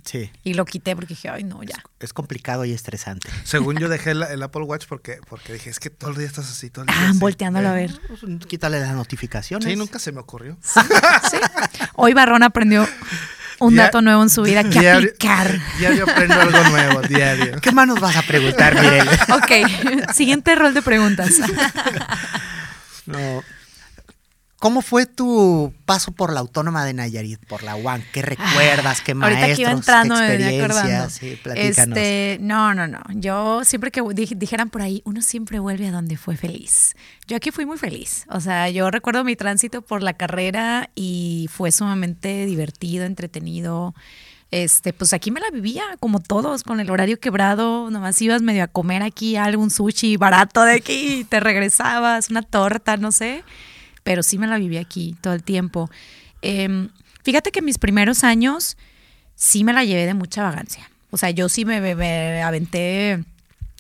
Sí, 0.05 0.31
Y 0.43 0.55
lo 0.55 0.65
quité 0.65 0.95
porque 0.95 1.15
dije, 1.15 1.29
ay, 1.29 1.45
no, 1.45 1.63
ya. 1.63 1.77
es 2.01 2.13
complicado 2.13 2.65
y 2.65 2.73
estresante. 2.73 3.29
Según 3.45 3.77
yo 3.79 3.89
dejé 3.91 4.11
el 4.13 4.43
Apple 4.43 4.63
Watch 4.63 4.87
porque, 4.89 5.19
porque 5.29 5.53
dije, 5.55 5.71
es 5.71 5.79
que 5.81 5.91
todo 5.91 6.11
el 6.11 6.17
día 6.17 6.27
estás 6.27 6.51
así, 6.51 6.71
todo 6.71 6.83
el 6.85 6.89
día 6.89 6.97
Ah, 6.99 7.11
así. 7.11 7.19
volteándolo 7.19 7.69
a 7.69 7.81
Eh, 7.81 7.87
ver. 7.89 8.01
Pues, 8.09 8.47
quítale 8.47 8.81
las 8.81 8.95
notificaciones. 8.95 9.69
Sí, 9.69 9.77
nunca 9.77 9.99
se 9.99 10.13
me 10.13 10.21
ocurrió. 10.21 10.57
Sí. 10.63 10.81
Hoy 11.95 12.13
Barrón 12.15 12.43
aprendió 12.43 12.87
un 13.61 13.77
dato 13.77 14.03
nuevo 14.03 14.23
en 14.23 14.31
su 14.31 14.43
vida 14.43 14.65
que 14.65 14.81
diario- 14.81 15.09
aplicar. 15.11 15.61
Diario 15.79 16.03
aprendo 16.09 16.35
algo 16.41 16.63
nuevo, 16.71 17.03
diario. 17.03 17.61
¿Qué 17.61 17.73
más 17.73 17.87
nos 17.87 18.01
vas 18.01 18.17
a 18.17 18.23
preguntar, 18.23 18.75
Mirel? 18.81 19.09
Ok, 19.33 20.13
siguiente 20.13 20.55
rol 20.55 20.75
de 20.75 20.83
preguntas. 20.83 21.31
No. 23.07 23.43
¿Cómo 24.65 24.81
fue 24.81 25.05
tu 25.05 25.75
paso 25.85 26.11
por 26.13 26.33
la 26.33 26.41
Autónoma 26.41 26.87
de 26.87 26.95
Nayarit, 26.95 27.39
por 27.47 27.63
la 27.63 27.77
UAN? 27.77 28.03
¿Qué 28.15 28.23
recuerdas? 28.23 29.03
¿Qué 29.03 29.13
maestros? 29.13 29.43
Ahorita 29.43 29.57
que 29.57 29.61
iba 29.61 29.71
entrando, 29.73 30.15
¿Qué 30.15 30.23
experiencias? 30.25 31.13
Sí, 31.13 31.39
platícanos. 31.43 31.99
Este, 31.99 32.39
no, 32.41 32.73
no, 32.73 32.89
no. 32.89 33.01
Yo 33.11 33.63
siempre 33.65 33.91
que 33.91 34.01
dij- 34.03 34.39
dijeran 34.39 34.71
por 34.71 34.81
ahí, 34.81 35.03
uno 35.05 35.21
siempre 35.21 35.59
vuelve 35.59 35.87
a 35.89 35.93
donde 35.93 36.17
fue 36.17 36.39
feliz. 36.39 36.97
Yo 37.27 37.37
aquí 37.37 37.51
fui 37.51 37.67
muy 37.67 37.77
feliz. 37.77 38.25
O 38.31 38.41
sea, 38.41 38.71
yo 38.71 38.91
recuerdo 38.91 39.23
mi 39.23 39.37
tránsito 39.37 39.83
por 39.83 40.03
la 40.03 40.15
carrera 40.15 40.89
y 40.95 41.47
fue 41.53 41.71
sumamente 41.71 42.47
divertido, 42.47 43.05
entretenido. 43.05 43.95
Este, 44.51 44.95
pues 44.95 45.13
aquí 45.13 45.31
me 45.31 45.41
la 45.41 45.51
vivía 45.51 45.83
como 46.01 46.21
todos, 46.21 46.63
con 46.63 46.81
el 46.81 46.89
horario 46.91 47.21
quebrado, 47.21 47.91
nomás 47.91 48.23
ibas 48.23 48.41
medio 48.41 48.65
a 48.65 48.69
comer 48.69 49.03
aquí 49.03 49.37
algún 49.37 49.69
sushi 49.69 50.17
barato 50.17 50.63
de 50.63 50.73
aquí 50.77 51.19
y 51.21 51.25
te 51.25 51.39
regresabas, 51.41 52.31
una 52.31 52.41
torta, 52.41 52.97
no 52.97 53.13
sé, 53.13 53.45
pero 54.05 54.23
sí 54.23 54.39
me 54.39 54.47
la 54.47 54.59
vivía 54.59 54.81
aquí 54.81 55.17
todo 55.21 55.33
el 55.35 55.43
tiempo. 55.43 55.91
Em, 56.43 56.91
fíjate 57.25 57.51
que 57.51 57.61
mis 57.63 57.79
primeros 57.79 58.23
años 58.23 58.77
sí 59.35 59.65
me 59.65 59.73
la 59.73 59.85
llevé 59.85 60.07
de 60.07 60.15
mucha 60.15 60.43
vagancia. 60.45 60.89
O 61.11 61.17
sea, 61.17 61.31
yo 61.31 61.49
sí 61.49 61.65
me, 61.65 61.81
me- 61.81 61.95
me 61.97 62.43
aventé 62.43 63.25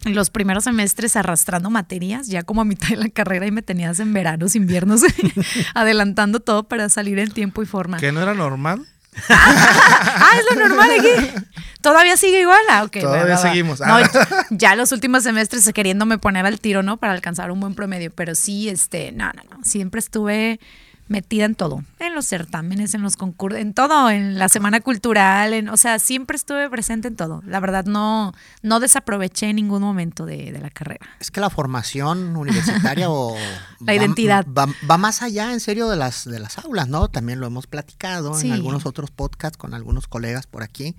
los 0.05 0.29
primeros 0.31 0.65
semestres 0.65 1.17
arrastrando 1.17 1.71
materias, 1.71 2.27
ya 2.29 2.43
como 2.43 2.61
a 2.61 2.65
mitad 2.65 2.89
de 2.89 2.97
la 2.97 3.09
carrera 3.09 3.47
y 3.47 3.51
me 3.51 3.63
tenías 3.63 4.01
en 4.01 4.13
veranos, 4.13 4.55
inviernos, 4.57 5.03
adelantando 5.75 6.41
todo 6.41 6.65
para 6.65 6.89
salir 6.89 7.19
en 7.19 7.31
tiempo 7.31 7.63
y 7.63 7.67
forma. 7.67 7.99
Que 7.99 8.13
no 8.13 8.21
era 8.23 8.35
normal. 8.35 8.87
Ah, 9.29 10.31
es 10.39 10.57
lo 10.57 10.69
normal 10.69 10.91
aquí. 10.99 11.43
¿Todavía 11.81 12.17
sigue 12.17 12.41
igual? 12.41 12.61
Ah, 12.71 12.87
Todavía 12.91 13.23
va, 13.23 13.29
va, 13.29 13.35
va. 13.35 13.37
seguimos. 13.37 13.81
No, 13.81 13.97
Ah. 13.97 14.11
ya 14.51 14.75
los 14.75 14.91
últimos 14.93 15.23
semestres 15.23 15.71
queriéndome 15.75 16.19
poner 16.19 16.47
al 16.47 16.59
tiro, 16.61 16.83
¿no? 16.83 16.97
Para 16.97 17.13
alcanzar 17.13 17.51
un 17.51 17.61
buen 17.61 17.75
promedio. 17.75 18.11
Pero 18.15 18.35
sí, 18.35 18.69
este, 18.69 19.13
no, 19.13 19.27
no, 19.27 19.43
no. 19.51 19.65
Siempre 19.65 19.99
estuve 20.01 20.61
metida 21.09 21.45
en 21.45 21.55
todo. 21.55 21.85
En 21.99 22.15
los 22.15 22.27
certámenes, 22.27 22.95
en 22.95 23.03
los 23.03 23.17
concursos, 23.17 23.61
en 23.61 23.75
todo, 23.75 24.09
en 24.11 24.39
la 24.39 24.49
semana 24.49 24.81
cultural, 24.81 25.53
en, 25.53 25.69
o 25.69 25.77
sea, 25.77 25.99
siempre 25.99 26.37
estuve 26.37 26.69
presente 26.71 27.09
en 27.09 27.17
todo. 27.17 27.43
La 27.47 27.61
verdad, 27.61 27.85
no, 27.85 28.33
no 28.63 28.81
desaproveché 28.81 29.51
en 29.51 29.57
ningún 29.57 29.83
momento 29.83 30.25
de, 30.27 30.51
de 30.53 30.59
la 30.61 30.71
carrera. 30.71 31.07
Es 31.21 31.31
que 31.31 31.41
la 31.41 31.51
formación 31.51 32.37
universitaria 32.37 33.11
o 33.11 33.37
La 33.81 33.95
identidad. 33.95 34.47
Va, 34.47 34.67
va 34.91 34.97
más 34.99 35.23
allá 35.23 35.53
en 35.53 35.61
serio 35.61 35.89
de 35.89 35.97
las 35.97 36.25
de 36.25 36.39
las 36.39 36.59
aulas, 36.59 36.89
¿no? 36.89 37.09
También 37.09 37.41
lo 37.41 37.47
hemos 37.47 37.67
platicado 37.67 38.35
Sí. 38.35 38.47
en 38.49 38.53
algunos 38.55 38.87
otros 38.87 39.11
podcasts 39.11 39.59
con 39.59 39.75
algunos 39.75 40.07
colegas 40.09 40.47
por 40.47 40.63
aquí. 40.63 40.97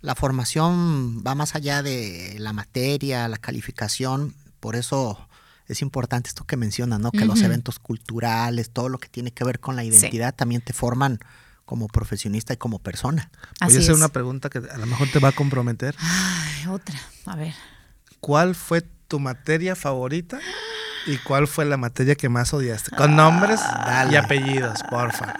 La 0.00 0.14
formación 0.14 1.22
va 1.26 1.34
más 1.34 1.54
allá 1.54 1.82
de 1.82 2.36
la 2.38 2.52
materia, 2.52 3.26
la 3.28 3.36
calificación, 3.38 4.34
por 4.60 4.76
eso 4.76 5.27
es 5.68 5.82
importante 5.82 6.28
esto 6.28 6.44
que 6.44 6.56
mencionas, 6.56 6.98
¿no? 6.98 7.12
Que 7.12 7.26
los 7.26 7.42
eventos 7.42 7.78
culturales, 7.78 8.70
todo 8.70 8.88
lo 8.88 8.98
que 8.98 9.08
tiene 9.08 9.30
que 9.32 9.44
ver 9.44 9.60
con 9.60 9.76
la 9.76 9.84
identidad 9.84 10.34
también 10.34 10.62
te 10.62 10.72
forman 10.72 11.20
como 11.66 11.86
profesionista 11.88 12.54
y 12.54 12.56
como 12.56 12.78
persona. 12.78 13.30
Voy 13.60 13.68
Así 13.68 13.76
a 13.76 13.80
hacer 13.80 13.90
es. 13.92 13.98
una 13.98 14.08
pregunta 14.08 14.48
que 14.48 14.58
a 14.58 14.78
lo 14.78 14.86
mejor 14.86 15.08
te 15.12 15.18
va 15.18 15.28
a 15.28 15.32
comprometer. 15.32 15.94
Ay, 15.98 16.66
otra. 16.68 16.98
A 17.26 17.36
ver. 17.36 17.54
¿Cuál 18.20 18.54
fue 18.54 18.80
tu 19.06 19.20
materia 19.20 19.76
favorita 19.76 20.40
y 21.06 21.18
cuál 21.18 21.46
fue 21.46 21.66
la 21.66 21.76
materia 21.76 22.14
que 22.14 22.30
más 22.30 22.54
odiaste? 22.54 22.96
Con 22.96 23.14
nombres 23.16 23.60
Dale. 23.60 24.14
y 24.14 24.16
apellidos, 24.16 24.82
porfa. 24.88 25.34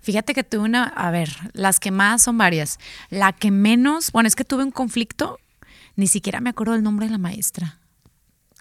Fíjate 0.00 0.32
que 0.32 0.42
tuve 0.42 0.62
una, 0.62 0.84
a 0.84 1.10
ver, 1.10 1.30
las 1.52 1.78
que 1.78 1.90
más 1.90 2.22
son 2.22 2.38
varias. 2.38 2.78
La 3.10 3.34
que 3.34 3.50
menos, 3.50 4.12
bueno, 4.12 4.26
es 4.26 4.34
que 4.34 4.44
tuve 4.44 4.64
un 4.64 4.70
conflicto, 4.70 5.38
ni 5.96 6.06
siquiera 6.06 6.40
me 6.40 6.48
acuerdo 6.48 6.72
del 6.72 6.82
nombre 6.82 7.04
de 7.06 7.12
la 7.12 7.18
maestra. 7.18 7.79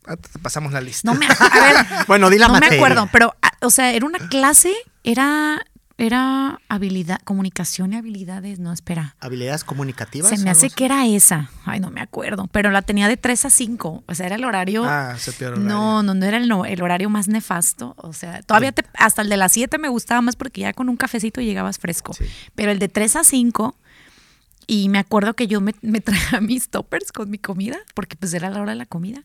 Ah, 0.10 0.16
pasamos 0.42 0.74
la 0.74 0.82
lista. 0.82 1.12
No 1.12 1.18
me, 1.18 1.26
a 1.26 1.30
ver, 1.30 1.86
Bueno, 2.08 2.30
di 2.30 2.38
la 2.38 2.48
no 2.48 2.54
materia. 2.54 2.72
me 2.72 2.76
acuerdo, 2.78 3.10
pero, 3.12 3.36
ah, 3.42 3.52
o 3.62 3.70
sea, 3.70 3.92
era 3.94 4.06
una 4.06 4.18
clase, 4.30 4.74
era, 5.04 5.62
era 5.98 6.60
habilidad, 6.70 7.20
comunicación 7.26 7.94
y 7.94 7.98
habilidades, 7.98 8.58
no, 8.60 8.72
espera. 8.74 9.16
Habilidades 9.20 9.64
comunicativas. 9.66 10.30
Se 10.30 10.38
me 10.38 10.50
hace 10.50 10.70
que 10.70 10.86
era 10.86 11.06
esa. 11.06 11.52
Ay, 11.66 11.80
no 11.82 11.92
me 11.92 12.00
acuerdo. 12.02 12.48
Pero 12.52 12.72
la 12.72 12.82
tenía 12.82 13.08
de 13.10 13.18
3 13.18 13.46
a 13.46 13.50
5. 13.50 14.04
O 14.08 14.16
sea, 14.16 14.26
era 14.26 14.36
el 14.38 14.46
horario. 14.46 14.86
Ah, 14.86 15.16
se 15.20 15.34
peor 15.34 15.54
horario. 15.54 15.68
No, 15.70 16.02
no, 16.02 16.14
no 16.14 16.26
era 16.26 16.38
el, 16.38 16.48
no- 16.48 16.66
el 16.66 16.82
horario 16.82 17.10
más 17.10 17.28
nefasto. 17.28 17.96
O 17.98 18.14
sea, 18.14 18.42
todavía 18.44 18.72
te- 18.72 18.86
hasta 18.98 19.22
el 19.22 19.30
de 19.30 19.38
las 19.38 19.52
7 19.52 19.78
me 19.78 19.90
gustaba 19.90 20.22
más 20.22 20.36
porque 20.38 20.62
ya 20.62 20.74
con 20.74 20.88
un 20.90 20.96
cafecito 20.98 21.42
llegabas 21.42 21.80
fresco. 21.80 22.14
Sí. 22.14 22.24
Pero 22.56 22.72
el 22.72 22.80
de 22.80 22.88
3 22.88 23.18
a 23.18 23.24
5, 23.26 23.76
y 24.68 24.88
me 24.90 25.00
acuerdo 25.00 25.34
que 25.36 25.48
yo 25.48 25.60
me, 25.62 25.76
me 25.82 26.00
traía 26.00 26.40
mis 26.42 26.70
toppers 26.70 27.12
con 27.12 27.30
mi 27.30 27.40
comida, 27.40 27.78
porque 27.94 28.16
pues 28.16 28.34
era 28.34 28.50
la 28.50 28.62
hora 28.62 28.72
de 28.72 28.78
la 28.78 28.86
comida. 28.86 29.24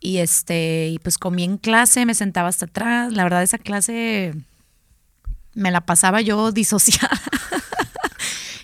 Y 0.00 0.18
este, 0.18 0.88
y 0.88 0.98
pues 0.98 1.18
comí 1.18 1.44
en 1.44 1.56
clase, 1.56 2.04
me 2.06 2.14
sentaba 2.14 2.48
hasta 2.48 2.66
atrás. 2.66 3.12
La 3.12 3.24
verdad, 3.24 3.42
esa 3.42 3.58
clase 3.58 4.34
me 5.54 5.70
la 5.70 5.80
pasaba 5.80 6.20
yo 6.20 6.52
disociada. 6.52 7.10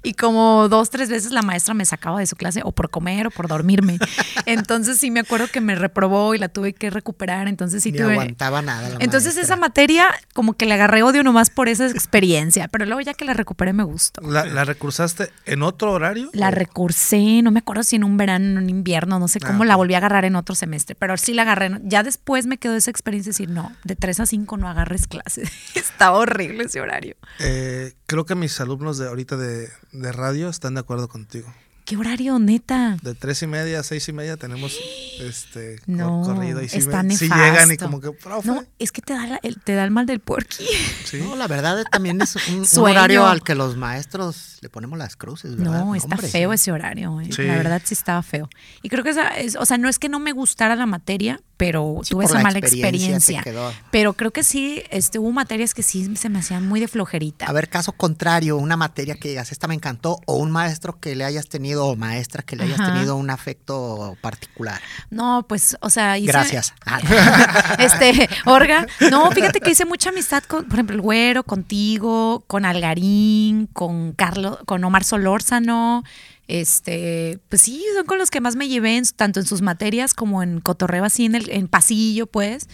Y 0.02 0.14
como 0.14 0.68
dos, 0.68 0.90
tres 0.90 1.08
veces 1.10 1.32
la 1.32 1.42
maestra 1.42 1.74
me 1.74 1.84
sacaba 1.84 2.18
de 2.20 2.26
su 2.26 2.36
clase 2.36 2.60
o 2.64 2.72
por 2.72 2.90
comer 2.90 3.26
o 3.26 3.30
por 3.30 3.48
dormirme. 3.48 3.98
Entonces 4.46 4.98
sí 4.98 5.10
me 5.10 5.20
acuerdo 5.20 5.48
que 5.48 5.60
me 5.60 5.74
reprobó 5.74 6.34
y 6.34 6.38
la 6.38 6.48
tuve 6.48 6.72
que 6.72 6.90
recuperar. 6.90 7.48
Entonces 7.48 7.82
sí 7.82 7.92
Ni 7.92 7.98
tuve... 7.98 8.12
aguantaba 8.12 8.62
nada. 8.62 8.88
la 8.88 8.94
Entonces 9.00 9.34
maestra. 9.34 9.42
esa 9.42 9.56
materia 9.56 10.08
como 10.34 10.54
que 10.54 10.66
le 10.66 10.74
agarré 10.74 11.02
odio 11.02 11.22
nomás 11.22 11.50
por 11.50 11.68
esa 11.68 11.86
experiencia. 11.86 12.68
Pero 12.68 12.86
luego 12.86 13.00
ya 13.00 13.14
que 13.14 13.24
la 13.24 13.34
recuperé 13.34 13.72
me 13.72 13.82
gustó. 13.84 14.22
¿La, 14.22 14.44
la 14.46 14.64
recursaste 14.64 15.30
en 15.46 15.62
otro 15.62 15.92
horario? 15.92 16.30
La 16.32 16.48
¿O- 16.48 16.50
recursé, 16.50 17.42
no 17.42 17.50
me 17.50 17.58
acuerdo 17.60 17.82
si 17.82 17.96
en 17.96 18.04
un 18.04 18.16
verano, 18.16 18.44
en 18.46 18.58
un 18.58 18.70
invierno, 18.70 19.18
no 19.18 19.28
sé 19.28 19.38
Ah, 19.42 19.46
cómo 19.48 19.64
la 19.64 19.76
volví 19.76 19.94
a 19.94 19.98
agarrar 19.98 20.24
en 20.24 20.36
otro 20.36 20.54
semestre, 20.54 20.94
pero 20.94 21.16
sí 21.16 21.34
la 21.34 21.42
agarré. 21.42 21.78
Ya 21.84 22.02
después 22.02 22.46
me 22.46 22.58
quedó 22.58 22.74
esa 22.74 22.90
experiencia 22.90 23.30
de 23.30 23.32
decir, 23.32 23.48
no, 23.50 23.72
de 23.84 23.96
3 23.96 24.20
a 24.20 24.26
5 24.26 24.56
no 24.56 24.68
agarres 24.68 25.06
clases. 25.06 25.50
Estaba 25.74 26.18
horrible 26.18 26.64
ese 26.64 26.80
horario. 26.80 27.16
Eh, 27.38 27.92
creo 28.06 28.24
que 28.26 28.34
mis 28.34 28.60
alumnos 28.60 28.98
de 28.98 29.08
ahorita 29.08 29.36
de, 29.36 29.68
de 29.92 30.12
radio 30.12 30.48
están 30.48 30.74
de 30.74 30.80
acuerdo 30.80 31.08
contigo. 31.08 31.52
¿Qué 31.84 31.96
horario, 31.96 32.38
neta? 32.38 32.96
De 33.02 33.14
tres 33.16 33.42
y 33.42 33.48
media 33.48 33.80
a 33.80 33.82
seis 33.82 34.08
y 34.08 34.12
media 34.12 34.36
tenemos 34.36 34.76
este 35.18 35.80
No, 35.86 36.22
corrido 36.24 36.62
y 36.62 36.68
si, 36.68 36.78
está 36.78 37.02
me- 37.02 37.16
si 37.16 37.24
llegan 37.28 37.72
y 37.72 37.76
como 37.76 38.00
que, 38.00 38.12
profe. 38.12 38.46
No, 38.46 38.62
es 38.78 38.92
que 38.92 39.02
te 39.02 39.12
da, 39.14 39.26
la- 39.26 39.40
el, 39.42 39.60
te 39.60 39.74
da 39.74 39.82
el 39.84 39.90
mal 39.90 40.06
del 40.06 40.20
puerqui. 40.20 40.64
sí. 41.04 41.18
No, 41.20 41.34
la 41.34 41.48
verdad 41.48 41.82
también 41.90 42.20
es 42.20 42.36
un, 42.48 42.64
horario 42.84 43.26
al 43.26 43.42
que 43.42 43.56
los 43.56 43.76
maestros 43.76 44.58
le 44.60 44.68
ponemos 44.68 44.98
las 44.98 45.16
cruces, 45.16 45.56
¿verdad? 45.56 45.84
No, 45.84 45.94
está 45.96 46.14
Hombre, 46.14 46.28
feo 46.28 46.50
sí. 46.50 46.54
ese 46.54 46.70
horario. 46.70 47.20
eh. 47.20 47.28
Sí. 47.32 47.42
La 47.42 47.56
verdad 47.56 47.82
sí 47.84 47.94
estaba 47.94 48.22
feo. 48.22 48.48
Y 48.82 48.88
creo 48.88 49.02
que 49.02 49.10
esa 49.10 49.28
es, 49.30 49.56
o 49.56 49.66
sea, 49.66 49.76
no 49.76 49.88
es 49.88 49.98
que 49.98 50.08
no 50.08 50.20
me 50.20 50.30
gustara 50.30 50.76
la 50.76 50.86
materia, 50.86 51.40
pero 51.60 51.98
Sí, 52.02 52.12
tuve 52.12 52.24
esa 52.24 52.34
la 52.38 52.42
mala 52.42 52.58
experiencia. 52.58 53.44
Pero 53.90 54.14
creo 54.14 54.30
que 54.30 54.42
sí, 54.42 54.82
este, 54.88 55.18
hubo 55.18 55.30
materias 55.30 55.74
que 55.74 55.82
sí 55.82 56.16
se 56.16 56.30
me 56.30 56.38
hacían 56.38 56.66
muy 56.66 56.80
de 56.80 56.88
flojerita. 56.88 57.44
A 57.44 57.52
ver, 57.52 57.68
caso 57.68 57.92
contrario, 57.92 58.56
una 58.56 58.78
materia 58.78 59.16
que 59.16 59.28
digas, 59.28 59.52
esta 59.52 59.68
me 59.68 59.74
encantó, 59.74 60.20
o 60.24 60.36
un 60.36 60.50
maestro 60.50 60.98
que 60.98 61.14
le 61.14 61.22
hayas 61.22 61.48
tenido 61.50 61.84
o 61.84 61.96
maestra 61.96 62.42
que 62.42 62.56
le 62.56 62.64
hayas 62.64 62.80
Ajá. 62.80 62.94
tenido 62.94 63.14
un 63.16 63.28
afecto 63.28 64.16
particular. 64.22 64.80
No, 65.10 65.44
pues, 65.46 65.76
o 65.82 65.90
sea, 65.90 66.16
hice- 66.16 66.32
Gracias. 66.32 66.72
Ah, 66.86 67.76
este, 67.78 68.26
Orga. 68.46 68.86
No, 69.10 69.30
fíjate 69.30 69.60
que 69.60 69.72
hice 69.72 69.84
mucha 69.84 70.08
amistad 70.08 70.42
con, 70.44 70.64
por 70.64 70.76
ejemplo, 70.76 70.96
el 70.96 71.02
Güero, 71.02 71.42
contigo, 71.44 72.42
con 72.46 72.64
Algarín, 72.64 73.66
con 73.74 74.12
Carlos, 74.12 74.60
con 74.64 74.82
Omar 74.82 75.04
Solórzano. 75.04 76.04
Este, 76.50 77.38
pues 77.48 77.62
sí, 77.62 77.80
son 77.94 78.06
con 78.06 78.18
los 78.18 78.28
que 78.28 78.40
más 78.40 78.56
me 78.56 78.66
llevé, 78.66 78.96
en- 78.96 79.04
tanto 79.14 79.38
en 79.38 79.46
sus 79.46 79.62
materias 79.62 80.14
como 80.14 80.42
en 80.42 80.60
cotorreo 80.60 81.04
así 81.04 81.24
en 81.24 81.36
el 81.36 81.48
en 81.48 81.68
pasillo, 81.68 82.26
pues. 82.26 82.68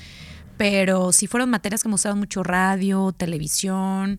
Pero 0.57 1.13
sí 1.13 1.27
fueron 1.27 1.51
materias 1.51 1.83
que 1.83 1.89
me 1.91 1.93
gustaron 1.93 2.19
mucho, 2.19 2.43
radio, 2.43 3.13
televisión. 3.13 4.19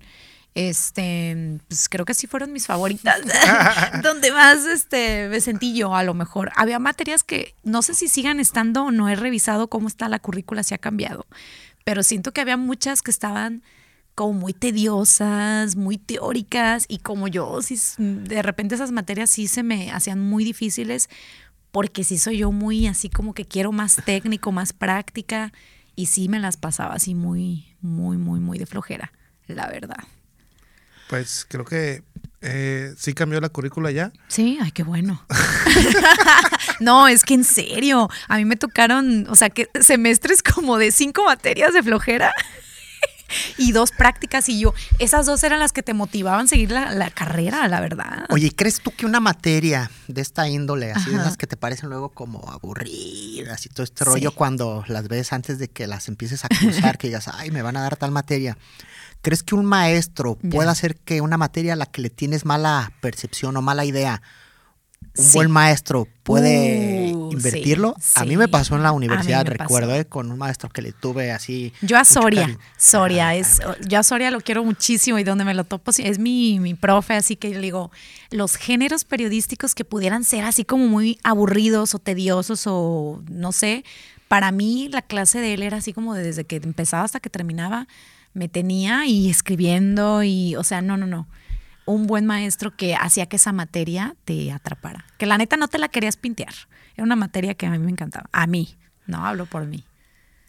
Este, 0.53 1.60
pues 1.68 1.89
creo 1.89 2.05
que 2.05 2.14
sí 2.14 2.28
fueron 2.28 2.53
mis 2.53 2.68
favoritas. 2.68 3.20
donde 4.03 4.32
más 4.32 4.64
este 4.66 5.28
me 5.30 5.41
sentí 5.41 5.74
yo 5.76 5.95
a 5.95 6.03
lo 6.03 6.14
mejor. 6.14 6.51
Había 6.55 6.78
materias 6.78 7.24
que 7.24 7.55
no 7.64 7.82
sé 7.82 7.95
si 7.95 8.08
sigan 8.08 8.39
estando 8.39 8.84
o 8.86 8.91
no 8.91 9.10
he 9.10 9.16
revisado 9.16 9.70
cómo 9.70 9.88
está 9.88 10.08
la 10.08 10.20
currícula, 10.20 10.62
si 10.62 10.76
ha 10.76 10.78
cambiado. 10.78 11.26
Pero 11.84 12.03
siento 12.03 12.32
que 12.32 12.41
había 12.41 12.58
muchas 12.58 13.01
que 13.01 13.10
estaban 13.10 13.64
como 14.18 14.34
muy 14.34 14.53
tediosas, 14.53 15.76
muy 15.76 15.99
teóricas 15.99 16.86
y 16.88 16.97
como 16.97 17.28
yo, 17.28 17.61
sí, 17.61 17.80
de 17.99 18.41
repente 18.41 18.74
esas 18.74 18.91
materias 18.91 19.30
sí 19.30 19.47
se 19.47 19.61
me 19.61 19.91
hacían 19.91 20.20
muy 20.20 20.43
difíciles 20.43 21.07
porque 21.72 22.03
sí 22.03 22.18
soy 22.18 22.39
yo 22.39 22.51
muy 22.51 22.88
así 22.88 23.11
como 23.11 23.36
que 23.36 23.45
quiero 23.45 23.72
más 23.72 23.97
técnico, 24.05 24.51
más 24.51 24.74
práctica 24.74 25.53
y 25.95 26.07
sí 26.07 26.30
me 26.30 26.39
las 26.39 26.57
pasaba 26.57 26.95
así 26.95 27.13
muy, 27.13 27.68
muy, 27.80 28.18
muy, 28.18 28.39
muy 28.39 28.57
de 28.57 28.65
flojera, 28.65 29.13
la 29.45 29.68
verdad. 29.68 30.03
Pues 31.09 31.45
creo 31.47 31.63
que 31.63 32.01
eh, 32.41 32.95
sí 32.97 33.13
cambió 33.13 33.39
la 33.39 33.49
currícula 33.49 33.91
ya. 33.91 34.11
Sí, 34.30 34.57
ay, 34.59 34.72
qué 34.72 34.82
bueno. 34.82 35.24
no, 36.80 37.07
es 37.07 37.24
que 37.24 37.36
en 37.36 37.43
serio, 37.43 38.09
a 38.28 38.38
mí 38.38 38.45
me 38.45 38.55
tocaron, 38.55 39.28
o 39.30 39.36
sea, 39.36 39.51
que 39.51 39.70
semestres 39.80 40.41
como 40.41 40.80
de 40.80 40.89
cinco 40.89 41.24
materias 41.24 41.72
de 41.76 41.84
flojera 41.84 42.34
y 43.57 43.71
dos 43.71 43.91
prácticas 43.91 44.49
y 44.49 44.59
yo, 44.59 44.73
esas 44.99 45.25
dos 45.25 45.43
eran 45.43 45.59
las 45.59 45.71
que 45.73 45.84
te 45.84 45.93
motivaban 45.93 46.45
a 46.45 46.47
seguir 46.47 46.71
la, 46.71 46.91
la 46.93 47.09
carrera, 47.09 47.67
la 47.67 47.80
verdad. 47.80 48.25
Oye, 48.30 48.51
¿crees 48.55 48.82
tú 48.82 48.91
que 48.91 49.05
una 49.05 49.19
materia 49.19 49.89
de 50.07 50.21
esta 50.21 50.47
índole, 50.47 50.91
así 50.91 51.09
de 51.09 51.17
esas 51.17 51.38
que 51.38 51.47
te 51.47 51.57
parecen 51.57 51.89
luego 51.89 52.09
como 52.09 52.49
aburridas 52.51 53.65
y 53.65 53.69
todo 53.69 53.84
este 53.84 54.03
Sí. 54.03 54.09
rollo 54.09 54.32
cuando 54.34 54.84
las 54.88 55.07
ves 55.07 55.34
antes 55.34 55.59
de 55.59 55.67
que 55.69 55.88
las 55.88 56.07
empieces 56.07 56.45
a 56.45 56.49
cruzar, 56.49 56.97
que 56.97 57.07
digas, 57.07 57.28
ay, 57.28 57.51
me 57.51 57.61
van 57.61 57.78
a 57.78 57.82
dar 57.82 57.95
tal 57.97 58.11
materia? 58.11 58.57
¿Crees 59.21 59.43
que 59.43 59.55
un 59.55 59.65
maestro 59.65 60.38
Ya. 60.41 60.49
puede 60.51 60.69
hacer 60.69 60.95
que 60.95 61.21
una 61.21 61.38
materia 61.38 61.73
a 61.73 61.75
la 61.75 61.86
que 61.88 62.01
le 62.01 62.09
tienes 62.09 62.45
mala 62.45 62.91
percepción 63.01 63.57
o 63.57 63.61
mala 63.61 63.84
idea, 63.84 64.21
un 65.17 65.23
Sí. 65.25 65.32
buen 65.34 65.49
maestro 65.51 66.07
puede 66.23 67.07
Uh, 67.07 67.07
invertirlo? 67.32 67.95
sí, 67.99 68.13
a 68.15 68.23
mí 68.23 68.32
sí. 68.32 68.38
me 68.38 68.47
pasó 68.47 68.75
en 68.75 68.84
la 68.84 68.91
universidad, 68.91 69.45
recuerdo, 69.45 69.93
eh, 69.93 70.05
con 70.05 70.32
un 70.32 70.38
maestro 70.39 70.69
que 70.69 70.82
le 70.82 70.91
tuve 70.91 71.32
así. 71.32 71.73
Yo 71.82 71.97
a 71.97 72.05
Soria, 72.05 72.41
cariño. 72.41 72.59
Soria 72.78 73.28
Ah, 73.28 73.36
es, 73.36 73.59
ah, 73.65 73.75
yo 73.86 73.99
a 73.99 74.03
Soria 74.03 74.32
lo 74.32 74.39
quiero 74.41 74.63
muchísimo 74.63 75.19
y 75.19 75.23
donde 75.23 75.43
me 75.43 75.53
lo 75.53 75.63
topo 75.63 75.91
es 75.91 76.19
mi, 76.19 76.59
mi 76.59 76.73
profe, 76.75 77.13
así 77.13 77.36
que 77.36 77.49
yo 77.49 77.55
le 77.55 77.61
digo, 77.61 77.91
los 78.32 78.55
géneros 78.55 79.03
periodísticos 79.03 79.75
que 79.75 79.84
pudieran 79.84 80.23
ser 80.23 80.45
así 80.45 80.63
como 80.63 80.88
muy 80.88 81.19
aburridos 81.23 81.93
o 81.93 81.99
tediosos 81.99 82.63
o 82.67 83.21
no 83.30 83.51
sé, 83.51 83.84
para 84.28 84.51
mí 84.51 84.89
la 84.89 85.01
clase 85.01 85.39
de 85.39 85.53
él 85.53 85.63
era 85.63 85.78
así 85.78 85.93
como 85.93 86.13
de 86.13 86.23
desde 86.23 86.45
que 86.45 86.57
empezaba 86.57 87.03
hasta 87.03 87.19
que 87.19 87.30
terminaba, 87.30 87.88
me 88.34 88.47
tenía 88.47 89.05
y 89.05 89.30
escribiendo 89.30 90.23
y, 90.23 90.55
o 90.55 90.63
sea, 90.63 90.82
no, 90.82 90.95
no, 90.95 91.07
no. 91.07 91.28
Un 91.86 92.05
buen 92.05 92.25
maestro 92.25 92.75
que 92.75 92.95
hacía 92.95 93.28
que 93.28 93.38
esa 93.38 93.53
materia 93.53 94.15
te 94.25 94.51
atrapara. 94.51 95.05
Que 95.17 95.25
la 95.25 95.38
neta 95.38 95.55
no 95.57 95.67
te 95.69 95.80
la 95.80 95.88
querías 95.88 96.17
pintear. 96.17 96.53
Era 96.97 97.03
una 97.05 97.15
materia 97.15 97.53
que 97.53 97.65
a 97.65 97.69
mí 97.71 97.79
me 97.79 97.91
encantaba. 97.91 98.27
A 98.33 98.45
mí, 98.47 98.75
no 99.05 99.25
hablo 99.25 99.45
por 99.45 99.65
mí. 99.65 99.85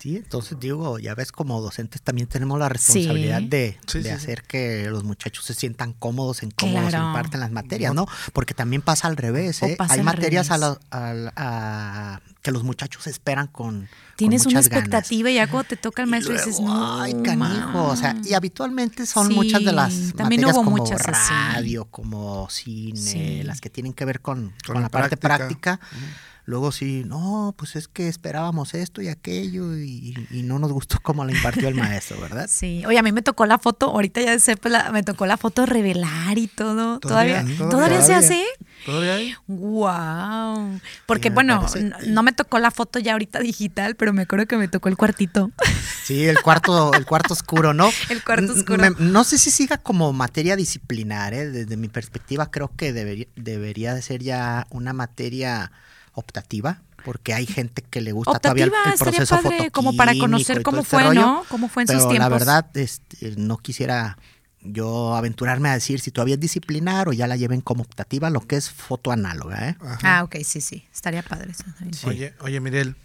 Sí, 0.01 0.17
entonces 0.17 0.57
digo, 0.61 1.01
ya 1.01 1.17
ves 1.17 1.33
como 1.33 1.61
docentes 1.61 2.01
también 2.03 2.29
tenemos 2.29 2.57
la 2.61 2.69
responsabilidad 2.69 3.41
Sí. 3.41 3.49
de, 3.49 3.79
Sí, 3.89 3.99
de 3.99 4.05
sí, 4.05 4.09
sí. 4.11 4.15
hacer 4.15 4.43
que 4.45 4.89
los 4.91 5.03
muchachos 5.03 5.45
se 5.45 5.55
sientan 5.55 5.93
cómodos 5.93 6.45
en 6.45 6.53
cómo 6.53 6.81
se 6.85 6.89
Claro. 6.91 7.09
imparten 7.09 7.41
las 7.41 7.51
materias, 7.51 7.93
¿no? 7.95 8.07
Porque 8.33 8.55
también 8.55 8.81
pasa 8.81 9.09
al 9.09 9.17
revés, 9.17 9.61
¿eh? 9.65 9.77
Hay 9.89 10.03
materias 10.05 10.53
a 10.53 10.59
la- 10.59 10.79
al- 10.91 11.33
a- 11.35 12.21
que 12.43 12.53
los 12.53 12.63
muchachos 12.63 13.07
esperan 13.09 13.49
con 13.49 13.89
con 13.89 13.89
Tienes 14.17 14.47
una 14.47 14.55
muchas 14.61 14.69
ganas. 14.69 14.85
expectativa 14.85 15.31
y 15.31 15.35
ya 15.35 15.49
cuando 15.49 15.69
te 15.69 15.77
toca 15.77 16.03
el 16.03 16.09
Y 16.09 16.11
maestro 16.13 16.33
dices, 16.35 16.59
luego, 16.61 16.75
no, 16.75 17.01
ay, 17.03 17.15
canijo, 17.25 17.85
o 17.85 17.97
sea, 17.97 18.15
ma". 18.15 18.21
y 18.25 18.35
habitualmente 18.35 19.05
son 19.07 19.29
Sí, 19.29 19.35
muchas 19.35 19.65
de 19.65 19.73
las 19.73 19.93
también 20.17 20.41
materias 20.43 20.55
hubo 20.57 20.65
como 20.65 20.77
muchas 20.77 21.09
así. 21.09 21.33
radio, 21.55 21.85
como 21.87 22.49
cine, 22.51 22.97
Sí. 23.01 23.43
las 23.45 23.61
que 23.61 23.69
tienen 23.71 23.93
que 23.95 24.05
ver 24.05 24.21
con, 24.21 24.51
Con 24.51 24.57
con 24.67 24.75
la 24.77 24.81
la 24.83 24.89
parte 24.89 25.17
práctica. 25.17 25.79
práctica. 25.79 26.09
Luego 26.49 26.73
sí, 26.73 27.03
no, 27.05 27.55
pues 27.59 27.77
es 27.77 27.89
que 27.89 28.09
esperábamos 28.09 28.73
esto 28.73 29.03
y 29.03 29.09
aquello 29.09 29.77
y, 29.77 30.15
y 30.31 30.43
no 30.45 30.59
nos 30.59 30.73
gustó 30.73 30.97
como 31.03 31.23
la 31.27 31.33
impartió 31.33 31.69
el 31.69 31.75
maestro, 31.75 32.19
¿verdad? 32.23 32.47
Sí, 32.51 32.83
oye, 32.87 32.99
a 32.99 33.03
mí 33.03 33.13
me 33.13 33.21
tocó 33.21 33.45
la 33.45 33.59
foto, 33.59 33.91
ahorita 33.91 34.23
ya 34.23 34.39
sé, 34.39 34.57
pues, 34.57 34.73
la- 34.73 34.91
me 34.91 35.03
tocó 35.03 35.27
la 35.27 35.37
foto 35.37 35.67
revelar 35.67 36.39
y 36.39 36.47
todo. 36.47 37.01
¿Todavía, 37.01 37.43
Todavía, 37.43 37.59
¿todavía, 37.59 37.99
todavía. 37.99 38.03
se 38.03 38.15
hace? 38.15 38.45
¿Todavía 38.87 39.17
hay? 39.17 39.35
Wow. 39.47 40.81
Porque 41.05 41.29
Sí, 41.29 41.35
bueno, 41.35 41.67
no 42.07 42.23
me 42.23 42.33
tocó 42.33 42.59
la 42.59 42.71
foto 42.71 42.99
ya 42.99 43.13
ahorita 43.13 43.41
digital, 43.41 43.95
pero 43.97 44.15
me 44.15 44.23
acuerdo 44.23 44.47
que 44.47 44.57
me 44.57 44.69
tocó 44.69 44.89
el 44.89 44.97
cuartito. 44.97 45.51
Sí, 46.05 46.25
el 46.25 46.41
cuarto, 46.41 46.95
el 46.95 47.05
cuarto 47.05 47.35
oscuro, 47.35 47.75
¿no? 47.75 47.91
El 48.09 48.25
cuarto 48.25 48.55
oscuro. 48.55 48.79
me- 48.79 48.97
no 48.99 49.25
sé 49.25 49.37
si 49.37 49.51
siga 49.51 49.77
como 49.77 50.15
materia 50.15 50.57
disciplinar, 50.57 51.35
¿eh? 51.35 51.51
Desde 51.51 51.77
mi 51.77 51.89
perspectiva 51.89 52.51
creo 52.51 52.71
que 52.75 52.95
debería, 52.95 53.27
debería 53.37 53.93
de 53.95 54.01
ser 54.01 54.23
ya 54.23 54.67
una 54.71 54.95
materia 54.95 55.71
optativa, 56.19 56.83
porque 57.05 57.33
hay 57.35 57.47
gente 57.47 57.83
que 57.83 58.01
le 58.01 58.13
gusta 58.13 58.39
todavía 58.39 58.65
el, 58.65 58.71
Optativa 58.71 58.89
el 58.89 58.95
estaría 58.95 59.19
proceso 59.27 59.43
padre, 59.43 59.71
como 59.71 59.97
para 59.97 60.17
conocer 60.19 60.63
cómo 60.63 60.79
este 60.83 60.91
fue, 60.97 61.15
¿no? 61.15 61.45
Cómo 61.49 61.69
fue 61.69 61.83
en 61.85 61.87
pero 61.87 61.99
sus 62.01 62.07
la 62.07 62.11
tiempos. 62.11 62.31
verdad, 62.39 62.77
este, 62.77 63.35
no 63.37 63.57
quisiera 63.59 64.19
yo 64.61 65.15
aventurarme 65.15 65.69
a 65.69 65.75
decir 65.75 66.01
si 66.01 66.11
todavía 66.11 66.35
es 66.35 66.41
disciplinar 66.41 67.09
o 67.09 67.13
ya 67.13 67.27
la 67.29 67.37
lleven 67.37 67.61
como 67.61 67.83
optativa, 67.83 68.29
lo 68.29 68.41
que 68.41 68.57
es 68.57 68.69
foto 68.71 69.13
análoga, 69.13 69.69
¿eh? 69.71 69.77
Ah, 70.03 70.23
ok, 70.25 70.37
sí, 70.45 70.61
sí. 70.61 70.85
Estaría 70.93 71.23
padre 71.23 71.53
eso. 71.53 71.65
Sí. 71.93 72.07
Oye, 72.07 72.35
oye, 72.41 72.61
Mirel. 72.61 72.97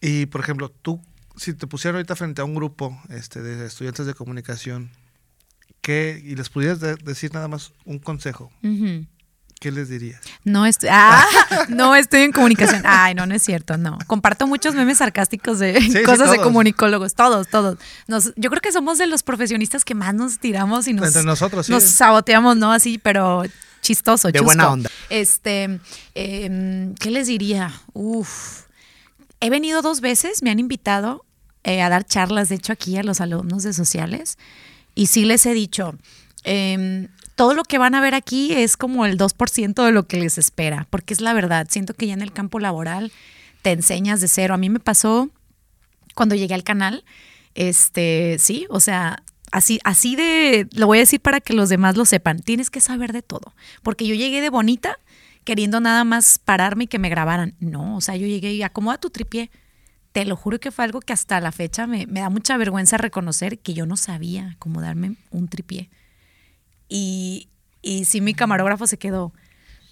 Y 0.00 0.26
por 0.26 0.40
ejemplo, 0.40 0.70
tú, 0.70 1.00
si 1.36 1.54
te 1.54 1.66
pusieran 1.66 1.96
ahorita 1.96 2.14
frente 2.14 2.40
a 2.40 2.44
un 2.44 2.54
grupo 2.54 2.96
este, 3.08 3.42
de 3.42 3.66
estudiantes 3.66 4.06
de 4.06 4.14
comunicación, 4.14 4.90
¿qué, 5.80 6.22
y 6.24 6.36
les 6.36 6.48
pudieras 6.50 6.78
de- 6.80 6.94
decir 6.96 7.32
nada 7.34 7.48
más 7.48 7.72
un 7.84 7.98
consejo, 7.98 8.52
Ujú. 8.62 9.06
¿Qué 9.64 9.72
les 9.72 9.88
dirías? 9.88 10.20
No 10.44 10.66
estoy, 10.66 10.90
ah, 10.92 11.24
no 11.70 11.96
estoy 11.96 12.20
en 12.20 12.32
comunicación. 12.32 12.82
Ay, 12.84 13.14
no, 13.14 13.24
no 13.24 13.34
es 13.34 13.42
cierto, 13.42 13.78
no. 13.78 13.96
Comparto 14.06 14.46
muchos 14.46 14.74
memes 14.74 14.98
sarcásticos 14.98 15.58
de 15.58 15.80
sí, 15.80 16.02
cosas 16.02 16.30
de 16.30 16.36
comunicólogos, 16.36 17.14
todos, 17.14 17.48
todos. 17.48 17.78
Nos, 18.06 18.34
yo 18.36 18.50
creo 18.50 18.60
que 18.60 18.72
somos 18.72 18.98
de 18.98 19.06
los 19.06 19.22
profesionistas 19.22 19.82
que 19.82 19.94
más 19.94 20.12
nos 20.12 20.38
tiramos 20.38 20.86
y 20.86 20.92
nos, 20.92 21.06
Entre 21.06 21.22
nosotros, 21.22 21.64
sí. 21.64 21.72
nos 21.72 21.82
saboteamos, 21.82 22.58
¿no? 22.58 22.72
Así, 22.72 22.98
pero 22.98 23.42
chistoso, 23.80 24.28
De 24.28 24.34
chusco. 24.34 24.44
buena 24.44 24.70
onda. 24.70 24.90
Este, 25.08 25.80
em, 26.14 26.94
¿qué 26.96 27.10
les 27.10 27.26
diría? 27.28 27.72
Uf. 27.94 28.64
He 29.40 29.48
venido 29.48 29.80
dos 29.80 30.02
veces, 30.02 30.42
me 30.42 30.50
han 30.50 30.58
invitado 30.58 31.24
eh, 31.62 31.80
a 31.80 31.88
dar 31.88 32.04
charlas, 32.04 32.50
de 32.50 32.56
hecho, 32.56 32.74
aquí 32.74 32.98
a 32.98 33.02
los 33.02 33.22
alumnos 33.22 33.62
de 33.62 33.72
sociales, 33.72 34.36
y 34.94 35.06
sí 35.06 35.24
les 35.24 35.46
he 35.46 35.54
dicho, 35.54 35.94
em, 36.42 37.08
todo 37.34 37.54
lo 37.54 37.64
que 37.64 37.78
van 37.78 37.94
a 37.94 38.00
ver 38.00 38.14
aquí 38.14 38.52
es 38.52 38.76
como 38.76 39.06
el 39.06 39.18
2% 39.18 39.84
de 39.84 39.92
lo 39.92 40.06
que 40.06 40.18
les 40.18 40.38
espera, 40.38 40.86
porque 40.90 41.14
es 41.14 41.20
la 41.20 41.32
verdad, 41.32 41.66
siento 41.68 41.94
que 41.94 42.06
ya 42.06 42.14
en 42.14 42.22
el 42.22 42.32
campo 42.32 42.58
laboral 42.58 43.12
te 43.62 43.72
enseñas 43.72 44.20
de 44.20 44.28
cero. 44.28 44.54
A 44.54 44.58
mí 44.58 44.70
me 44.70 44.80
pasó 44.80 45.30
cuando 46.14 46.34
llegué 46.34 46.54
al 46.54 46.64
canal, 46.64 47.04
este, 47.54 48.36
sí, 48.38 48.66
o 48.70 48.80
sea, 48.80 49.22
así, 49.50 49.80
así 49.84 50.16
de, 50.16 50.68
lo 50.72 50.86
voy 50.86 50.98
a 50.98 51.00
decir 51.00 51.20
para 51.20 51.40
que 51.40 51.54
los 51.54 51.68
demás 51.68 51.96
lo 51.96 52.04
sepan, 52.04 52.40
tienes 52.40 52.70
que 52.70 52.80
saber 52.80 53.12
de 53.12 53.22
todo, 53.22 53.54
porque 53.82 54.06
yo 54.06 54.14
llegué 54.14 54.40
de 54.40 54.50
bonita 54.50 54.98
queriendo 55.44 55.80
nada 55.80 56.04
más 56.04 56.38
pararme 56.38 56.84
y 56.84 56.86
que 56.86 56.98
me 56.98 57.10
grabaran. 57.10 57.54
No, 57.60 57.96
o 57.96 58.00
sea, 58.00 58.16
yo 58.16 58.26
llegué 58.26 58.54
y 58.54 58.62
acomoda 58.62 58.98
tu 58.98 59.10
tripié. 59.10 59.50
Te 60.12 60.24
lo 60.24 60.36
juro 60.36 60.58
que 60.58 60.70
fue 60.70 60.84
algo 60.84 61.00
que 61.00 61.12
hasta 61.12 61.38
la 61.40 61.52
fecha 61.52 61.86
me, 61.86 62.06
me 62.06 62.20
da 62.20 62.30
mucha 62.30 62.56
vergüenza 62.56 62.96
reconocer 62.96 63.58
que 63.58 63.74
yo 63.74 63.84
no 63.84 63.96
sabía 63.96 64.52
acomodarme 64.52 65.16
un 65.30 65.48
tripié. 65.48 65.90
Y, 66.88 67.48
y 67.82 68.04
sí, 68.04 68.20
mi 68.20 68.34
camarógrafo 68.34 68.86
se 68.86 68.98
quedó, 68.98 69.32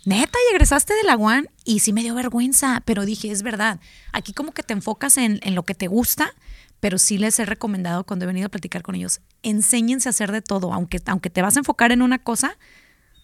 neta, 0.04 0.38
y 0.48 0.54
egresaste 0.54 0.94
de 0.94 1.04
la 1.04 1.16
UAN 1.16 1.48
y 1.64 1.80
sí 1.80 1.92
me 1.92 2.02
dio 2.02 2.14
vergüenza, 2.14 2.82
pero 2.84 3.04
dije, 3.04 3.30
es 3.30 3.42
verdad, 3.42 3.80
aquí 4.12 4.32
como 4.32 4.52
que 4.52 4.62
te 4.62 4.72
enfocas 4.72 5.16
en, 5.16 5.40
en 5.42 5.54
lo 5.54 5.64
que 5.64 5.74
te 5.74 5.86
gusta, 5.86 6.34
pero 6.80 6.98
sí 6.98 7.18
les 7.18 7.38
he 7.38 7.44
recomendado 7.44 8.04
cuando 8.04 8.24
he 8.24 8.26
venido 8.26 8.46
a 8.46 8.50
platicar 8.50 8.82
con 8.82 8.94
ellos, 8.94 9.20
enséñense 9.42 10.08
a 10.08 10.10
hacer 10.10 10.32
de 10.32 10.42
todo, 10.42 10.72
aunque, 10.72 11.00
aunque 11.06 11.30
te 11.30 11.42
vas 11.42 11.56
a 11.56 11.60
enfocar 11.60 11.92
en 11.92 12.02
una 12.02 12.18
cosa, 12.18 12.58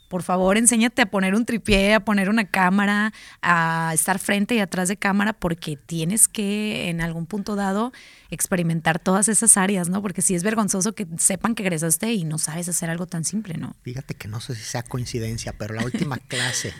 por 0.08 0.22
favor, 0.22 0.56
enséñate 0.56 1.02
a 1.02 1.06
poner 1.06 1.34
un 1.34 1.44
tripié, 1.44 1.94
a 1.94 2.00
poner 2.00 2.30
una 2.30 2.46
cámara, 2.46 3.12
a 3.42 3.92
estar 3.94 4.18
frente 4.18 4.54
y 4.54 4.60
atrás 4.60 4.88
de 4.88 4.96
cámara, 4.96 5.34
porque 5.34 5.76
tienes 5.76 6.28
que 6.28 6.88
en 6.88 7.00
algún 7.00 7.26
punto 7.26 7.56
dado 7.56 7.92
experimentar 8.30 8.98
todas 8.98 9.28
esas 9.28 9.56
áreas, 9.56 9.88
¿no? 9.88 10.02
Porque 10.02 10.22
sí 10.22 10.34
es 10.34 10.42
vergonzoso 10.42 10.94
que 10.94 11.06
sepan 11.18 11.54
que 11.54 11.62
egresaste 11.62 12.12
y 12.12 12.24
no 12.24 12.38
sabes 12.38 12.68
hacer 12.68 12.90
algo 12.90 13.06
tan 13.06 13.24
simple, 13.24 13.54
¿no? 13.58 13.76
Fíjate 13.82 14.14
que 14.14 14.28
no 14.28 14.40
sé 14.40 14.54
si 14.54 14.62
sea 14.62 14.82
coincidencia, 14.82 15.52
pero 15.52 15.74
la 15.74 15.84
última 15.84 16.16
clase 16.28 16.72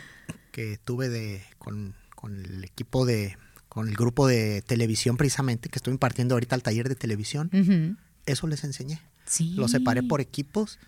que 0.51 0.77
tuve 0.83 1.09
de, 1.09 1.43
con, 1.57 1.95
con 2.15 2.43
el 2.43 2.63
equipo 2.63 3.05
de, 3.05 3.37
con 3.67 3.87
el 3.87 3.95
grupo 3.95 4.27
de 4.27 4.63
televisión 4.63 5.17
precisamente, 5.17 5.69
que 5.69 5.77
estoy 5.77 5.93
impartiendo 5.93 6.35
ahorita 6.35 6.55
el 6.55 6.63
taller 6.63 6.89
de 6.89 6.95
televisión, 6.95 7.97
eso 8.25 8.47
les 8.47 8.63
enseñé. 8.63 9.01
Sí. 9.25 9.53
Lo 9.55 9.67
separé 9.67 10.01
por 10.01 10.21
equipos, 10.21 10.79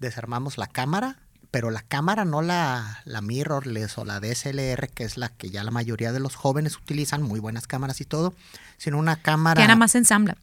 desarmamos 0.00 0.58
la 0.58 0.66
cámara, 0.66 1.18
pero 1.50 1.70
la 1.70 1.82
cámara 1.82 2.24
no 2.24 2.42
la, 2.42 3.00
la 3.04 3.20
mirrorless 3.20 3.98
o 3.98 4.04
la 4.04 4.20
DSLR, 4.20 4.88
que 4.88 5.04
es 5.04 5.16
la 5.16 5.28
que 5.30 5.50
ya 5.50 5.64
la 5.64 5.70
mayoría 5.70 6.12
de 6.12 6.20
los 6.20 6.36
jóvenes 6.36 6.76
utilizan, 6.76 7.22
muy 7.22 7.40
buenas 7.40 7.66
cámaras 7.66 8.00
y 8.00 8.04
todo, 8.04 8.34
sino 8.78 8.98
una 8.98 9.20
cámara... 9.20 9.60
Que 9.60 9.66
nada 9.66 9.76
más 9.78 9.94
ensambla. 9.94 10.36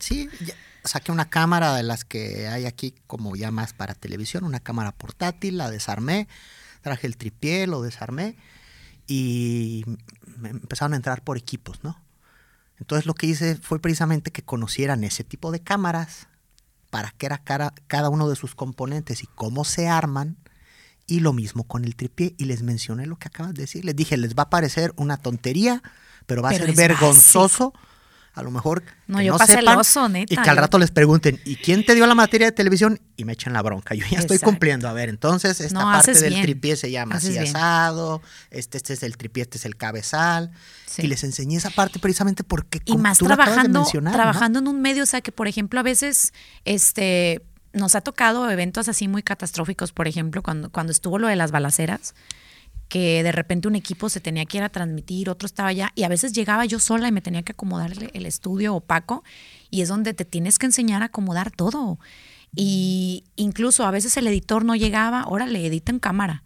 Sí, 0.00 0.28
ya- 0.44 0.54
saqué 0.84 1.12
una 1.12 1.28
cámara 1.28 1.74
de 1.74 1.82
las 1.82 2.04
que 2.04 2.48
hay 2.48 2.64
aquí 2.66 2.94
como 3.06 3.36
ya 3.36 3.50
más 3.50 3.72
para 3.74 3.94
televisión, 3.94 4.44
una 4.44 4.60
cámara 4.60 4.92
portátil, 4.92 5.58
la 5.58 5.70
desarmé, 5.70 6.28
traje 6.82 7.06
el 7.06 7.16
tripié, 7.16 7.66
lo 7.66 7.82
desarmé 7.82 8.36
y 9.06 9.84
me 10.38 10.50
empezaron 10.50 10.94
a 10.94 10.96
entrar 10.96 11.22
por 11.22 11.36
equipos, 11.36 11.82
¿no? 11.82 12.00
Entonces 12.78 13.06
lo 13.06 13.14
que 13.14 13.26
hice 13.26 13.56
fue 13.56 13.78
precisamente 13.80 14.30
que 14.32 14.42
conocieran 14.42 15.04
ese 15.04 15.24
tipo 15.24 15.52
de 15.52 15.60
cámaras, 15.60 16.26
para 16.90 17.10
qué 17.12 17.26
era 17.26 17.38
cara- 17.38 17.74
cada 17.86 18.08
uno 18.08 18.28
de 18.28 18.36
sus 18.36 18.54
componentes 18.54 19.22
y 19.22 19.26
cómo 19.26 19.64
se 19.64 19.88
arman. 19.88 20.36
Y 21.06 21.20
lo 21.20 21.32
mismo 21.32 21.64
con 21.64 21.84
el 21.84 21.96
tripié. 21.96 22.34
Y 22.38 22.44
les 22.46 22.62
mencioné 22.62 23.06
lo 23.06 23.16
que 23.16 23.28
acabas 23.28 23.54
de 23.54 23.62
decir. 23.62 23.84
Les 23.84 23.94
dije, 23.96 24.16
les 24.16 24.34
va 24.34 24.44
a 24.44 24.50
parecer 24.50 24.92
una 24.96 25.16
tontería, 25.16 25.82
pero 26.26 26.42
va 26.42 26.50
Pero 26.50 26.64
a 26.64 26.66
ser 26.68 26.76
vergonzoso. 26.76 27.74
A 28.36 28.42
lo 28.42 28.50
mejor 28.50 28.82
No, 29.06 29.18
que 29.18 29.26
yo 29.26 29.32
no 29.34 29.38
pasé 29.38 29.52
el 29.52 29.58
sepan 29.60 29.78
oso, 29.78 30.08
neta, 30.08 30.34
y 30.34 30.36
que 30.36 30.50
al 30.50 30.56
rato 30.56 30.76
les 30.80 30.90
pregunten, 30.90 31.40
¿y 31.44 31.54
quién 31.54 31.86
te 31.86 31.94
dio 31.94 32.04
la 32.04 32.16
materia 32.16 32.48
de 32.48 32.52
televisión? 32.52 32.98
Y 33.16 33.24
me 33.24 33.34
echen 33.34 33.52
la 33.52 33.62
bronca. 33.62 33.94
Yo 33.94 34.04
ya 34.10 34.18
estoy 34.18 34.40
cumpliendo. 34.40 34.88
A 34.88 34.92
ver, 34.92 35.08
entonces 35.08 35.60
esta 35.60 35.78
No, 35.78 35.84
parte 35.84 36.14
del 36.14 36.30
bien. 36.32 36.42
tripié 36.42 36.74
se 36.74 36.90
llama 36.90 37.14
Haces 37.14 37.30
así 37.30 37.38
bien. 37.38 37.54
asado, 37.56 38.22
este, 38.50 38.78
este 38.78 38.94
es 38.94 39.04
el 39.04 39.16
tripié, 39.16 39.44
este 39.44 39.58
es 39.58 39.64
el 39.66 39.76
cabezal. 39.76 40.50
Sí. 40.86 41.02
Y 41.02 41.06
les 41.06 41.22
enseñé 41.22 41.58
esa 41.58 41.70
parte 41.70 42.00
precisamente 42.00 42.42
porque 42.42 42.78
y 42.84 42.90
como 42.92 43.04
más 43.04 43.18
tú 43.18 43.26
trabajando, 43.26 43.86
trabajando 44.10 44.58
en 44.58 44.66
un 44.66 44.80
medio, 44.82 45.04
o 45.04 45.06
sea 45.06 45.20
que 45.20 45.30
por 45.30 45.46
ejemplo 45.46 45.78
a 45.78 45.84
veces 45.84 46.32
este 46.64 47.40
nos 47.74 47.94
ha 47.94 48.00
tocado 48.00 48.50
eventos 48.50 48.88
así 48.88 49.08
muy 49.08 49.22
catastróficos, 49.22 49.92
por 49.92 50.08
ejemplo, 50.08 50.42
cuando, 50.42 50.70
cuando 50.70 50.92
estuvo 50.92 51.18
lo 51.18 51.28
de 51.28 51.36
las 51.36 51.50
balaceras, 51.50 52.14
que 52.88 53.22
de 53.22 53.32
repente 53.32 53.68
un 53.68 53.74
equipo 53.74 54.08
se 54.08 54.20
tenía 54.20 54.44
que 54.46 54.58
ir 54.58 54.62
a 54.62 54.68
transmitir, 54.68 55.28
otro 55.28 55.46
estaba 55.46 55.70
allá, 55.70 55.90
y 55.94 56.04
a 56.04 56.08
veces 56.08 56.32
llegaba 56.32 56.64
yo 56.64 56.78
sola 56.78 57.08
y 57.08 57.12
me 57.12 57.20
tenía 57.20 57.42
que 57.42 57.52
acomodar 57.52 57.92
el, 58.12 58.26
estudio 58.26 58.74
opaco, 58.74 59.24
y 59.70 59.82
es 59.82 59.88
donde 59.88 60.14
te 60.14 60.24
tienes 60.24 60.58
que 60.58 60.66
enseñar 60.66 61.02
a 61.02 61.06
acomodar 61.06 61.50
todo. 61.50 61.98
Y 62.54 63.24
incluso 63.36 63.84
a 63.84 63.90
veces 63.90 64.16
el 64.16 64.28
editor 64.28 64.64
no 64.64 64.76
llegaba, 64.76 65.22
ahora 65.22 65.46
le 65.46 65.66
edita 65.66 65.90
en 65.90 65.98
cámara. 65.98 66.44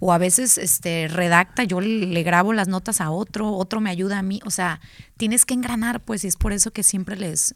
O 0.00 0.12
a 0.12 0.18
veces 0.18 0.58
este, 0.58 1.06
redacta, 1.08 1.64
yo 1.64 1.80
le 1.80 2.22
grabo 2.22 2.52
las 2.52 2.66
notas 2.66 3.00
a 3.00 3.10
otro, 3.10 3.52
otro 3.52 3.80
me 3.80 3.90
ayuda 3.90 4.18
a 4.18 4.22
mí. 4.22 4.40
O 4.44 4.50
sea, 4.50 4.80
tienes 5.16 5.44
que 5.44 5.54
engranar, 5.54 6.00
pues, 6.00 6.24
y 6.24 6.28
es 6.28 6.36
por 6.36 6.52
eso 6.52 6.72
que 6.72 6.82
siempre 6.82 7.16
les, 7.16 7.54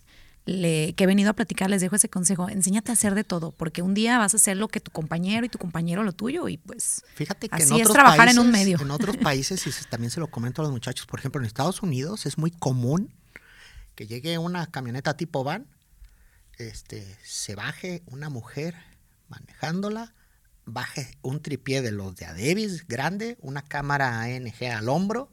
le, 0.48 0.94
que 0.94 1.04
he 1.04 1.06
venido 1.06 1.30
a 1.30 1.34
platicar, 1.34 1.68
les 1.68 1.82
dejo 1.82 1.96
ese 1.96 2.08
consejo. 2.08 2.48
Enséñate 2.48 2.90
a 2.90 2.94
hacer 2.94 3.14
de 3.14 3.22
todo, 3.22 3.52
porque 3.52 3.82
un 3.82 3.92
día 3.92 4.16
vas 4.18 4.32
a 4.32 4.38
hacer 4.38 4.56
lo 4.56 4.68
que 4.68 4.80
tu 4.80 4.90
compañero 4.90 5.44
y 5.44 5.50
tu 5.50 5.58
compañero 5.58 6.02
lo 6.02 6.12
tuyo, 6.12 6.48
y 6.48 6.56
pues. 6.56 7.02
Fíjate 7.14 7.48
que 7.48 7.56
Así 7.56 7.74
en 7.74 7.82
es 7.82 7.88
trabajar 7.88 8.18
países, 8.18 8.36
en 8.36 8.46
un 8.46 8.50
medio. 8.50 8.80
En 8.80 8.90
otros 8.90 9.16
países, 9.22 9.66
y 9.66 9.88
también 9.90 10.10
se 10.10 10.20
lo 10.20 10.28
comento 10.28 10.62
a 10.62 10.64
los 10.64 10.72
muchachos, 10.72 11.06
por 11.06 11.18
ejemplo, 11.18 11.40
en 11.40 11.46
Estados 11.46 11.82
Unidos 11.82 12.24
es 12.24 12.38
muy 12.38 12.50
común 12.50 13.14
que 13.94 14.06
llegue 14.06 14.38
una 14.38 14.66
camioneta 14.68 15.16
tipo 15.16 15.44
van, 15.44 15.66
este, 16.56 17.04
se 17.22 17.54
baje 17.54 18.02
una 18.06 18.30
mujer 18.30 18.74
manejándola, 19.28 20.14
baje 20.64 21.10
un 21.20 21.42
tripié 21.42 21.82
de 21.82 21.92
los 21.92 22.16
de 22.16 22.24
Adebis 22.24 22.86
grande, 22.86 23.36
una 23.42 23.62
cámara 23.62 24.22
ANG 24.22 24.64
al 24.72 24.88
hombro, 24.88 25.30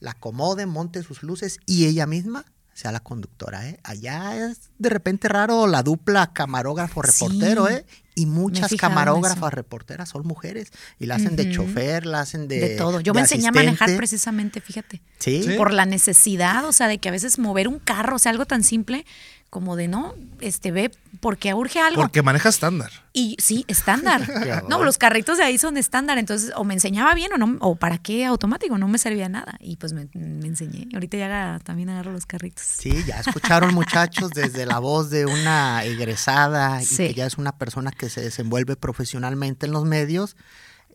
la 0.00 0.12
acomode, 0.12 0.64
monte 0.66 1.02
sus 1.02 1.22
luces 1.22 1.58
y 1.66 1.86
ella 1.86 2.06
misma 2.06 2.46
sea 2.76 2.92
la 2.92 3.00
conductora, 3.00 3.66
¿eh? 3.66 3.80
Allá 3.84 4.36
es 4.36 4.68
de 4.78 4.90
repente 4.90 5.28
raro 5.28 5.66
la 5.66 5.82
dupla 5.82 6.34
camarógrafo-reportero, 6.34 7.68
Sí. 7.68 7.72
¿eh? 7.72 7.86
Y 8.14 8.26
muchas 8.26 8.74
camarógrafas 8.74 9.52
reporteras 9.52 10.10
son 10.10 10.26
mujeres 10.26 10.70
y 10.98 11.06
la 11.06 11.14
hacen 11.16 11.36
de 11.36 11.50
chofer, 11.50 12.04
la 12.04 12.20
hacen 12.20 12.48
de 12.48 12.60
De, 12.60 12.76
todo. 12.76 13.00
Yo 13.00 13.12
de 13.12 13.16
me 13.16 13.20
enseñé 13.22 13.48
a 13.48 13.52
manejar 13.52 13.96
precisamente, 13.96 14.60
fíjate. 14.60 15.00
¿Sí? 15.18 15.42
Sí. 15.42 15.54
Por 15.56 15.72
la 15.72 15.86
necesidad, 15.86 16.66
o 16.66 16.72
sea, 16.72 16.86
de 16.86 16.98
que 16.98 17.08
a 17.08 17.12
veces 17.12 17.38
mover 17.38 17.66
un 17.66 17.78
carro, 17.78 18.16
o 18.16 18.18
sea, 18.18 18.30
algo 18.30 18.44
tan 18.44 18.62
simple 18.62 19.06
como 19.50 19.76
de 19.76 19.88
no, 19.88 20.14
este 20.40 20.70
ve, 20.70 20.90
porque 21.20 21.54
urge 21.54 21.80
algo. 21.80 22.02
Porque 22.02 22.22
maneja 22.22 22.48
estándar. 22.48 22.90
Y 23.12 23.36
sí, 23.38 23.64
estándar. 23.68 24.22
No, 24.68 24.82
los 24.84 24.98
carritos 24.98 25.38
de 25.38 25.44
ahí 25.44 25.58
son 25.58 25.76
estándar, 25.76 26.18
entonces 26.18 26.52
o 26.56 26.64
me 26.64 26.74
enseñaba 26.74 27.14
bien 27.14 27.32
o 27.32 27.38
no, 27.38 27.56
o 27.60 27.76
para 27.76 27.98
qué 27.98 28.24
automático, 28.26 28.76
no 28.78 28.88
me 28.88 28.98
servía 28.98 29.28
nada. 29.28 29.56
Y 29.60 29.76
pues 29.76 29.92
me, 29.92 30.08
me 30.14 30.46
enseñé. 30.46 30.88
Ahorita 30.92 31.16
ya 31.16 31.60
también 31.64 31.88
agarro 31.90 32.12
los 32.12 32.26
carritos. 32.26 32.64
Sí, 32.64 33.04
ya 33.06 33.20
escucharon 33.20 33.74
muchachos 33.74 34.30
desde 34.30 34.66
la 34.66 34.78
voz 34.78 35.08
de 35.10 35.26
una 35.26 35.84
egresada 35.84 36.82
y 36.82 36.84
Sí. 36.86 37.08
que 37.08 37.14
ya 37.14 37.26
es 37.26 37.38
una 37.38 37.52
persona 37.52 37.90
que 37.92 38.08
se 38.10 38.20
desenvuelve 38.20 38.76
profesionalmente 38.76 39.66
en 39.66 39.72
los 39.72 39.84
medios. 39.84 40.36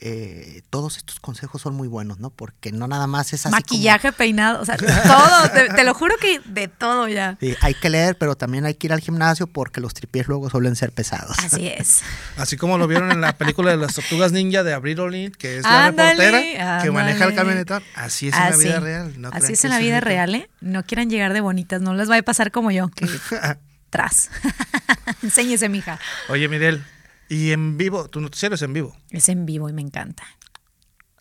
Eh, 0.04 0.64
todos 0.72 0.98
estos 0.98 1.20
consejos 1.20 1.62
son 1.62 1.76
muy 1.76 1.88
buenos, 1.88 2.20
¿no? 2.20 2.32
Porque 2.32 2.72
no 2.72 2.88
nada 2.88 3.06
más 3.06 3.28
es 3.34 3.46
así 3.46 3.52
como- 3.52 3.56
Maquillaje, 3.58 4.12
peinado, 4.12 4.60
o 4.60 4.66
sea, 4.66 4.76
todo. 4.76 5.50
te, 5.54 5.70
te 5.70 5.84
lo 5.84 5.94
juro 5.94 6.16
que 6.20 6.40
de 6.44 6.68
todo 6.68 7.08
ya. 7.08 7.38
Sí, 7.40 7.56
hay 7.62 7.76
que 7.76 7.90
leer, 7.92 8.18
pero 8.18 8.36
también 8.36 8.66
hay 8.66 8.74
que 8.74 8.88
ir 8.88 8.94
al 8.94 9.00
gimnasio 9.00 9.46
porque 9.46 9.80
los 9.80 9.94
tripiés 9.94 10.28
luego 10.28 10.50
suelen 10.50 10.76
ser 10.76 10.92
pesados. 10.92 11.38
Así 11.38 11.68
es. 11.78 12.02
Así 12.38 12.58
como 12.58 12.78
lo 12.80 12.88
vieron 12.88 13.12
en 13.12 13.22
la 13.22 13.38
película 13.38 13.70
de 13.72 13.78
las 13.78 13.94
tortugas 13.94 14.32
ninja 14.32 14.64
de 14.64 14.74
Abril 14.74 15.00
O'Neil, 15.00 15.38
que 15.38 15.58
es 15.60 15.64
la 15.64 15.86
Ándale, 15.86 16.32
reportera 16.32 16.82
que 16.82 16.90
maneja 16.92 17.26
el 17.26 17.36
camionetón. 17.36 17.84
Así 17.96 18.30
es 18.30 18.34
en 18.36 18.50
la 18.50 18.58
vida 18.58 18.80
real. 18.80 19.14
no 19.22 19.30
Así 19.32 19.54
es 19.54 19.64
en 19.66 19.70
la 19.70 19.78
vida 19.78 20.00
real, 20.00 20.34
¿eh? 20.34 20.50
No 20.62 20.84
quieran 20.84 21.10
llegar 21.12 21.32
de 21.34 21.42
bonitas, 21.42 21.80
no 21.82 21.94
les 21.94 22.10
va 22.10 22.18
a 22.18 22.22
pasar 22.24 22.50
como 22.52 22.72
yo, 22.72 22.90
que 22.90 23.08
tras. 23.92 24.30
Enséñese, 25.22 25.70
mija. 25.70 26.00
Oye, 26.30 26.48
Mirel, 26.48 26.84
y 27.32 27.54
en 27.54 27.78
vivo, 27.78 28.10
tu 28.10 28.20
noticiero 28.20 28.56
es 28.56 28.62
en 28.62 28.74
vivo. 28.74 28.94
Es 29.10 29.30
en 29.30 29.46
vivo 29.46 29.70
y 29.70 29.74
me 29.74 29.82
encanta. 29.82 30.26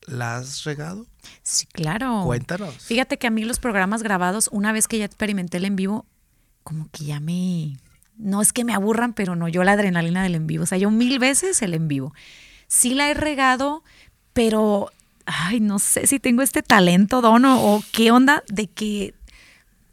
¿La 0.09 0.39
has 0.39 0.65
regado? 0.65 1.07
Sí, 1.45 1.67
claro. 1.67 2.23
Cuéntanos. 2.25 2.75
Fíjate 2.85 3.17
que 3.17 3.29
a 3.29 3.31
mí 3.31 3.45
los 3.45 3.61
programas 3.61 4.03
grabados, 4.03 4.49
una 4.51 4.73
vez 4.73 4.89
que 4.89 4.99
ya 4.99 5.05
experimenté 5.05 5.59
el 5.59 5.67
en 5.67 5.77
vivo, 5.77 6.07
como 6.65 6.89
que 6.91 7.05
ya 7.05 7.21
me... 7.21 7.77
No 8.17 8.43
es 8.43 8.53
que 8.53 8.65
me 8.65 8.75
aburran, 8.75 9.13
pero 9.13 9.37
no, 9.37 9.47
yo 9.47 9.63
la 9.63 9.71
adrenalina 9.71 10.25
del 10.25 10.35
en 10.35 10.49
vivo. 10.49 10.65
O 10.65 10.67
sea, 10.67 10.79
yo 10.79 10.91
mil 10.91 11.21
veces 11.21 11.63
el 11.63 11.75
en 11.75 11.87
vivo. 11.87 12.13
Sí 12.67 12.95
la 12.95 13.09
he 13.09 13.15
regado, 13.15 13.85
pero, 14.33 14.91
ay, 15.27 15.61
no 15.61 15.79
sé 15.79 16.09
si 16.09 16.19
tengo 16.19 16.43
este 16.43 16.65
talento, 16.65 17.21
dono, 17.21 17.63
o 17.63 17.85
qué 17.93 18.11
onda 18.11 18.43
de 18.49 18.67
que 18.67 19.15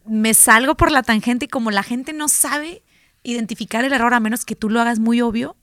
me 0.03 0.34
salgo 0.34 0.74
por 0.74 0.91
la 0.91 1.03
tangente 1.03 1.45
y 1.45 1.47
como 1.47 1.70
la 1.70 1.84
gente 1.84 2.11
no 2.11 2.28
sabe 2.28 2.82
identificar 3.22 3.86
el 3.86 3.93
error 3.93 4.15
a 4.15 4.20
menos 4.20 4.45
que 4.45 4.55
tú 4.55 4.72
lo 4.72 4.82
hagas 4.82 4.97
muy 4.97 5.22
obvio. 5.22 5.55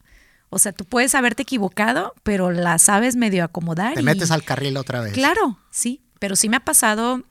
O 0.55 0.59
sea, 0.59 0.73
tú 0.73 0.85
puedes 0.85 1.15
haberte 1.15 1.43
equivocado, 1.43 2.15
pero 2.23 2.51
la 2.53 2.79
sabes 2.79 3.17
medio 3.17 3.43
acomodar. 3.45 3.95
Te 3.95 4.01
y- 4.01 4.05
metes 4.05 4.31
al 4.31 4.45
carril 4.45 4.77
otra 4.77 5.01
vez. 5.01 5.13
Claro, 5.13 5.59
sí, 5.71 6.01
pero 6.19 6.37
sí 6.37 6.49
me 6.49 6.57
ha 6.57 6.61
pasado 6.65 7.23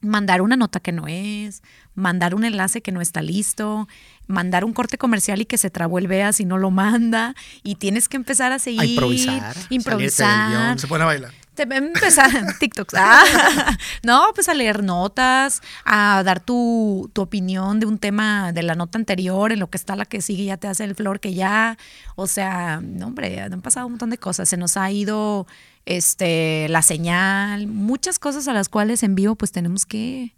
mandar 0.00 0.42
una 0.42 0.56
nota 0.56 0.80
que 0.80 0.92
no 0.92 1.06
es, 1.06 1.62
mandar 1.94 2.34
un 2.34 2.44
enlace 2.44 2.82
que 2.82 2.92
no 2.92 3.00
está 3.00 3.22
listo, 3.22 3.88
mandar 4.26 4.64
un 4.64 4.72
corte 4.74 4.98
comercial 4.98 5.40
y 5.40 5.46
que 5.46 5.56
se 5.56 5.70
trabó 5.70 5.98
el 5.98 6.08
veas 6.08 6.40
y 6.40 6.44
no 6.44 6.58
lo 6.58 6.70
manda 6.70 7.34
y 7.62 7.76
tienes 7.76 8.08
que 8.08 8.16
empezar 8.16 8.52
a 8.52 8.58
seguir 8.58 8.80
A 8.82 8.84
improvisar, 8.84 9.40
salirte 9.40 9.60
del 9.68 9.76
improvisar. 9.76 10.50
guion. 10.50 10.78
Se 10.78 10.86
pone 10.88 11.04
a 11.04 11.06
bailar. 11.06 11.32
Te 11.54 11.62
empezar 11.62 12.30
TikToks. 12.58 12.94
Ah, 12.96 13.76
no, 14.02 14.26
pues 14.34 14.48
a 14.48 14.54
leer 14.54 14.82
notas, 14.82 15.62
a 15.84 16.22
dar 16.24 16.40
tu, 16.40 17.10
tu 17.12 17.22
opinión 17.22 17.78
de 17.78 17.86
un 17.86 17.98
tema 17.98 18.52
de 18.52 18.62
la 18.62 18.74
nota 18.74 18.98
anterior, 18.98 19.52
en 19.52 19.60
lo 19.60 19.70
que 19.70 19.76
está 19.76 19.94
la 19.94 20.04
que 20.04 20.20
sigue, 20.20 20.44
ya 20.44 20.56
te 20.56 20.66
hace 20.66 20.84
el 20.84 20.94
flor 20.94 21.20
que 21.20 21.34
ya. 21.34 21.78
O 22.16 22.26
sea, 22.26 22.80
no, 22.82 23.06
hombre, 23.06 23.40
han 23.40 23.62
pasado 23.62 23.86
un 23.86 23.92
montón 23.92 24.10
de 24.10 24.18
cosas. 24.18 24.48
Se 24.48 24.56
nos 24.56 24.76
ha 24.76 24.90
ido 24.90 25.46
este 25.86 26.68
la 26.68 26.82
señal, 26.82 27.66
muchas 27.66 28.18
cosas 28.18 28.48
a 28.48 28.52
las 28.52 28.68
cuales 28.68 29.02
en 29.02 29.14
vivo 29.14 29.34
pues 29.36 29.52
tenemos 29.52 29.86
que 29.86 30.34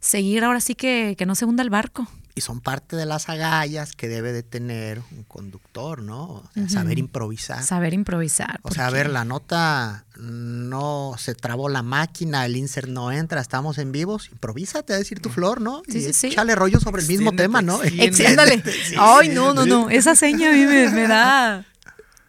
seguir 0.00 0.42
ahora 0.42 0.60
sí 0.60 0.74
que, 0.74 1.14
que 1.18 1.26
no 1.26 1.34
se 1.34 1.44
hunda 1.44 1.62
el 1.62 1.70
barco. 1.70 2.08
Y 2.36 2.42
son 2.42 2.60
parte 2.60 2.96
de 2.96 3.06
las 3.06 3.30
agallas 3.30 3.92
que 3.92 4.08
debe 4.08 4.30
de 4.30 4.42
tener 4.42 5.00
un 5.10 5.24
conductor, 5.24 6.02
¿no? 6.02 6.22
O 6.24 6.50
sea, 6.52 6.68
Saber 6.68 6.98
improvisar. 6.98 7.62
Saber 7.64 7.94
improvisar. 7.94 8.60
O 8.62 8.70
sea, 8.70 8.88
a 8.88 8.90
ver, 8.90 9.08
la 9.08 9.24
nota 9.24 10.04
no 10.18 11.14
se 11.18 11.34
trabó 11.34 11.70
la 11.70 11.82
máquina, 11.82 12.44
el 12.44 12.56
insert 12.56 12.88
no 12.88 13.10
entra, 13.10 13.40
estamos 13.40 13.78
en 13.78 13.90
vivos, 13.90 14.28
improvísate 14.30 14.92
a 14.92 14.98
decir 14.98 15.20
tu 15.20 15.30
flor, 15.30 15.62
¿no? 15.62 15.80
Sí, 15.88 15.96
y 15.96 16.02
sí, 16.02 16.12
sí. 16.12 16.26
échale 16.28 16.54
rollo 16.54 16.78
sobre 16.78 17.00
el 17.00 17.08
mismo 17.08 17.30
Extiéndete, 17.30 17.42
tema, 17.42 17.62
¿no? 17.62 17.82
Extiéndale. 17.82 18.62
Ay, 18.98 19.30
no, 19.30 19.54
no, 19.54 19.64
no. 19.64 19.88
Esa 19.88 20.14
seña 20.14 20.50
a 20.50 20.52
mí 20.52 20.66
me, 20.66 20.90
me 20.90 21.08
da. 21.08 21.64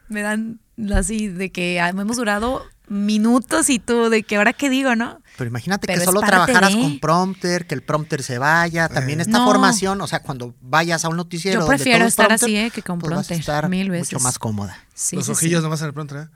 Me 0.09 0.21
dan 0.21 0.61
así 0.95 1.27
de 1.27 1.51
que 1.51 1.79
hemos 1.79 2.15
durado 2.15 2.63
minutos 2.87 3.69
y 3.69 3.79
tú, 3.79 4.09
de 4.09 4.23
que 4.23 4.37
ahora 4.37 4.53
qué 4.53 4.69
digo, 4.69 4.95
¿no? 4.95 5.21
Pero 5.37 5.49
imagínate 5.49 5.85
Pero 5.85 5.99
que 5.99 6.05
solo 6.05 6.21
trabajaras 6.21 6.73
de- 6.73 6.81
con 6.81 6.99
prompter, 6.99 7.67
que 7.67 7.75
el 7.75 7.83
prompter 7.83 8.23
se 8.23 8.39
vaya, 8.39 8.89
también 8.89 9.21
esta 9.21 9.37
No. 9.37 9.45
formación, 9.45 10.01
o 10.01 10.07
sea, 10.07 10.21
cuando 10.23 10.55
vayas 10.61 11.05
a 11.05 11.09
un 11.09 11.17
noticiero 11.17 11.59
Yo 11.59 11.65
donde 11.65 11.75
prefiero 11.77 11.99
todo 11.99 12.07
es 12.07 12.13
estar 12.13 12.27
prompter, 12.27 12.45
así, 12.47 12.57
eh, 12.57 12.71
que 12.71 12.81
con 12.81 12.97
pues 12.99 13.11
vas 13.11 13.19
a 13.19 13.27
prompter, 13.27 13.39
estar 13.39 13.69
mil 13.69 13.87
mucho 13.89 13.91
veces. 13.99 14.21
más 14.23 14.39
cómoda. 14.39 14.77
Sí, 14.95 15.15
Los 15.15 15.25
sí, 15.27 15.33
sí. 15.35 15.37
ojillos 15.37 15.61
nomás 15.63 15.79
en 15.81 15.87
el 15.87 15.93
pronto, 15.93 16.19
¿eh? 16.19 16.27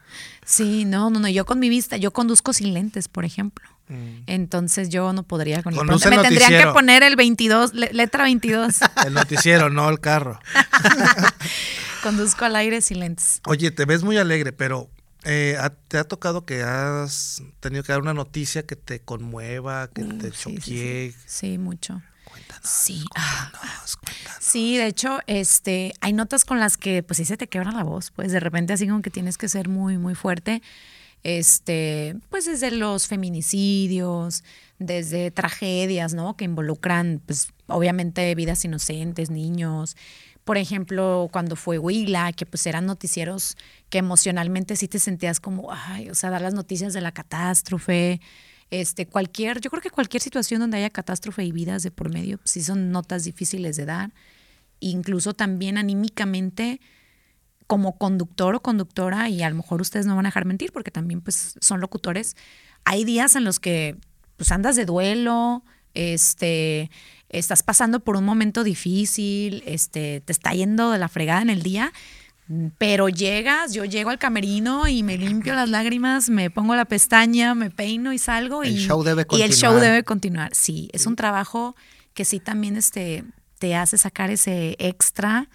Sí, 0.45 0.85
no, 0.85 1.09
no, 1.09 1.19
no. 1.19 1.27
Yo 1.29 1.45
con 1.47 1.57
mi 1.59 1.67
vista, 1.69 1.97
yo 1.97 2.11
conduzco 2.13 2.53
sin 2.53 2.73
lentes, 2.75 3.07
por 3.07 3.25
ejemplo. 3.25 3.67
Entonces 4.25 4.87
yo 4.87 5.11
no 5.11 5.23
podría 5.23 5.61
con 5.63 5.73
el 5.73 5.79
Conduce 5.79 6.07
pronto. 6.07 6.21
Me 6.21 6.27
el 6.29 6.37
tendrían 6.39 6.63
que 6.67 6.71
poner 6.71 7.03
el 7.03 7.17
22, 7.17 7.73
le- 7.73 7.91
letra 7.91 8.23
22. 8.23 8.75
El 9.05 9.13
noticiero, 9.13 9.69
no 9.69 9.89
el 9.89 9.99
carro. 9.99 10.39
Conduzco 12.03 12.45
al 12.45 12.55
aire 12.55 12.81
sin 12.81 12.99
lentes. 12.99 13.41
Oye, 13.45 13.69
te 13.71 13.85
ves 13.85 14.03
muy 14.03 14.17
alegre, 14.17 14.53
pero 14.53 14.89
eh, 15.23 15.55
¿ha- 15.59 15.69
¿te 15.69 15.97
ha 15.97 16.03
tocado 16.03 16.45
que 16.45 16.63
has 16.63 17.41
tenido 17.59 17.83
que 17.83 17.91
dar 17.91 18.01
una 18.01 18.13
noticia 18.13 18.65
que 18.65 18.75
te 18.75 18.99
conmueva, 19.01 19.89
que 19.89 20.03
te 20.03 20.27
Uh, 20.29 20.33
sí? 20.61 21.13
Sí, 21.25 21.57
mucho. 21.57 22.01
Cuéntanos. 22.25 22.67
Sí. 22.69 23.03
ah, 23.15 23.51
cuéntanos, 23.51 23.97
cuéntanos. 23.97 24.37
Sí, 24.43 24.77
de 24.77 24.87
hecho, 24.87 25.19
este, 25.27 25.93
hay 26.01 26.13
notas 26.13 26.45
con 26.45 26.59
las 26.59 26.77
que 26.77 27.03
pues 27.03 27.17
sí 27.17 27.25
se 27.25 27.35
te 27.37 27.47
quebra 27.47 27.71
la 27.71 27.83
voz, 27.83 28.11
pues 28.11 28.31
de 28.31 28.39
repente 28.39 28.73
así 28.73 28.87
como 28.87 29.01
que 29.01 29.09
tienes 29.09 29.37
que 29.37 29.47
ser 29.49 29.67
muy, 29.69 29.97
muy 29.97 30.15
fuerte. 30.15 30.61
Este, 31.23 32.15
pues 32.29 32.45
desde 32.45 32.71
los 32.71 33.07
feminicidios, 33.07 34.43
desde 34.79 35.29
tragedias, 35.31 36.13
¿no? 36.13 36.35
Que 36.35 36.45
involucran, 36.45 37.21
pues, 37.25 37.49
obviamente 37.67 38.33
vidas 38.35 38.65
inocentes, 38.65 39.29
niños. 39.29 39.95
Por 40.43 40.57
ejemplo, 40.57 41.29
cuando 41.31 41.55
fue 41.55 41.77
Huila, 41.77 42.33
que 42.33 42.45
pues 42.45 42.65
eran 42.65 42.85
noticieros 42.85 43.57
que 43.89 43.99
emocionalmente 43.99 44.75
sí 44.75 44.87
te 44.87 44.99
sentías 44.99 45.39
como, 45.39 45.71
ay, 45.71 46.09
o 46.09 46.15
sea, 46.15 46.29
dar 46.29 46.41
las 46.41 46.53
noticias 46.53 46.93
de 46.93 47.01
la 47.01 47.11
catástrofe, 47.11 48.19
este, 48.71 49.05
cualquier, 49.05 49.59
yo 49.61 49.69
creo 49.69 49.81
que 49.81 49.89
cualquier 49.91 50.21
situación 50.21 50.61
donde 50.61 50.77
haya 50.77 50.89
catástrofe 50.89 51.43
y 51.43 51.51
vidas 51.51 51.83
de 51.83 51.91
por 51.91 52.11
medio, 52.11 52.37
pues, 52.37 52.51
sí 52.51 52.63
son 52.63 52.91
notas 52.91 53.23
difíciles 53.23 53.75
de 53.75 53.85
dar. 53.85 54.13
Incluso 54.79 55.33
también 55.33 55.77
anímicamente, 55.77 56.81
como 57.67 57.97
conductor 57.97 58.55
o 58.55 58.61
conductora, 58.61 59.29
y 59.29 59.43
a 59.43 59.49
lo 59.49 59.55
mejor 59.55 59.81
ustedes 59.81 60.05
no 60.05 60.15
van 60.15 60.25
a 60.25 60.29
dejar 60.29 60.45
mentir 60.45 60.71
porque 60.71 60.91
también 60.91 61.21
pues 61.21 61.55
son 61.61 61.79
locutores, 61.79 62.35
hay 62.83 63.03
días 63.05 63.35
en 63.35 63.43
los 63.43 63.59
que 63.59 63.97
pues 64.37 64.51
andas 64.51 64.75
de 64.75 64.85
duelo, 64.85 65.63
este, 65.93 66.89
estás 67.31 67.63
pasando 67.63 67.99
por 67.99 68.17
un 68.17 68.25
momento 68.25 68.63
difícil, 68.63 69.63
este, 69.65 70.21
te 70.21 70.31
está 70.31 70.51
yendo 70.51 70.91
de 70.91 70.99
la 70.99 71.07
fregada 71.07 71.41
en 71.41 71.49
el 71.49 71.63
día, 71.63 71.91
pero 72.77 73.07
llegas, 73.07 73.73
yo 73.73 73.85
llego 73.85 74.09
al 74.09 74.19
camerino 74.19 74.87
y 74.87 75.03
me 75.03 75.17
limpio 75.17 75.53
las 75.53 75.69
lágrimas, 75.69 76.29
me 76.29 76.49
pongo 76.49 76.75
la 76.75 76.85
pestaña, 76.85 77.55
me 77.55 77.69
peino 77.69 78.11
y 78.11 78.17
salgo 78.17 78.63
El 78.63 78.73
y, 78.73 78.77
show 78.77 79.03
debe 79.03 79.25
y 79.31 79.41
el 79.41 79.53
show 79.53 79.75
debe 79.75 80.03
continuar. 80.03 80.53
Sí, 80.53 80.89
es 80.91 81.05
un 81.05 81.15
trabajo 81.15 81.75
que 82.13 82.25
sí 82.25 82.39
también 82.39 82.75
este, 82.75 83.23
te 83.57 83.75
hace 83.75 83.97
sacar 83.97 84.29
ese 84.29 84.75
extra 84.79 85.47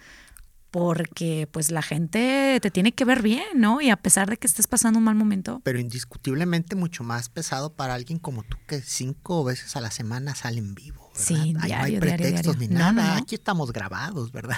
porque 0.71 1.47
pues 1.51 1.71
la 1.71 1.81
gente 1.81 2.59
te 2.61 2.71
tiene 2.71 2.93
que 2.93 3.05
ver 3.05 3.21
bien, 3.21 3.45
¿no? 3.55 3.81
Y 3.81 3.89
a 3.89 3.97
pesar 3.97 4.29
de 4.29 4.37
que 4.37 4.47
estés 4.47 4.67
pasando 4.67 4.99
un 4.99 5.05
mal 5.05 5.15
momento, 5.15 5.61
Pero 5.63 5.79
indiscutiblemente 5.79 6.75
mucho 6.75 7.03
más 7.03 7.29
pesado 7.29 7.73
para 7.73 7.93
alguien 7.93 8.19
como 8.19 8.43
tú 8.43 8.57
que 8.67 8.81
cinco 8.81 9.43
veces 9.43 9.75
a 9.75 9.81
la 9.81 9.91
semana 9.91 10.35
sale 10.35 10.59
en 10.59 10.75
vivo. 10.75 11.06
¿Verdad? 11.17 11.25
Sí, 11.27 11.35
Ahí 11.35 11.53
no 11.53 11.59
hay 11.61 11.67
diario, 11.67 11.99
diario, 11.99 12.17
pretextos 12.17 12.57
diario. 12.59 12.59
ni 12.69 12.73
No, 12.73 12.79
nada. 12.93 13.07
no, 13.09 13.13
no. 13.15 13.21
Aquí 13.21 13.35
estamos 13.35 13.71
grabados, 13.73 14.31
¿verdad? 14.31 14.57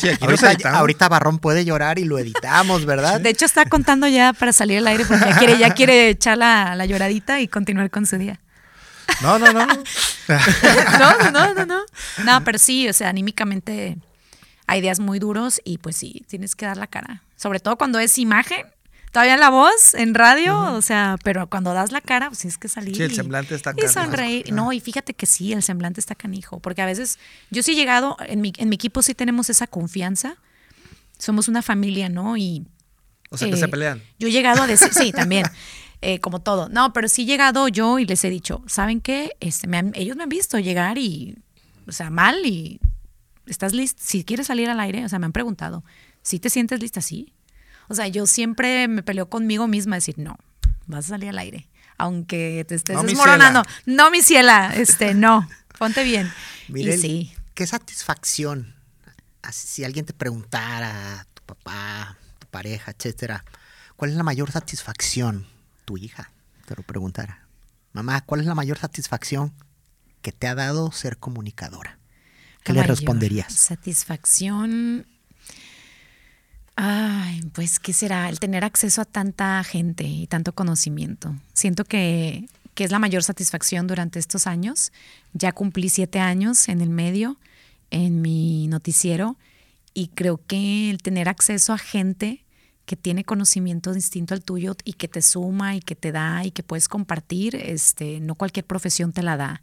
sí, 0.00 0.08
aquí 0.08 0.24
nos 0.24 0.42
ahorita, 0.42 0.52
editamos. 0.52 0.78
ahorita 0.80 1.08
Barrón 1.08 1.38
puede 1.38 1.64
llorar 1.64 1.98
y 1.98 2.04
lo 2.04 2.18
editamos, 2.18 2.84
¿verdad? 2.86 3.20
de 3.20 3.30
hecho 3.30 3.44
está 3.44 3.64
contando 3.66 4.06
ya 4.08 4.32
para 4.32 4.52
salir 4.52 4.78
al 4.78 4.86
aire 4.86 5.04
porque 5.04 5.24
ya 5.24 5.38
quiere, 5.38 5.58
ya 5.58 5.74
quiere 5.74 6.08
echar 6.10 6.38
la, 6.38 6.74
la 6.76 6.86
lloradita 6.86 7.40
y 7.40 7.48
continuar 7.48 7.90
con 7.90 8.06
su 8.06 8.16
día. 8.18 8.40
No, 9.22 9.38
no, 9.38 9.52
no. 9.52 9.66
no, 10.28 11.30
no, 11.30 11.54
no, 11.54 11.66
no. 11.66 11.80
No, 12.24 12.44
pero 12.44 12.58
sí, 12.58 12.88
o 12.88 12.92
sea, 12.92 13.08
anímicamente 13.08 13.96
hay 14.66 14.80
días 14.80 14.98
muy 14.98 15.18
duros 15.18 15.60
y 15.64 15.78
pues 15.78 15.96
sí, 15.96 16.24
tienes 16.28 16.54
que 16.56 16.66
dar 16.66 16.76
la 16.76 16.86
cara. 16.86 17.22
Sobre 17.36 17.60
todo 17.60 17.76
cuando 17.76 17.98
es 17.98 18.18
imagen, 18.18 18.66
todavía 19.12 19.36
la 19.36 19.50
voz 19.50 19.94
en 19.94 20.14
radio, 20.14 20.58
o 20.74 20.82
sea, 20.82 21.16
pero 21.24 21.48
cuando 21.48 21.72
das 21.72 21.92
la 21.92 22.00
cara, 22.00 22.28
pues 22.28 22.40
tienes 22.40 22.58
que 22.58 22.68
salir. 22.68 22.94
Sí, 22.96 23.02
el 23.02 23.12
y- 23.12 23.14
semblante 23.14 23.54
está 23.54 23.70
Y 23.70 23.80
canijo. 23.82 23.92
sonreír. 23.92 24.52
No, 24.52 24.72
y 24.72 24.80
fíjate 24.80 25.14
que 25.14 25.26
sí, 25.26 25.52
el 25.52 25.62
semblante 25.62 26.00
está 26.00 26.14
canijo, 26.14 26.60
porque 26.60 26.82
a 26.82 26.86
veces 26.86 27.18
yo 27.50 27.62
sí 27.62 27.72
he 27.72 27.74
llegado, 27.74 28.16
en 28.26 28.40
mi, 28.40 28.52
en 28.58 28.68
mi 28.68 28.74
equipo 28.74 29.02
sí 29.02 29.14
tenemos 29.14 29.48
esa 29.50 29.66
confianza. 29.66 30.36
Somos 31.18 31.48
una 31.48 31.62
familia, 31.62 32.08
¿no? 32.10 32.36
Y 32.36 32.66
O 33.30 33.38
sea, 33.38 33.48
que 33.48 33.54
eh, 33.54 33.58
se 33.58 33.68
pelean. 33.68 34.02
Yo 34.18 34.28
he 34.28 34.32
llegado 34.32 34.62
a 34.62 34.66
decir, 34.66 34.92
sí, 34.92 35.12
también, 35.12 35.46
eh, 36.02 36.20
como 36.20 36.40
todo. 36.40 36.68
No, 36.68 36.92
pero 36.92 37.08
sí 37.08 37.22
he 37.22 37.26
llegado 37.26 37.68
yo 37.68 37.98
y 37.98 38.04
les 38.04 38.22
he 38.24 38.28
dicho, 38.30 38.62
¿saben 38.66 39.00
qué? 39.00 39.34
Este, 39.40 39.66
me 39.66 39.78
han- 39.78 39.92
ellos 39.94 40.16
me 40.16 40.24
han 40.24 40.28
visto 40.28 40.58
llegar 40.58 40.98
y, 40.98 41.38
o 41.88 41.92
sea, 41.92 42.10
mal 42.10 42.44
y 42.44 42.80
estás 43.46 43.72
lista. 43.72 44.02
Si 44.04 44.24
quieres 44.24 44.48
salir 44.48 44.68
al 44.68 44.78
aire, 44.80 45.04
o 45.04 45.08
sea, 45.08 45.18
me 45.18 45.24
han 45.26 45.32
preguntado, 45.32 45.84
¿si 46.22 46.38
te 46.38 46.50
sientes 46.50 46.80
lista? 46.80 47.00
Sí. 47.00 47.32
O 47.88 47.94
sea, 47.94 48.08
yo 48.08 48.26
siempre 48.26 48.88
me 48.88 49.02
peleo 49.02 49.28
conmigo 49.28 49.66
misma, 49.66 49.96
decir, 49.96 50.18
no, 50.18 50.36
vas 50.86 51.06
a 51.06 51.08
salir 51.08 51.28
al 51.30 51.38
aire. 51.38 51.68
Aunque 51.98 52.64
te 52.68 52.74
estés 52.74 52.96
No, 52.96 53.02
desmoronando. 53.04 53.62
No, 53.86 54.10
mi 54.10 54.22
ciela, 54.22 54.72
este, 54.74 55.14
no, 55.14 55.48
ponte 55.78 56.04
bien. 56.04 56.30
Miren, 56.68 56.98
y 56.98 57.00
sí. 57.00 57.32
qué 57.54 57.66
satisfacción. 57.66 58.74
Así, 59.42 59.66
Si 59.66 59.84
alguien 59.84 60.04
te 60.04 60.12
preguntara, 60.12 61.26
tu 61.34 61.42
papá, 61.44 62.18
tu 62.38 62.46
pareja, 62.48 62.90
etcétera, 62.90 63.44
¿cuál 63.96 64.10
es 64.10 64.16
la 64.16 64.22
mayor 64.22 64.50
satisfacción? 64.50 65.46
Tu 65.84 65.96
hija 65.96 66.30
te 66.66 66.74
lo 66.74 66.82
preguntara. 66.82 67.46
Mamá, 67.92 68.20
¿cuál 68.26 68.42
es 68.42 68.46
la 68.46 68.54
mayor 68.54 68.78
satisfacción 68.78 69.54
que 70.20 70.32
te 70.32 70.48
ha 70.48 70.54
dado 70.54 70.92
ser 70.92 71.16
comunicadora? 71.16 71.98
¿Qué 72.62 72.72
le 72.72 72.82
responderías? 72.82 73.52
Satisfacción. 73.54 75.06
Ay, 76.76 77.40
pues, 77.54 77.78
¿qué 77.78 77.94
será? 77.94 78.28
El 78.28 78.38
tener 78.38 78.62
acceso 78.62 79.00
a 79.00 79.06
tanta 79.06 79.64
gente 79.64 80.04
y 80.04 80.26
tanto 80.26 80.54
conocimiento. 80.54 81.34
Siento 81.54 81.84
que, 81.84 82.48
que 82.74 82.84
es 82.84 82.90
la 82.90 82.98
mayor 82.98 83.22
satisfacción 83.22 83.86
durante 83.86 84.18
estos 84.18 84.46
años. 84.46 84.92
Ya 85.32 85.52
cumplí 85.52 85.88
siete 85.88 86.18
años 86.20 86.68
en 86.68 86.82
el 86.82 86.90
medio, 86.90 87.38
en 87.90 88.20
mi 88.20 88.68
noticiero, 88.68 89.36
y 89.94 90.08
creo 90.08 90.38
que 90.46 90.90
el 90.90 90.98
tener 90.98 91.30
acceso 91.30 91.72
a 91.72 91.78
gente 91.78 92.44
que 92.84 92.96
tiene 92.96 93.24
conocimiento 93.24 93.94
distinto 93.94 94.34
al 94.34 94.44
tuyo 94.44 94.76
y 94.84 94.92
que 94.92 95.08
te 95.08 95.22
suma 95.22 95.74
y 95.74 95.80
que 95.80 95.96
te 95.96 96.12
da 96.12 96.44
y 96.44 96.50
que 96.50 96.62
puedes 96.62 96.88
compartir, 96.88 97.56
este, 97.56 98.20
no 98.20 98.34
cualquier 98.34 98.66
profesión 98.66 99.12
te 99.12 99.22
la 99.22 99.38
da 99.38 99.62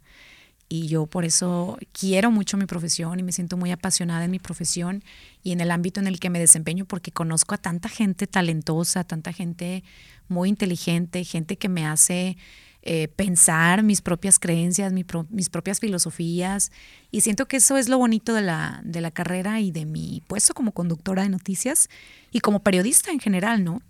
y 0.68 0.88
yo 0.88 1.06
por 1.06 1.24
eso 1.24 1.78
quiero 1.92 2.30
mucho 2.30 2.56
mi 2.56 2.66
profesión 2.66 3.20
y 3.20 3.22
me 3.22 3.32
siento 3.32 3.56
muy 3.56 3.70
apasionada 3.70 4.24
en 4.24 4.30
mi 4.30 4.38
profesión 4.38 5.04
y 5.42 5.52
en 5.52 5.60
el 5.60 5.70
ámbito 5.70 6.00
en 6.00 6.06
el 6.06 6.20
que 6.20 6.30
me 6.30 6.38
desempeño 6.38 6.84
porque 6.84 7.12
conozco 7.12 7.54
a 7.54 7.58
tanta 7.58 7.88
gente 7.88 8.26
talentosa, 8.26 9.04
tanta 9.04 9.32
gente 9.32 9.84
muy 10.28 10.48
inteligente, 10.48 11.24
gente 11.24 11.56
que 11.56 11.68
me 11.68 11.86
hace 11.86 12.36
eh, 12.82 13.08
pensar 13.08 13.82
mis 13.82 14.02
propias 14.02 14.38
creencias, 14.38 14.92
mi 14.92 15.04
mis 15.30 15.48
propias 15.48 15.80
filosofías 15.80 16.72
y 17.10 17.20
siento 17.22 17.46
que 17.46 17.58
eso 17.58 17.76
es 17.76 17.88
lo 17.88 17.98
bonito 17.98 18.34
de 18.34 18.42
la, 18.42 18.80
de 18.84 19.00
la 19.00 19.10
carrera 19.10 19.60
y 19.60 19.70
de 19.70 19.86
mi 19.86 20.22
puesto 20.26 20.54
como 20.54 20.72
conductora 20.72 21.22
de 21.22 21.28
noticias 21.28 21.88
y 22.30 22.40
como 22.40 22.62
periodista 22.62 23.10
en 23.10 23.20
general, 23.20 23.64
¿no? 23.64 23.80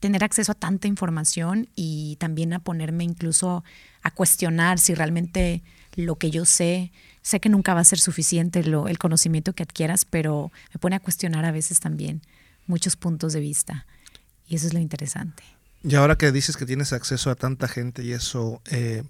tener 0.00 0.24
acceso 0.24 0.52
a 0.52 0.54
tanta 0.54 0.88
información 0.88 1.68
y 1.76 2.16
también 2.16 2.52
a 2.54 2.58
ponerme 2.58 3.04
incluso 3.04 3.62
a 4.02 4.10
cuestionar 4.10 4.78
si 4.78 4.94
realmente 4.94 5.62
lo 6.00 6.16
que 6.16 6.30
yo 6.30 6.44
sé, 6.44 6.92
sé 7.22 7.40
que 7.40 7.48
nunca 7.48 7.74
va 7.74 7.80
a 7.80 7.84
ser 7.84 7.98
suficiente 7.98 8.62
lo, 8.64 8.88
el 8.88 8.98
conocimiento 8.98 9.52
que 9.52 9.62
adquieras, 9.62 10.04
pero 10.04 10.50
me 10.72 10.78
pone 10.80 10.96
a 10.96 11.00
cuestionar 11.00 11.44
a 11.44 11.52
veces 11.52 11.80
también 11.80 12.22
muchos 12.66 12.96
puntos 12.96 13.32
de 13.32 13.40
vista. 13.40 13.86
Y 14.48 14.56
eso 14.56 14.66
es 14.66 14.74
lo 14.74 14.80
interesante. 14.80 15.42
Y 15.82 15.94
ahora 15.94 16.16
que 16.16 16.32
dices 16.32 16.56
que 16.56 16.66
tienes 16.66 16.92
acceso 16.92 17.30
a 17.30 17.34
tanta 17.34 17.68
gente 17.68 18.02
y 18.02 18.12
eso, 18.12 18.60
eh, 18.70 19.04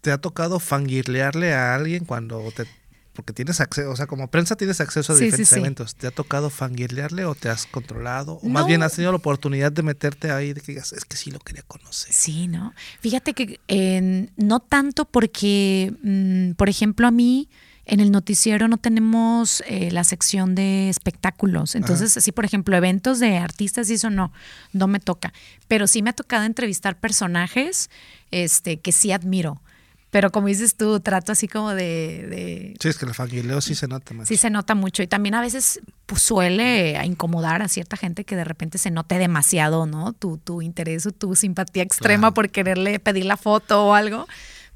¿te 0.00 0.12
ha 0.12 0.18
tocado 0.18 0.60
fangirlearle 0.60 1.54
a 1.54 1.74
alguien 1.74 2.04
cuando 2.04 2.52
te... 2.54 2.66
Porque 3.16 3.32
tienes 3.32 3.60
acceso, 3.60 3.90
o 3.90 3.96
sea, 3.96 4.06
como 4.06 4.28
prensa 4.28 4.56
tienes 4.56 4.80
acceso 4.80 5.12
a 5.12 5.16
Sí, 5.16 5.20
sí, 5.20 5.24
diferentes 5.26 5.48
sí. 5.48 5.58
eventos. 5.58 5.94
¿Te 5.94 6.06
ha 6.06 6.10
tocado 6.10 6.50
fangirlearle 6.50 7.24
o 7.24 7.34
te 7.34 7.48
has 7.48 7.66
controlado? 7.66 8.34
O 8.34 8.48
más 8.48 8.66
bien 8.66 8.82
has 8.82 8.92
tenido 8.92 9.10
la 9.10 9.16
oportunidad 9.16 9.72
de 9.72 9.82
meterte 9.82 10.30
ahí 10.30 10.52
de 10.52 10.60
que 10.60 10.72
digas, 10.72 10.92
es 10.92 11.04
que 11.04 11.16
sí 11.16 11.30
lo 11.30 11.40
quería 11.40 11.62
conocer. 11.62 12.12
Sí, 12.12 12.46
¿no? 12.46 12.74
Fíjate 13.00 13.32
que 13.34 13.58
eh, 13.68 14.28
no 14.36 14.60
tanto 14.60 15.06
porque, 15.06 15.94
mm, 16.02 16.52
por 16.52 16.68
ejemplo, 16.68 17.06
a 17.08 17.10
mí 17.10 17.48
en 17.86 18.00
el 18.00 18.10
noticiero 18.10 18.66
no 18.68 18.78
tenemos 18.78 19.62
eh, 19.68 19.90
la 19.92 20.04
sección 20.04 20.54
de 20.54 20.88
espectáculos. 20.90 21.76
Entonces, 21.76 22.16
así, 22.16 22.32
por 22.32 22.44
ejemplo, 22.44 22.76
eventos 22.76 23.20
de 23.20 23.38
artistas 23.38 23.88
y 23.90 23.94
eso 23.94 24.10
no, 24.10 24.32
no 24.72 24.88
me 24.88 24.98
toca. 24.98 25.32
Pero 25.68 25.86
sí 25.86 26.02
me 26.02 26.10
ha 26.10 26.12
tocado 26.12 26.44
entrevistar 26.44 26.98
personajes 26.98 27.88
este, 28.32 28.78
que 28.78 28.92
sí 28.92 29.12
admiro. 29.12 29.62
Pero 30.10 30.30
como 30.30 30.46
dices 30.46 30.76
tú, 30.76 31.00
trato 31.00 31.32
así 31.32 31.48
como 31.48 31.70
de... 31.70 32.26
de 32.28 32.76
Sí, 32.80 32.88
es 32.88 32.96
que 32.96 33.06
el 33.06 33.14
fangirleo 33.14 33.60
sí 33.60 33.74
se 33.74 33.88
nota 33.88 34.14
más. 34.14 34.28
Sí 34.28 34.36
se 34.36 34.50
nota 34.50 34.74
mucho 34.74 35.02
y 35.02 35.06
también 35.06 35.34
a 35.34 35.40
veces 35.40 35.80
pues, 36.06 36.22
suele 36.22 36.98
incomodar 37.04 37.60
a 37.60 37.68
cierta 37.68 37.96
gente 37.96 38.24
que 38.24 38.36
de 38.36 38.44
repente 38.44 38.78
se 38.78 38.90
note 38.90 39.18
demasiado, 39.18 39.84
¿no? 39.86 40.12
Tu, 40.12 40.38
tu 40.38 40.62
interés 40.62 41.04
o 41.06 41.12
tu 41.12 41.34
simpatía 41.34 41.82
extrema 41.82 42.20
Claro. 42.28 42.34
por 42.34 42.50
quererle 42.50 42.98
pedir 43.00 43.24
la 43.26 43.36
foto 43.36 43.86
o 43.86 43.94
algo. 43.94 44.26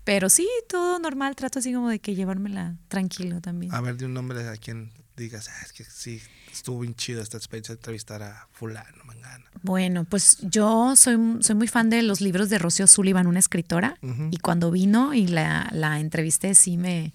Pero 0.04 0.28
sí, 0.30 0.48
todo 0.68 0.98
normal, 0.98 1.36
trato 1.36 1.58
así 1.60 1.72
como 1.72 1.88
de 1.88 2.00
que 2.00 2.14
llevármela 2.14 2.74
tranquilo 2.88 3.40
también. 3.40 3.72
A 3.72 3.80
ver, 3.80 3.96
de 3.96 4.06
un 4.06 4.14
nombre 4.14 4.48
a 4.48 4.56
quien 4.56 4.90
digas, 5.16 5.48
"Ah, 5.48 5.60
es 5.64 5.72
que 5.72 5.84
sí, 5.84 6.20
estuvo 6.50 6.80
bien 6.80 6.94
chido 6.94 7.22
esta 7.22 7.36
experiencia 7.36 7.74
de 7.74 7.78
entrevistar 7.78 8.22
a 8.22 8.48
fulano, 8.52 9.04
mangana. 9.04 9.44
Bueno, 9.62 10.04
pues 10.04 10.38
yo 10.40 10.94
soy, 10.96 11.18
soy 11.40 11.54
muy 11.54 11.68
fan 11.68 11.90
de 11.90 12.02
los 12.02 12.20
libros 12.20 12.48
de 12.48 12.58
Rocío 12.58 12.86
Sullivan, 12.86 13.26
una 13.26 13.38
escritora, 13.38 13.96
y 14.30 14.38
cuando 14.38 14.70
vino 14.70 15.14
y 15.14 15.26
la, 15.26 15.68
la 15.72 16.00
entrevisté 16.00 16.54
sí 16.54 16.76
me, 16.76 17.12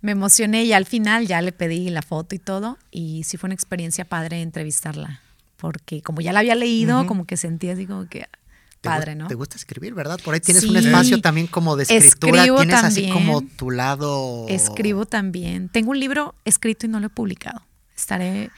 me 0.00 0.12
emocioné 0.12 0.64
y 0.64 0.72
al 0.72 0.86
final 0.86 1.26
ya 1.26 1.40
le 1.40 1.52
pedí 1.52 1.88
la 1.90 2.02
foto 2.02 2.34
y 2.34 2.38
todo, 2.38 2.78
y 2.90 3.22
sí 3.24 3.36
fue 3.36 3.48
una 3.48 3.54
experiencia 3.54 4.04
padre 4.04 4.42
entrevistarla, 4.42 5.20
porque 5.56 6.02
como 6.02 6.20
ya 6.20 6.32
la 6.32 6.40
había 6.40 6.54
leído, 6.54 7.06
como 7.06 7.26
que 7.26 7.36
sentía 7.36 7.74
así 7.74 7.86
como 7.86 8.08
que 8.08 8.26
padre, 8.80 9.14
¿no? 9.14 9.28
Te 9.28 9.34
gusta 9.34 9.56
escribir, 9.56 9.94
¿verdad? 9.94 10.18
Por 10.24 10.34
ahí 10.34 10.40
tienes 10.40 10.64
un 10.64 10.76
espacio 10.76 11.20
también 11.20 11.46
como 11.46 11.76
de 11.76 11.84
escritura. 11.84 12.44
Tienes 12.44 12.84
así 12.84 13.10
como 13.10 13.42
tu 13.42 13.70
lado. 13.70 14.46
Escribo 14.48 15.06
también. 15.06 15.68
Tengo 15.68 15.90
un 15.90 16.00
libro 16.00 16.34
escrito 16.44 16.86
y 16.86 16.88
no 16.88 17.00
lo 17.00 17.06
he 17.06 17.10
publicado. 17.10 17.62
Estaré, 17.96 18.50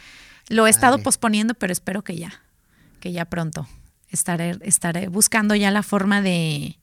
lo 0.48 0.66
he 0.66 0.70
estado 0.70 0.98
posponiendo, 0.98 1.54
pero 1.54 1.72
espero 1.72 2.02
que 2.02 2.16
ya, 2.16 2.42
que 3.00 3.12
ya 3.12 3.24
pronto. 3.24 3.66
Estaré, 4.10 4.56
estaré 4.62 5.08
buscando 5.08 5.54
ya 5.54 5.70
la 5.70 5.82
forma 5.84 6.20
de, 6.20 6.76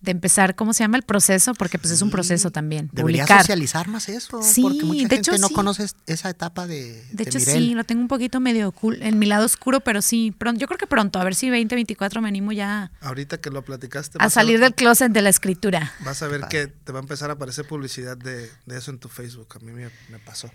de 0.00 0.10
empezar, 0.10 0.56
¿cómo 0.56 0.72
se 0.74 0.82
llama 0.82 0.96
el 0.96 1.04
proceso? 1.04 1.54
Porque 1.54 1.78
pues 1.78 1.92
es 1.92 2.02
un 2.02 2.10
proceso 2.10 2.50
también. 2.50 2.88
Publicar. 2.88 3.40
socializar 3.42 3.86
más 3.88 4.08
eso. 4.08 4.42
Sí, 4.42 4.62
porque 4.62 4.82
mucha 4.84 4.94
de 4.94 4.98
gente 5.00 5.16
hecho, 5.16 5.38
no 5.38 5.48
sí. 5.48 5.54
conoce 5.54 5.86
esa 6.06 6.30
etapa 6.30 6.66
de. 6.66 6.94
De 6.94 7.06
de 7.12 7.22
hecho, 7.24 7.38
Mirel. 7.38 7.54
sí, 7.54 7.74
lo 7.74 7.84
tengo 7.84 8.00
un 8.02 8.08
poquito 8.08 8.40
medio 8.40 8.72
ocul- 8.72 8.98
en 9.00 9.18
mi 9.20 9.26
lado 9.26 9.44
oscuro, 9.46 9.80
pero 9.80 10.02
sí, 10.02 10.32
pronto, 10.36 10.60
yo 10.60 10.66
creo 10.66 10.78
que 10.78 10.88
pronto, 10.88 11.20
a 11.20 11.24
ver 11.24 11.36
si 11.36 11.48
2024 11.48 12.20
me 12.20 12.28
animo 12.28 12.50
ya 12.52 12.90
Ahorita 13.00 13.38
que 13.40 13.50
lo 13.50 13.62
platicaste, 13.64 14.18
a 14.20 14.28
salir 14.30 14.54
ver- 14.58 14.62
del 14.70 14.74
closet 14.74 15.12
de 15.12 15.22
la 15.22 15.28
escritura. 15.30 15.92
Vas 16.04 16.22
a 16.22 16.28
ver 16.28 16.42
que 16.50 16.66
te 16.66 16.90
va 16.92 16.98
a 16.98 17.02
empezar 17.02 17.30
a 17.30 17.34
aparecer 17.34 17.66
publicidad 17.68 18.16
de, 18.16 18.50
de 18.66 18.78
eso 18.78 18.90
en 18.90 18.98
tu 18.98 19.08
Facebook. 19.08 19.48
A 19.54 19.58
mí 19.64 19.70
me, 19.72 19.90
me 20.10 20.18
pasó. 20.18 20.50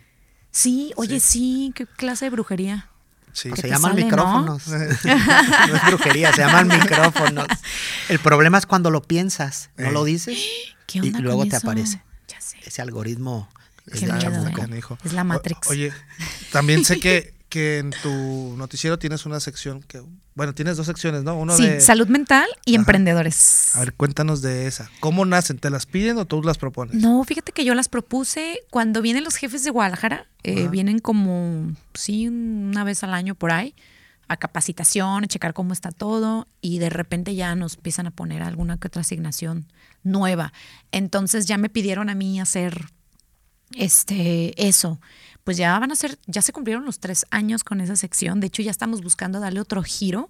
Sí, 0.52 0.92
oye, 0.98 1.20
sí, 1.20 1.72
qué 1.76 1.86
clase 1.88 2.26
de 2.26 2.30
brujería. 2.32 2.90
Sí. 3.34 3.50
Pues 3.50 3.62
¿Qué 3.62 3.68
se 3.68 3.74
llaman 3.74 3.92
sale, 3.94 4.04
micrófonos. 4.06 4.68
No 4.68 5.76
es 5.76 5.86
brujería, 5.88 6.32
se 6.34 6.42
llaman 6.42 6.68
micrófonos. 6.68 7.48
El 8.10 8.20
problema 8.20 8.58
es 8.60 8.66
cuando 8.66 8.92
lo 8.92 9.02
piensas, 9.02 9.70
no 9.78 9.88
Eh. 9.90 9.92
lo 9.92 10.04
dices 10.04 10.38
¿Qué 10.88 11.00
y 11.00 11.12
luego 11.12 11.40
con 11.40 11.50
te 11.50 11.58
eso? 11.58 11.68
aparece. 11.68 12.02
Ya 12.28 12.40
sé. 12.40 12.58
Ese 12.64 12.82
algoritmo 12.82 13.50
es. 13.88 14.04
¿eh? 14.04 14.98
Es 15.04 15.14
la 15.14 15.24
Matrix. 15.24 15.68
O- 15.68 15.72
oye, 15.72 15.92
también 16.52 16.86
sé 16.86 17.00
que, 17.00 17.34
que 17.54 17.78
en 17.78 17.92
tu 18.02 18.56
noticiero 18.58 18.98
tienes 18.98 19.28
una 19.28 19.40
sección 19.40 19.84
que, 19.84 20.02
bueno, 20.34 20.56
tienes 20.56 20.76
dos 20.76 20.88
secciones, 20.88 21.22
¿no? 21.24 21.38
Uno 21.38 21.56
Sí, 21.56 21.68
de... 21.68 21.82
salud 21.82 22.08
mental 22.08 22.48
y 22.66 22.74
Ajá. 22.74 22.82
emprendedores. 22.82 23.76
A 23.76 23.82
ver, 23.82 23.94
cuéntanos 23.94 24.42
de 24.42 24.66
esa. 24.66 24.90
¿Cómo 25.00 25.24
nacen? 25.24 25.60
¿Te 25.60 25.70
las 25.70 25.86
piden 25.86 26.18
o 26.18 26.26
tú 26.26 26.42
las 26.42 26.58
propones? 26.58 26.96
No, 26.96 27.24
fíjate 27.24 27.52
que 27.52 27.64
yo 27.64 27.76
las 27.76 27.90
propuse 27.90 28.62
cuando 28.72 29.04
vienen 29.04 29.24
los 29.24 29.36
jefes 29.36 29.64
de 29.64 29.70
Guadalajara, 29.70 30.26
eh, 30.42 30.68
vienen 30.68 30.98
como, 30.98 31.72
sí, 31.94 32.28
una 32.28 32.84
vez 32.84 33.04
al 33.04 33.14
año 33.14 33.36
por 33.36 33.52
ahí, 33.52 33.76
a 34.28 34.38
capacitación, 34.38 35.24
a 35.24 35.28
checar 35.28 35.54
cómo 35.54 35.74
está 35.74 35.92
todo 35.92 36.48
y 36.60 36.80
de 36.80 36.90
repente 36.90 37.36
ya 37.36 37.54
nos 37.54 37.76
empiezan 37.76 38.08
a 38.08 38.12
poner 38.12 38.42
alguna 38.42 38.78
que 38.80 38.88
otra 38.88 39.02
asignación 39.02 39.68
nueva. 40.02 40.54
Entonces 40.92 41.46
ya 41.46 41.60
me 41.60 41.70
pidieron 41.70 42.10
a 42.10 42.16
mí 42.16 42.40
hacer 42.40 42.88
este 43.76 44.54
eso. 44.68 45.00
Pues 45.44 45.58
ya 45.58 45.78
van 45.78 45.92
a 45.92 45.96
ser, 45.96 46.18
ya 46.26 46.42
se 46.42 46.54
cumplieron 46.54 46.86
los 46.86 47.00
tres 47.00 47.26
años 47.30 47.64
con 47.64 47.82
esa 47.82 47.96
sección. 47.96 48.40
De 48.40 48.48
hecho, 48.48 48.62
ya 48.62 48.72
estamos 48.72 49.02
buscando 49.02 49.40
darle 49.40 49.60
otro 49.60 49.84
giro 49.84 50.30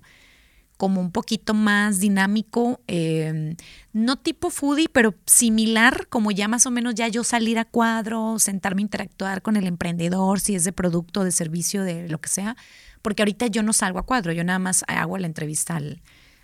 como 0.78 1.00
un 1.00 1.12
poquito 1.12 1.54
más 1.54 2.00
dinámico, 2.00 2.82
eh, 2.88 3.56
no 3.94 4.18
tipo 4.18 4.50
foodie, 4.50 4.90
pero 4.92 5.16
similar, 5.26 6.08
como 6.10 6.32
ya 6.32 6.48
más 6.48 6.66
o 6.66 6.72
menos 6.72 6.96
ya 6.96 7.08
yo 7.08 7.24
salir 7.24 7.60
a 7.60 7.66
cuadro, 7.66 8.40
sentarme 8.40 8.82
a 8.82 8.84
interactuar 8.84 9.42
con 9.42 9.56
el 9.56 9.68
emprendedor, 9.68 10.40
si 10.40 10.56
es 10.56 10.64
de 10.64 10.74
producto, 10.74 11.24
de 11.24 11.32
servicio, 11.32 11.84
de 11.84 12.10
lo 12.10 12.20
que 12.20 12.30
sea, 12.30 12.58
porque 13.02 13.22
ahorita 13.22 13.48
yo 13.48 13.64
no 13.64 13.72
salgo 13.72 14.00
a 14.00 14.06
cuadro, 14.06 14.34
yo 14.34 14.44
nada 14.44 14.60
más 14.60 14.84
hago 14.88 15.18
la 15.18 15.28
entrevista 15.28 15.76
al, 15.76 16.02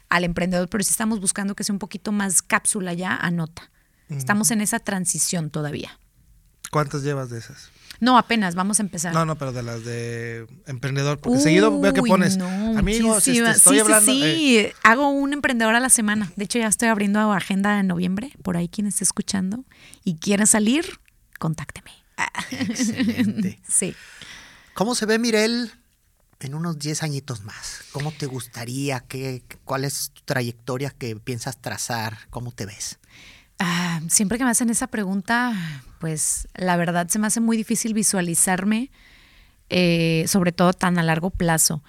al 0.09 0.23
emprendedor, 0.23 0.69
pero 0.69 0.83
sí 0.83 0.91
estamos 0.91 1.19
buscando 1.19 1.55
que 1.55 1.63
sea 1.63 1.73
un 1.73 1.79
poquito 1.79 2.11
más 2.11 2.41
cápsula 2.41 2.93
ya 2.93 3.15
a 3.15 3.31
nota. 3.31 3.71
Estamos 4.09 4.49
en 4.49 4.61
esa 4.61 4.79
transición 4.79 5.51
todavía. 5.51 5.99
¿Cuántas 6.71 7.03
llevas 7.03 7.29
de 7.29 7.37
esas? 7.37 7.69
No, 7.99 8.17
apenas, 8.17 8.55
vamos 8.55 8.79
a 8.79 8.83
empezar. 8.83 9.13
No, 9.13 9.25
no, 9.25 9.37
pero 9.37 9.51
de 9.51 9.63
las 9.63 9.83
de 9.83 10.47
emprendedor. 10.67 11.19
Porque 11.19 11.39
seguido 11.39 11.79
veo 11.79 11.93
que 11.93 12.01
Uy, 12.01 12.09
pones, 12.09 12.37
no, 12.37 12.47
amigos, 12.77 13.17
este, 13.19 13.31
muchísimas. 13.31 13.57
estoy 13.57 13.75
sí, 13.75 13.81
hablando. 13.81 14.11
Sí, 14.11 14.23
eh, 14.57 14.67
sí, 14.69 14.73
hago 14.83 15.09
un 15.09 15.33
emprendedor 15.33 15.75
a 15.75 15.79
la 15.79 15.89
semana. 15.89 16.31
De 16.35 16.45
hecho, 16.45 16.59
ya 16.59 16.67
estoy 16.67 16.87
abriendo 16.87 17.19
agenda 17.33 17.79
en 17.79 17.87
noviembre. 17.87 18.31
Por 18.41 18.57
ahí 18.57 18.69
quien 18.69 18.87
esté 18.87 19.03
escuchando 19.03 19.65
y 20.03 20.15
quiera 20.15 20.45
salir, 20.45 20.99
contácteme. 21.39 21.91
Excelente. 22.51 23.59
Sí. 23.67 23.95
¿Cómo 24.73 24.95
se 24.95 25.05
ve 25.05 25.19
Mirel 25.19 25.71
en 26.39 26.55
unos 26.55 26.79
10 26.79 27.03
añitos 27.03 27.43
más? 27.43 27.81
¿Cómo 27.91 28.11
te 28.11 28.25
gustaría? 28.27 29.01
¿Qué, 29.01 29.43
¿Cuál 29.65 29.83
es 29.83 30.11
tu 30.11 30.21
trayectoria 30.23 30.89
que 30.91 31.15
piensas 31.17 31.61
trazar? 31.61 32.17
¿Cómo 32.29 32.51
te 32.51 32.65
ves? 32.65 32.97
Ah, 33.59 33.99
siempre 34.07 34.37
que 34.37 34.45
me 34.45 34.51
hacen 34.51 34.69
esa 34.69 34.87
pregunta, 34.87 35.53
pues 35.99 36.47
la 36.55 36.77
verdad 36.77 37.07
se 37.09 37.19
me 37.19 37.27
hace 37.27 37.41
muy 37.41 37.57
difícil 37.57 37.93
visualizarme, 37.93 38.89
eh, 39.69 40.23
sobre 40.27 40.53
todo 40.53 40.71
tan 40.71 40.97
a 40.97 41.03
largo 41.03 41.29
plazo. 41.29 41.83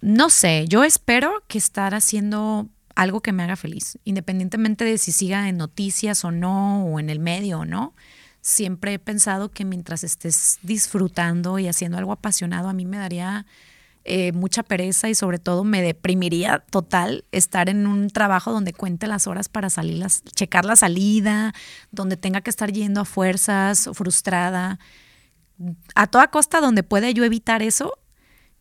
No 0.00 0.30
sé, 0.30 0.66
yo 0.68 0.84
espero 0.84 1.44
que 1.48 1.58
estar 1.58 1.94
haciendo 1.94 2.68
algo 2.94 3.20
que 3.20 3.32
me 3.32 3.42
haga 3.42 3.56
feliz, 3.56 3.98
independientemente 4.04 4.84
de 4.84 4.98
si 4.98 5.12
siga 5.12 5.48
en 5.48 5.58
noticias 5.58 6.24
o 6.24 6.30
no, 6.30 6.84
o 6.86 6.98
en 6.98 7.10
el 7.10 7.20
medio 7.20 7.60
o 7.60 7.64
no. 7.66 7.94
Siempre 8.40 8.94
he 8.94 8.98
pensado 8.98 9.50
que 9.50 9.64
mientras 9.64 10.04
estés 10.04 10.58
disfrutando 10.62 11.58
y 11.58 11.68
haciendo 11.68 11.98
algo 11.98 12.12
apasionado, 12.12 12.68
a 12.68 12.72
mí 12.72 12.86
me 12.86 12.96
daría 12.96 13.46
eh, 14.04 14.32
mucha 14.32 14.62
pereza 14.62 15.08
y 15.08 15.14
sobre 15.14 15.38
todo 15.38 15.62
me 15.62 15.80
deprimiría 15.80 16.64
total 16.70 17.24
estar 17.30 17.68
en 17.68 17.86
un 17.86 18.10
trabajo 18.10 18.50
donde 18.52 18.72
cuente 18.72 19.06
las 19.06 19.26
horas 19.26 19.48
para 19.48 19.70
salir, 19.70 19.98
las, 19.98 20.22
checar 20.24 20.64
la 20.64 20.74
salida, 20.74 21.54
donde 21.92 22.16
tenga 22.16 22.40
que 22.40 22.50
estar 22.50 22.72
yendo 22.72 23.00
a 23.02 23.04
fuerzas, 23.04 23.88
frustrada. 23.94 24.80
A 25.94 26.06
toda 26.08 26.28
costa 26.28 26.60
donde 26.60 26.82
pueda 26.82 27.10
yo 27.10 27.24
evitar 27.24 27.62
eso, 27.62 27.96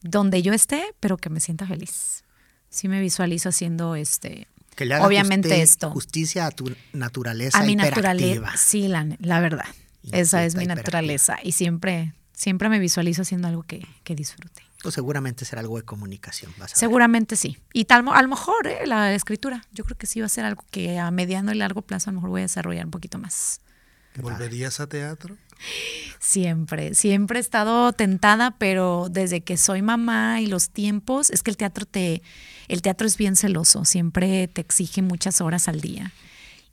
donde 0.01 0.43
yo 0.43 0.53
esté, 0.53 0.83
pero 0.99 1.17
que 1.17 1.29
me 1.29 1.39
sienta 1.39 1.65
feliz. 1.65 2.23
Sí 2.69 2.87
me 2.87 3.01
visualizo 3.01 3.49
haciendo 3.49 3.95
este, 3.95 4.47
Que 4.75 4.85
le 4.85 4.93
haga 4.93 5.07
obviamente 5.07 5.61
esto. 5.61 5.89
justicia 5.89 6.45
a 6.45 6.51
tu 6.51 6.71
naturaleza 6.93 7.57
A 7.57 7.63
mi 7.63 7.75
naturaleza, 7.75 8.51
sí, 8.57 8.87
la, 8.87 9.07
la 9.19 9.39
verdad. 9.39 9.65
Esa 10.11 10.45
es 10.45 10.55
mi 10.55 10.65
naturaleza 10.65 11.37
y 11.43 11.51
siempre, 11.51 12.13
siempre 12.33 12.69
me 12.69 12.79
visualizo 12.79 13.23
haciendo 13.23 13.47
algo 13.47 13.63
que, 13.63 13.85
que 14.03 14.15
disfrute. 14.15 14.63
Pues 14.81 14.95
seguramente 14.95 15.45
será 15.45 15.61
algo 15.61 15.77
de 15.77 15.83
comunicación. 15.83 16.51
Vas 16.57 16.71
a 16.71 16.73
ver. 16.73 16.79
Seguramente 16.79 17.35
sí. 17.35 17.57
Y 17.73 17.85
tal, 17.85 18.03
a 18.07 18.21
lo 18.21 18.27
mejor 18.27 18.67
¿eh? 18.67 18.85
la 18.85 19.13
escritura, 19.13 19.63
yo 19.71 19.83
creo 19.83 19.97
que 19.97 20.07
sí 20.07 20.19
va 20.19 20.25
a 20.25 20.29
ser 20.29 20.45
algo 20.45 20.65
que 20.71 20.99
a 20.99 21.11
mediano 21.11 21.51
y 21.51 21.55
largo 21.55 21.81
plazo 21.81 22.09
a 22.09 22.13
lo 22.13 22.17
mejor 22.17 22.29
voy 22.31 22.41
a 22.41 22.43
desarrollar 22.43 22.85
un 22.85 22.91
poquito 22.91 23.19
más. 23.19 23.61
¿Volverías 24.15 24.79
a 24.79 24.87
teatro? 24.87 25.37
Siempre, 26.19 26.95
siempre 26.95 27.39
he 27.39 27.41
estado 27.41 27.93
tentada, 27.93 28.51
pero 28.57 29.07
desde 29.09 29.41
que 29.41 29.57
soy 29.57 29.81
mamá 29.81 30.41
y 30.41 30.47
los 30.47 30.69
tiempos, 30.69 31.29
es 31.29 31.43
que 31.43 31.51
el 31.51 31.57
teatro 31.57 31.85
te, 31.85 32.21
el 32.67 32.81
teatro 32.81 33.07
es 33.07 33.17
bien 33.17 33.35
celoso, 33.35 33.85
siempre 33.85 34.47
te 34.47 34.61
exige 34.61 35.01
muchas 35.01 35.39
horas 35.39 35.67
al 35.67 35.79
día. 35.81 36.11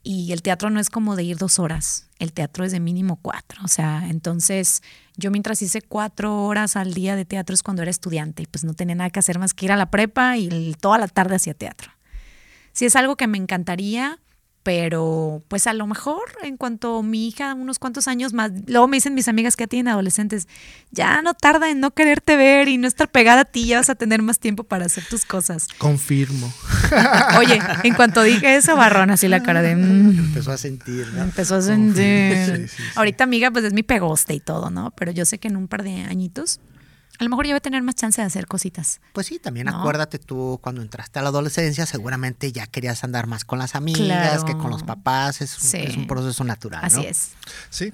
Y 0.01 0.31
el 0.31 0.41
teatro 0.41 0.69
no 0.69 0.79
es 0.79 0.89
como 0.89 1.15
de 1.15 1.23
ir 1.23 1.37
dos 1.37 1.59
horas, 1.59 2.07
el 2.19 2.31
teatro 2.31 2.63
es 2.63 2.71
de 2.71 2.79
mínimo 2.79 3.17
cuatro. 3.21 3.61
O 3.63 3.67
sea, 3.67 4.07
entonces 4.09 4.81
yo 5.17 5.29
mientras 5.29 5.61
hice 5.61 5.81
cuatro 5.81 6.45
horas 6.45 6.75
al 6.75 6.93
día 6.93 7.15
de 7.15 7.25
teatro 7.25 7.53
es 7.53 7.63
cuando 7.63 7.81
era 7.81 7.91
estudiante 7.91 8.43
y 8.43 8.45
pues 8.45 8.63
no 8.63 8.73
tenía 8.73 8.95
nada 8.95 9.09
que 9.09 9.19
hacer 9.19 9.39
más 9.39 9.53
que 9.53 9.65
ir 9.65 9.71
a 9.71 9.77
la 9.77 9.91
prepa 9.91 10.37
y 10.37 10.75
toda 10.79 10.97
la 10.97 11.07
tarde 11.07 11.35
hacía 11.35 11.53
teatro. 11.53 11.91
Sí 12.71 12.85
es 12.85 12.95
algo 12.95 13.17
que 13.17 13.27
me 13.27 13.37
encantaría, 13.37 14.19
pero 14.69 15.41
pues 15.47 15.65
a 15.65 15.73
lo 15.73 15.87
mejor 15.87 16.21
en 16.43 16.55
cuanto 16.55 17.01
mi 17.01 17.27
hija, 17.27 17.55
unos 17.55 17.79
cuantos 17.79 18.07
años 18.07 18.33
más, 18.33 18.51
luego 18.67 18.87
me 18.87 18.97
dicen 18.97 19.15
mis 19.15 19.27
amigas 19.27 19.55
que 19.55 19.63
ya 19.63 19.67
tienen 19.67 19.87
adolescentes, 19.87 20.47
ya 20.91 21.23
no 21.23 21.33
tarda 21.33 21.71
en 21.71 21.79
no 21.79 21.89
quererte 21.89 22.35
ver 22.35 22.67
y 22.67 22.77
no 22.77 22.87
estar 22.87 23.09
pegada 23.09 23.41
a 23.41 23.45
ti, 23.45 23.65
ya 23.65 23.77
vas 23.79 23.89
a 23.89 23.95
tener 23.95 24.21
más 24.21 24.37
tiempo 24.37 24.63
para 24.63 24.85
hacer 24.85 25.03
tus 25.05 25.25
cosas. 25.25 25.67
Confirmo. 25.79 26.53
Oye, 27.39 27.59
en 27.83 27.95
cuanto 27.95 28.21
dije 28.21 28.57
eso, 28.57 28.75
barrón 28.75 29.09
así 29.09 29.27
la 29.27 29.41
cara 29.41 29.63
de... 29.63 29.75
mm, 29.75 30.19
Empezó 30.19 30.51
a 30.51 30.57
sentir, 30.59 31.07
¿no? 31.15 31.23
empezó 31.23 31.55
a 31.55 31.63
sentir. 31.63 32.37
Sí, 32.45 32.55
sí, 32.55 32.67
sí. 32.67 32.83
Ahorita 32.93 33.23
amiga 33.23 33.49
pues 33.49 33.65
es 33.65 33.73
mi 33.73 33.81
pegoste 33.81 34.35
y 34.35 34.39
todo, 34.39 34.69
¿no? 34.69 34.93
Pero 34.95 35.11
yo 35.11 35.25
sé 35.25 35.39
que 35.39 35.47
en 35.47 35.57
un 35.57 35.67
par 35.67 35.81
de 35.81 36.03
añitos 36.03 36.59
A 37.19 37.23
lo 37.25 37.29
mejor 37.29 37.45
ya 37.45 37.51
voy 37.53 37.57
a 37.57 37.61
tener 37.61 37.83
más 37.83 37.95
chance 37.95 38.21
de 38.21 38.25
hacer 38.27 38.47
cositas. 38.47 39.01
Pues 39.13 39.27
sí, 39.27 39.39
también 39.39 39.65
No. 39.67 39.77
acuérdate 39.79 40.19
tú 40.19 40.57
cuando 40.61 40.81
entraste 40.81 41.19
a 41.19 41.21
la 41.21 41.29
adolescencia, 41.29 41.85
seguramente 41.85 42.51
ya 42.53 42.65
querías 42.65 43.03
andar 43.03 43.27
más 43.27 43.43
con 43.45 43.59
las 43.59 43.75
amigas 43.75 43.99
Claro. 44.01 44.45
que 44.45 44.57
con 44.57 44.71
los 44.71 44.83
papás. 44.83 45.41
Es, 45.41 45.61
un- 45.61 45.69
Sí. 45.69 45.77
es 45.77 45.97
un 45.97 46.07
proceso 46.07 46.43
natural. 46.45 46.83
Así 46.83 46.95
¿no? 46.95 47.01
es. 47.03 47.29
Sí. 47.69 47.93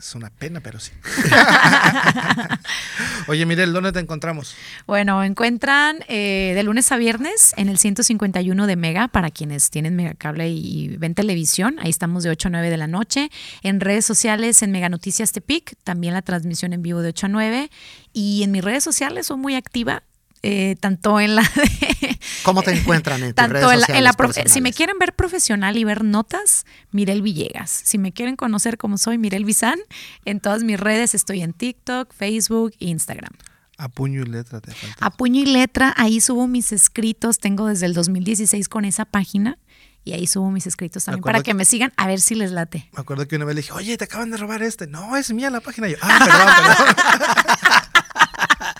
Es 0.00 0.14
una 0.14 0.30
pena, 0.30 0.60
pero 0.60 0.80
sí. 0.80 0.92
Oye, 3.28 3.44
Mirel, 3.44 3.74
¿dónde 3.74 3.92
te 3.92 3.98
encontramos? 3.98 4.54
Bueno, 4.86 5.22
encuentran 5.22 5.98
eh, 6.08 6.52
de 6.54 6.62
lunes 6.62 6.90
a 6.90 6.96
viernes 6.96 7.52
en 7.58 7.68
el 7.68 7.76
151 7.76 8.66
de 8.66 8.76
Mega 8.76 9.08
para 9.08 9.30
quienes 9.30 9.68
tienen 9.68 9.96
Mega 9.96 10.14
Cable 10.14 10.48
y, 10.48 10.58
y 10.58 10.96
ven 10.96 11.14
televisión. 11.14 11.76
Ahí 11.80 11.90
estamos 11.90 12.22
de 12.22 12.30
8 12.30 12.48
a 12.48 12.50
9 12.50 12.70
de 12.70 12.76
la 12.78 12.86
noche. 12.86 13.30
En 13.62 13.78
redes 13.78 14.06
sociales 14.06 14.62
en 14.62 14.72
Mega 14.72 14.88
Noticias 14.88 15.32
Tepic, 15.32 15.76
también 15.84 16.14
la 16.14 16.22
transmisión 16.22 16.72
en 16.72 16.80
vivo 16.80 17.02
de 17.02 17.10
8 17.10 17.26
a 17.26 17.28
9. 17.28 17.70
Y 18.14 18.42
en 18.42 18.52
mis 18.52 18.64
redes 18.64 18.82
sociales 18.82 19.26
soy 19.26 19.36
muy 19.36 19.54
activa. 19.54 20.02
Eh, 20.42 20.76
tanto 20.80 21.20
en 21.20 21.36
la 21.36 21.42
de- 21.42 22.18
¿Cómo 22.42 22.62
te 22.62 22.72
encuentran 22.72 23.20
en 23.22 23.28
tus 23.28 23.34
tanto 23.36 23.52
redes 23.54 23.64
en 23.64 23.68
la- 23.68 23.74
en 23.74 23.80
sociales 23.80 24.04
la 24.46 24.52
si 24.52 24.60
me 24.60 24.72
quieren 24.72 24.98
ver 24.98 25.14
profesional 25.14 25.76
y 25.76 25.84
ver 25.84 26.04
notas, 26.04 26.64
Mirel 26.92 27.20
Villegas. 27.22 27.70
Si 27.70 27.98
me 27.98 28.12
quieren 28.12 28.36
conocer 28.36 28.78
como 28.78 28.96
soy, 28.98 29.18
Mirel 29.18 29.44
Bizán, 29.44 29.78
en 30.24 30.40
todas 30.40 30.62
mis 30.64 30.80
redes 30.80 31.14
estoy 31.14 31.42
en 31.42 31.52
TikTok, 31.52 32.12
Facebook 32.14 32.72
e 32.80 32.86
Instagram. 32.86 33.32
A 33.76 33.88
puño 33.88 34.22
y 34.22 34.26
letra 34.26 34.60
te 34.60 34.72
falta. 34.72 35.06
A 35.06 35.10
puño 35.10 35.40
y 35.42 35.46
letra, 35.46 35.94
ahí 35.96 36.20
subo 36.20 36.46
mis 36.46 36.72
escritos, 36.72 37.38
tengo 37.38 37.66
desde 37.66 37.86
el 37.86 37.94
2016 37.94 38.68
con 38.68 38.84
esa 38.84 39.06
página 39.06 39.58
y 40.04 40.12
ahí 40.12 40.26
subo 40.26 40.50
mis 40.50 40.66
escritos 40.66 41.04
también 41.04 41.22
para 41.22 41.38
que 41.40 41.44
que- 41.50 41.54
me 41.54 41.64
sigan 41.64 41.92
a 41.96 42.06
ver 42.06 42.20
si 42.20 42.34
les 42.34 42.50
late. 42.50 42.88
Me 42.92 43.00
acuerdo 43.00 43.26
que 43.28 43.36
una 43.36 43.44
vez 43.46 43.54
le 43.54 43.60
dije, 43.62 43.72
oye, 43.72 43.96
te 43.96 44.04
acaban 44.04 44.30
de 44.30 44.36
robar 44.36 44.62
este. 44.62 44.86
No, 44.86 45.16
es 45.16 45.32
mía 45.32 45.48
la 45.50 45.60
página. 45.60 45.88
Y 45.88 45.92
yo, 45.92 45.96
ah, 46.02 46.18
perdón, 46.18 46.76
perdón. 46.76 47.79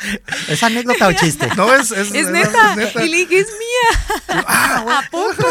¿Es 0.49 0.63
anécdota 0.63 1.09
o 1.09 1.13
chiste? 1.13 1.49
No, 1.57 1.73
es, 1.75 1.91
es, 1.91 2.13
Es 2.15 2.31
neta, 2.31 2.77
neta. 2.77 3.05
y 3.05 3.09
le 3.09 3.17
dije, 3.19 3.41
es 3.41 3.47
mía. 3.49 4.21
Ah, 4.47 5.03
¿A 5.07 5.11
poco? 5.11 5.45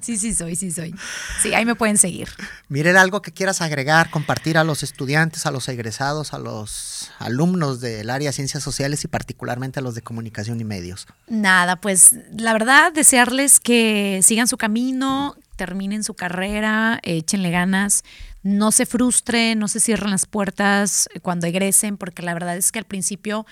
Sí, 0.00 0.16
sí 0.16 0.34
soy, 0.34 0.56
sí 0.56 0.70
soy. 0.70 0.94
Sí, 1.42 1.54
ahí 1.54 1.64
me 1.64 1.74
pueden 1.74 1.98
seguir. 1.98 2.28
Miren, 2.68 2.96
algo 2.96 3.22
que 3.22 3.32
quieras 3.32 3.60
agregar, 3.60 4.10
compartir 4.10 4.58
a 4.58 4.64
los 4.64 4.82
estudiantes, 4.82 5.46
a 5.46 5.50
los 5.50 5.68
egresados, 5.68 6.32
a 6.32 6.38
los 6.38 7.10
alumnos 7.18 7.80
del 7.80 8.10
área 8.10 8.30
de 8.30 8.32
ciencias 8.32 8.62
sociales 8.62 9.04
y 9.04 9.08
particularmente 9.08 9.80
a 9.80 9.82
los 9.82 9.94
de 9.94 10.02
comunicación 10.02 10.60
y 10.60 10.64
medios. 10.64 11.06
Nada, 11.28 11.76
pues 11.76 12.14
la 12.36 12.52
verdad, 12.52 12.92
desearles 12.92 13.60
que 13.60 14.20
sigan 14.22 14.48
su 14.48 14.56
camino, 14.56 15.36
terminen 15.56 16.02
su 16.02 16.14
carrera, 16.14 16.98
échenle 17.02 17.50
ganas, 17.50 18.04
no 18.42 18.72
se 18.72 18.86
frustren, 18.86 19.58
no 19.58 19.68
se 19.68 19.80
cierren 19.80 20.10
las 20.10 20.26
puertas 20.26 21.08
cuando 21.22 21.46
egresen, 21.46 21.96
porque 21.96 22.22
la 22.22 22.34
verdad 22.34 22.56
es 22.56 22.72
que 22.72 22.78
al 22.78 22.84
principio, 22.84 23.46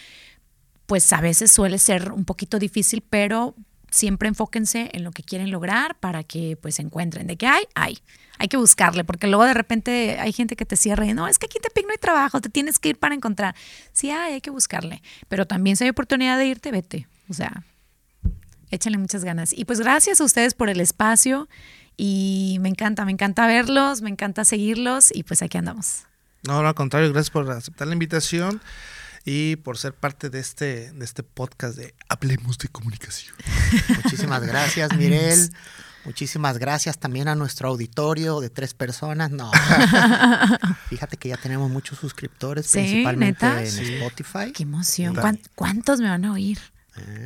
pues 0.87 1.13
a 1.13 1.21
veces 1.21 1.53
suele 1.53 1.79
ser 1.79 2.13
un 2.13 2.25
poquito 2.25 2.59
difícil, 2.59 3.03
pero 3.09 3.55
siempre 3.91 4.29
enfóquense 4.29 4.91
en 4.93 5.05
lo 5.05 5.11
que 5.11 5.23
quieren 5.23 5.51
lograr 5.51 5.99
para 5.99 6.25
que 6.25 6.57
pues 6.61 6.79
encuentren. 6.79 7.27
De 7.27 7.37
que 7.37 7.47
hay, 7.47 7.65
hay. 7.75 7.99
Hay 8.39 8.49
que 8.49 8.57
buscarle, 8.57 9.05
porque 9.05 9.27
luego 9.27 9.45
de 9.45 9.53
repente 9.53 10.17
hay 10.19 10.33
gente 10.33 10.57
que 10.57 10.65
te 10.65 10.77
cierra 10.77 11.05
y 11.05 11.13
no, 11.13 11.29
es 11.29 11.39
que 11.39 11.45
aquí 11.45 11.59
te 11.61 11.83
no 11.83 11.91
hay 11.91 11.99
trabajo, 11.99 12.41
te 12.41 12.49
tienes 12.49 12.79
que 12.79 12.89
ir 12.89 12.99
para 12.99 13.15
encontrar. 13.15 13.55
Sí, 13.93 14.11
hay, 14.11 14.35
hay 14.35 14.41
que 14.41 14.51
buscarle. 14.51 15.03
Pero 15.29 15.47
también 15.47 15.77
si 15.77 15.85
hay 15.85 15.91
oportunidad 15.91 16.39
de 16.39 16.47
irte, 16.47 16.71
vete. 16.71 17.07
O 17.29 17.35
sea, 17.35 17.65
échenle 18.71 18.97
muchas 18.97 19.25
ganas. 19.25 19.53
Y 19.53 19.67
pues 19.67 19.81
gracias 19.81 20.21
a 20.21 20.25
ustedes 20.25 20.55
por 20.55 20.71
el 20.71 20.81
espacio 20.81 21.49
y 22.03 22.57
me 22.61 22.69
encanta, 22.71 23.05
me 23.05 23.13
encanta 23.13 23.47
verlos, 23.47 24.01
me 24.01 24.09
encanta 24.11 24.45
seguirlos 24.47 25.11
y 25.15 25.23
pues 25.25 25.43
aquí 25.43 25.59
andamos. 25.59 26.05
No, 26.47 26.63
no, 26.63 26.69
al 26.69 26.75
contrario, 26.75 27.13
gracias 27.13 27.31
por 27.31 27.51
aceptar 27.51 27.87
la 27.89 27.93
invitación 27.93 28.63
y 29.27 29.57
por 29.57 29.77
ser 29.77 29.93
parte 29.93 30.31
de 30.31 30.41
este, 30.41 30.93
de 30.93 31.05
este 31.05 31.23
podcast 31.23 31.77
de 31.77 31.95
Hablemos 32.09 32.57
de 32.57 32.69
Comunicación. 32.69 33.35
Muchísimas 34.05 34.43
gracias, 34.47 34.97
Mirel. 34.97 35.51
Muchísimas 36.07 36.57
gracias 36.57 36.97
también 36.99 37.29
a 37.29 37.35
nuestro 37.35 37.69
auditorio 37.69 38.41
de 38.41 38.49
tres 38.49 38.73
personas. 38.73 39.31
No. 39.31 39.51
Fíjate 40.89 41.19
que 41.19 41.29
ya 41.29 41.37
tenemos 41.37 41.71
muchos 41.71 41.99
suscriptores, 41.99 42.67
Sí, 42.67 42.79
principalmente 42.79 43.45
¿neta? 43.47 43.63
en 43.63 43.71
Sí. 43.71 43.95
Spotify. 43.97 44.53
Qué 44.53 44.63
emoción. 44.63 45.13
Dale. 45.15 45.21
¿Cuán- 45.21 45.41
¿Cuántos 45.55 46.01
me 46.01 46.09
van 46.09 46.25
a 46.25 46.33
oír? 46.33 46.59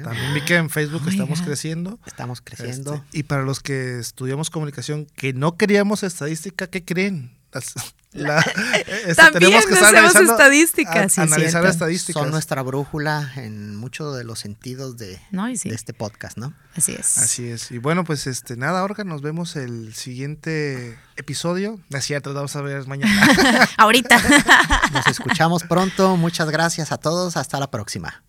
También 0.04 0.34
vi 0.34 0.40
que 0.42 0.56
en 0.56 0.70
Facebook 0.70 1.02
Oh 1.06 1.08
estamos 1.08 1.42
creciendo. 1.42 1.98
Estamos 2.06 2.40
creciendo. 2.40 2.94
Este, 2.94 3.18
y 3.18 3.22
para 3.24 3.42
los 3.42 3.60
que 3.60 3.98
estudiamos 3.98 4.50
comunicación, 4.50 5.06
que 5.16 5.32
no 5.32 5.56
queríamos 5.56 6.02
estadística, 6.02 6.66
¿qué 6.66 6.84
creen? 6.84 7.36
Las- 7.52 7.74
la- 8.12 8.40
este, 9.06 9.14
También 9.14 9.54
estar 9.54 9.94
hacemos 9.96 10.30
estadísticas, 10.30 11.12
sí, 11.12 11.20
analizar 11.20 11.64
estadísticas. 11.66 12.22
Son 12.22 12.30
nuestra 12.32 12.62
brújula 12.62 13.32
en 13.36 13.76
muchos 13.76 14.16
de 14.16 14.24
los 14.24 14.40
sentidos 14.40 14.96
de, 14.98 15.20
No, 15.30 15.48
y 15.48 15.56
sí. 15.56 15.68
de 15.68 15.74
este 15.76 15.94
podcast, 15.94 16.36
¿no? 16.36 16.52
Así 16.76 16.92
es. 16.92 17.18
Así 17.18 17.48
es. 17.48 17.70
Y 17.70 17.78
bueno, 17.78 18.04
pues 18.04 18.26
este, 18.26 18.56
nada, 18.56 18.82
Orga, 18.84 19.04
nos 19.04 19.22
vemos 19.22 19.54
el 19.56 19.94
siguiente 19.94 20.98
episodio. 21.16 21.80
Así 21.92 22.12
ya 22.12 22.20
tratamos 22.20 22.54
a 22.56 22.62
ver 22.62 22.86
mañana. 22.88 23.68
Ahorita. 23.78 24.20
Nos 24.92 25.06
escuchamos 25.06 25.62
pronto. 25.62 26.16
Muchas 26.16 26.50
gracias 26.50 26.90
a 26.92 26.98
todos. 26.98 27.36
Hasta 27.36 27.58
la 27.60 27.70
próxima. 27.70 28.22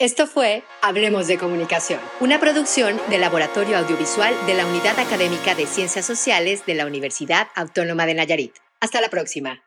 Esto 0.00 0.28
fue 0.28 0.62
Hablemos 0.80 1.26
de 1.26 1.38
Comunicación, 1.38 1.98
una 2.20 2.38
producción 2.38 3.00
del 3.10 3.20
Laboratorio 3.20 3.76
Audiovisual 3.78 4.32
de 4.46 4.54
la 4.54 4.64
Unidad 4.64 4.96
Académica 4.96 5.56
de 5.56 5.66
Ciencias 5.66 6.06
Sociales 6.06 6.64
de 6.66 6.76
la 6.76 6.86
Universidad 6.86 7.48
Autónoma 7.56 8.06
de 8.06 8.14
Nayarit. 8.14 8.54
Hasta 8.78 9.00
la 9.00 9.08
próxima. 9.08 9.60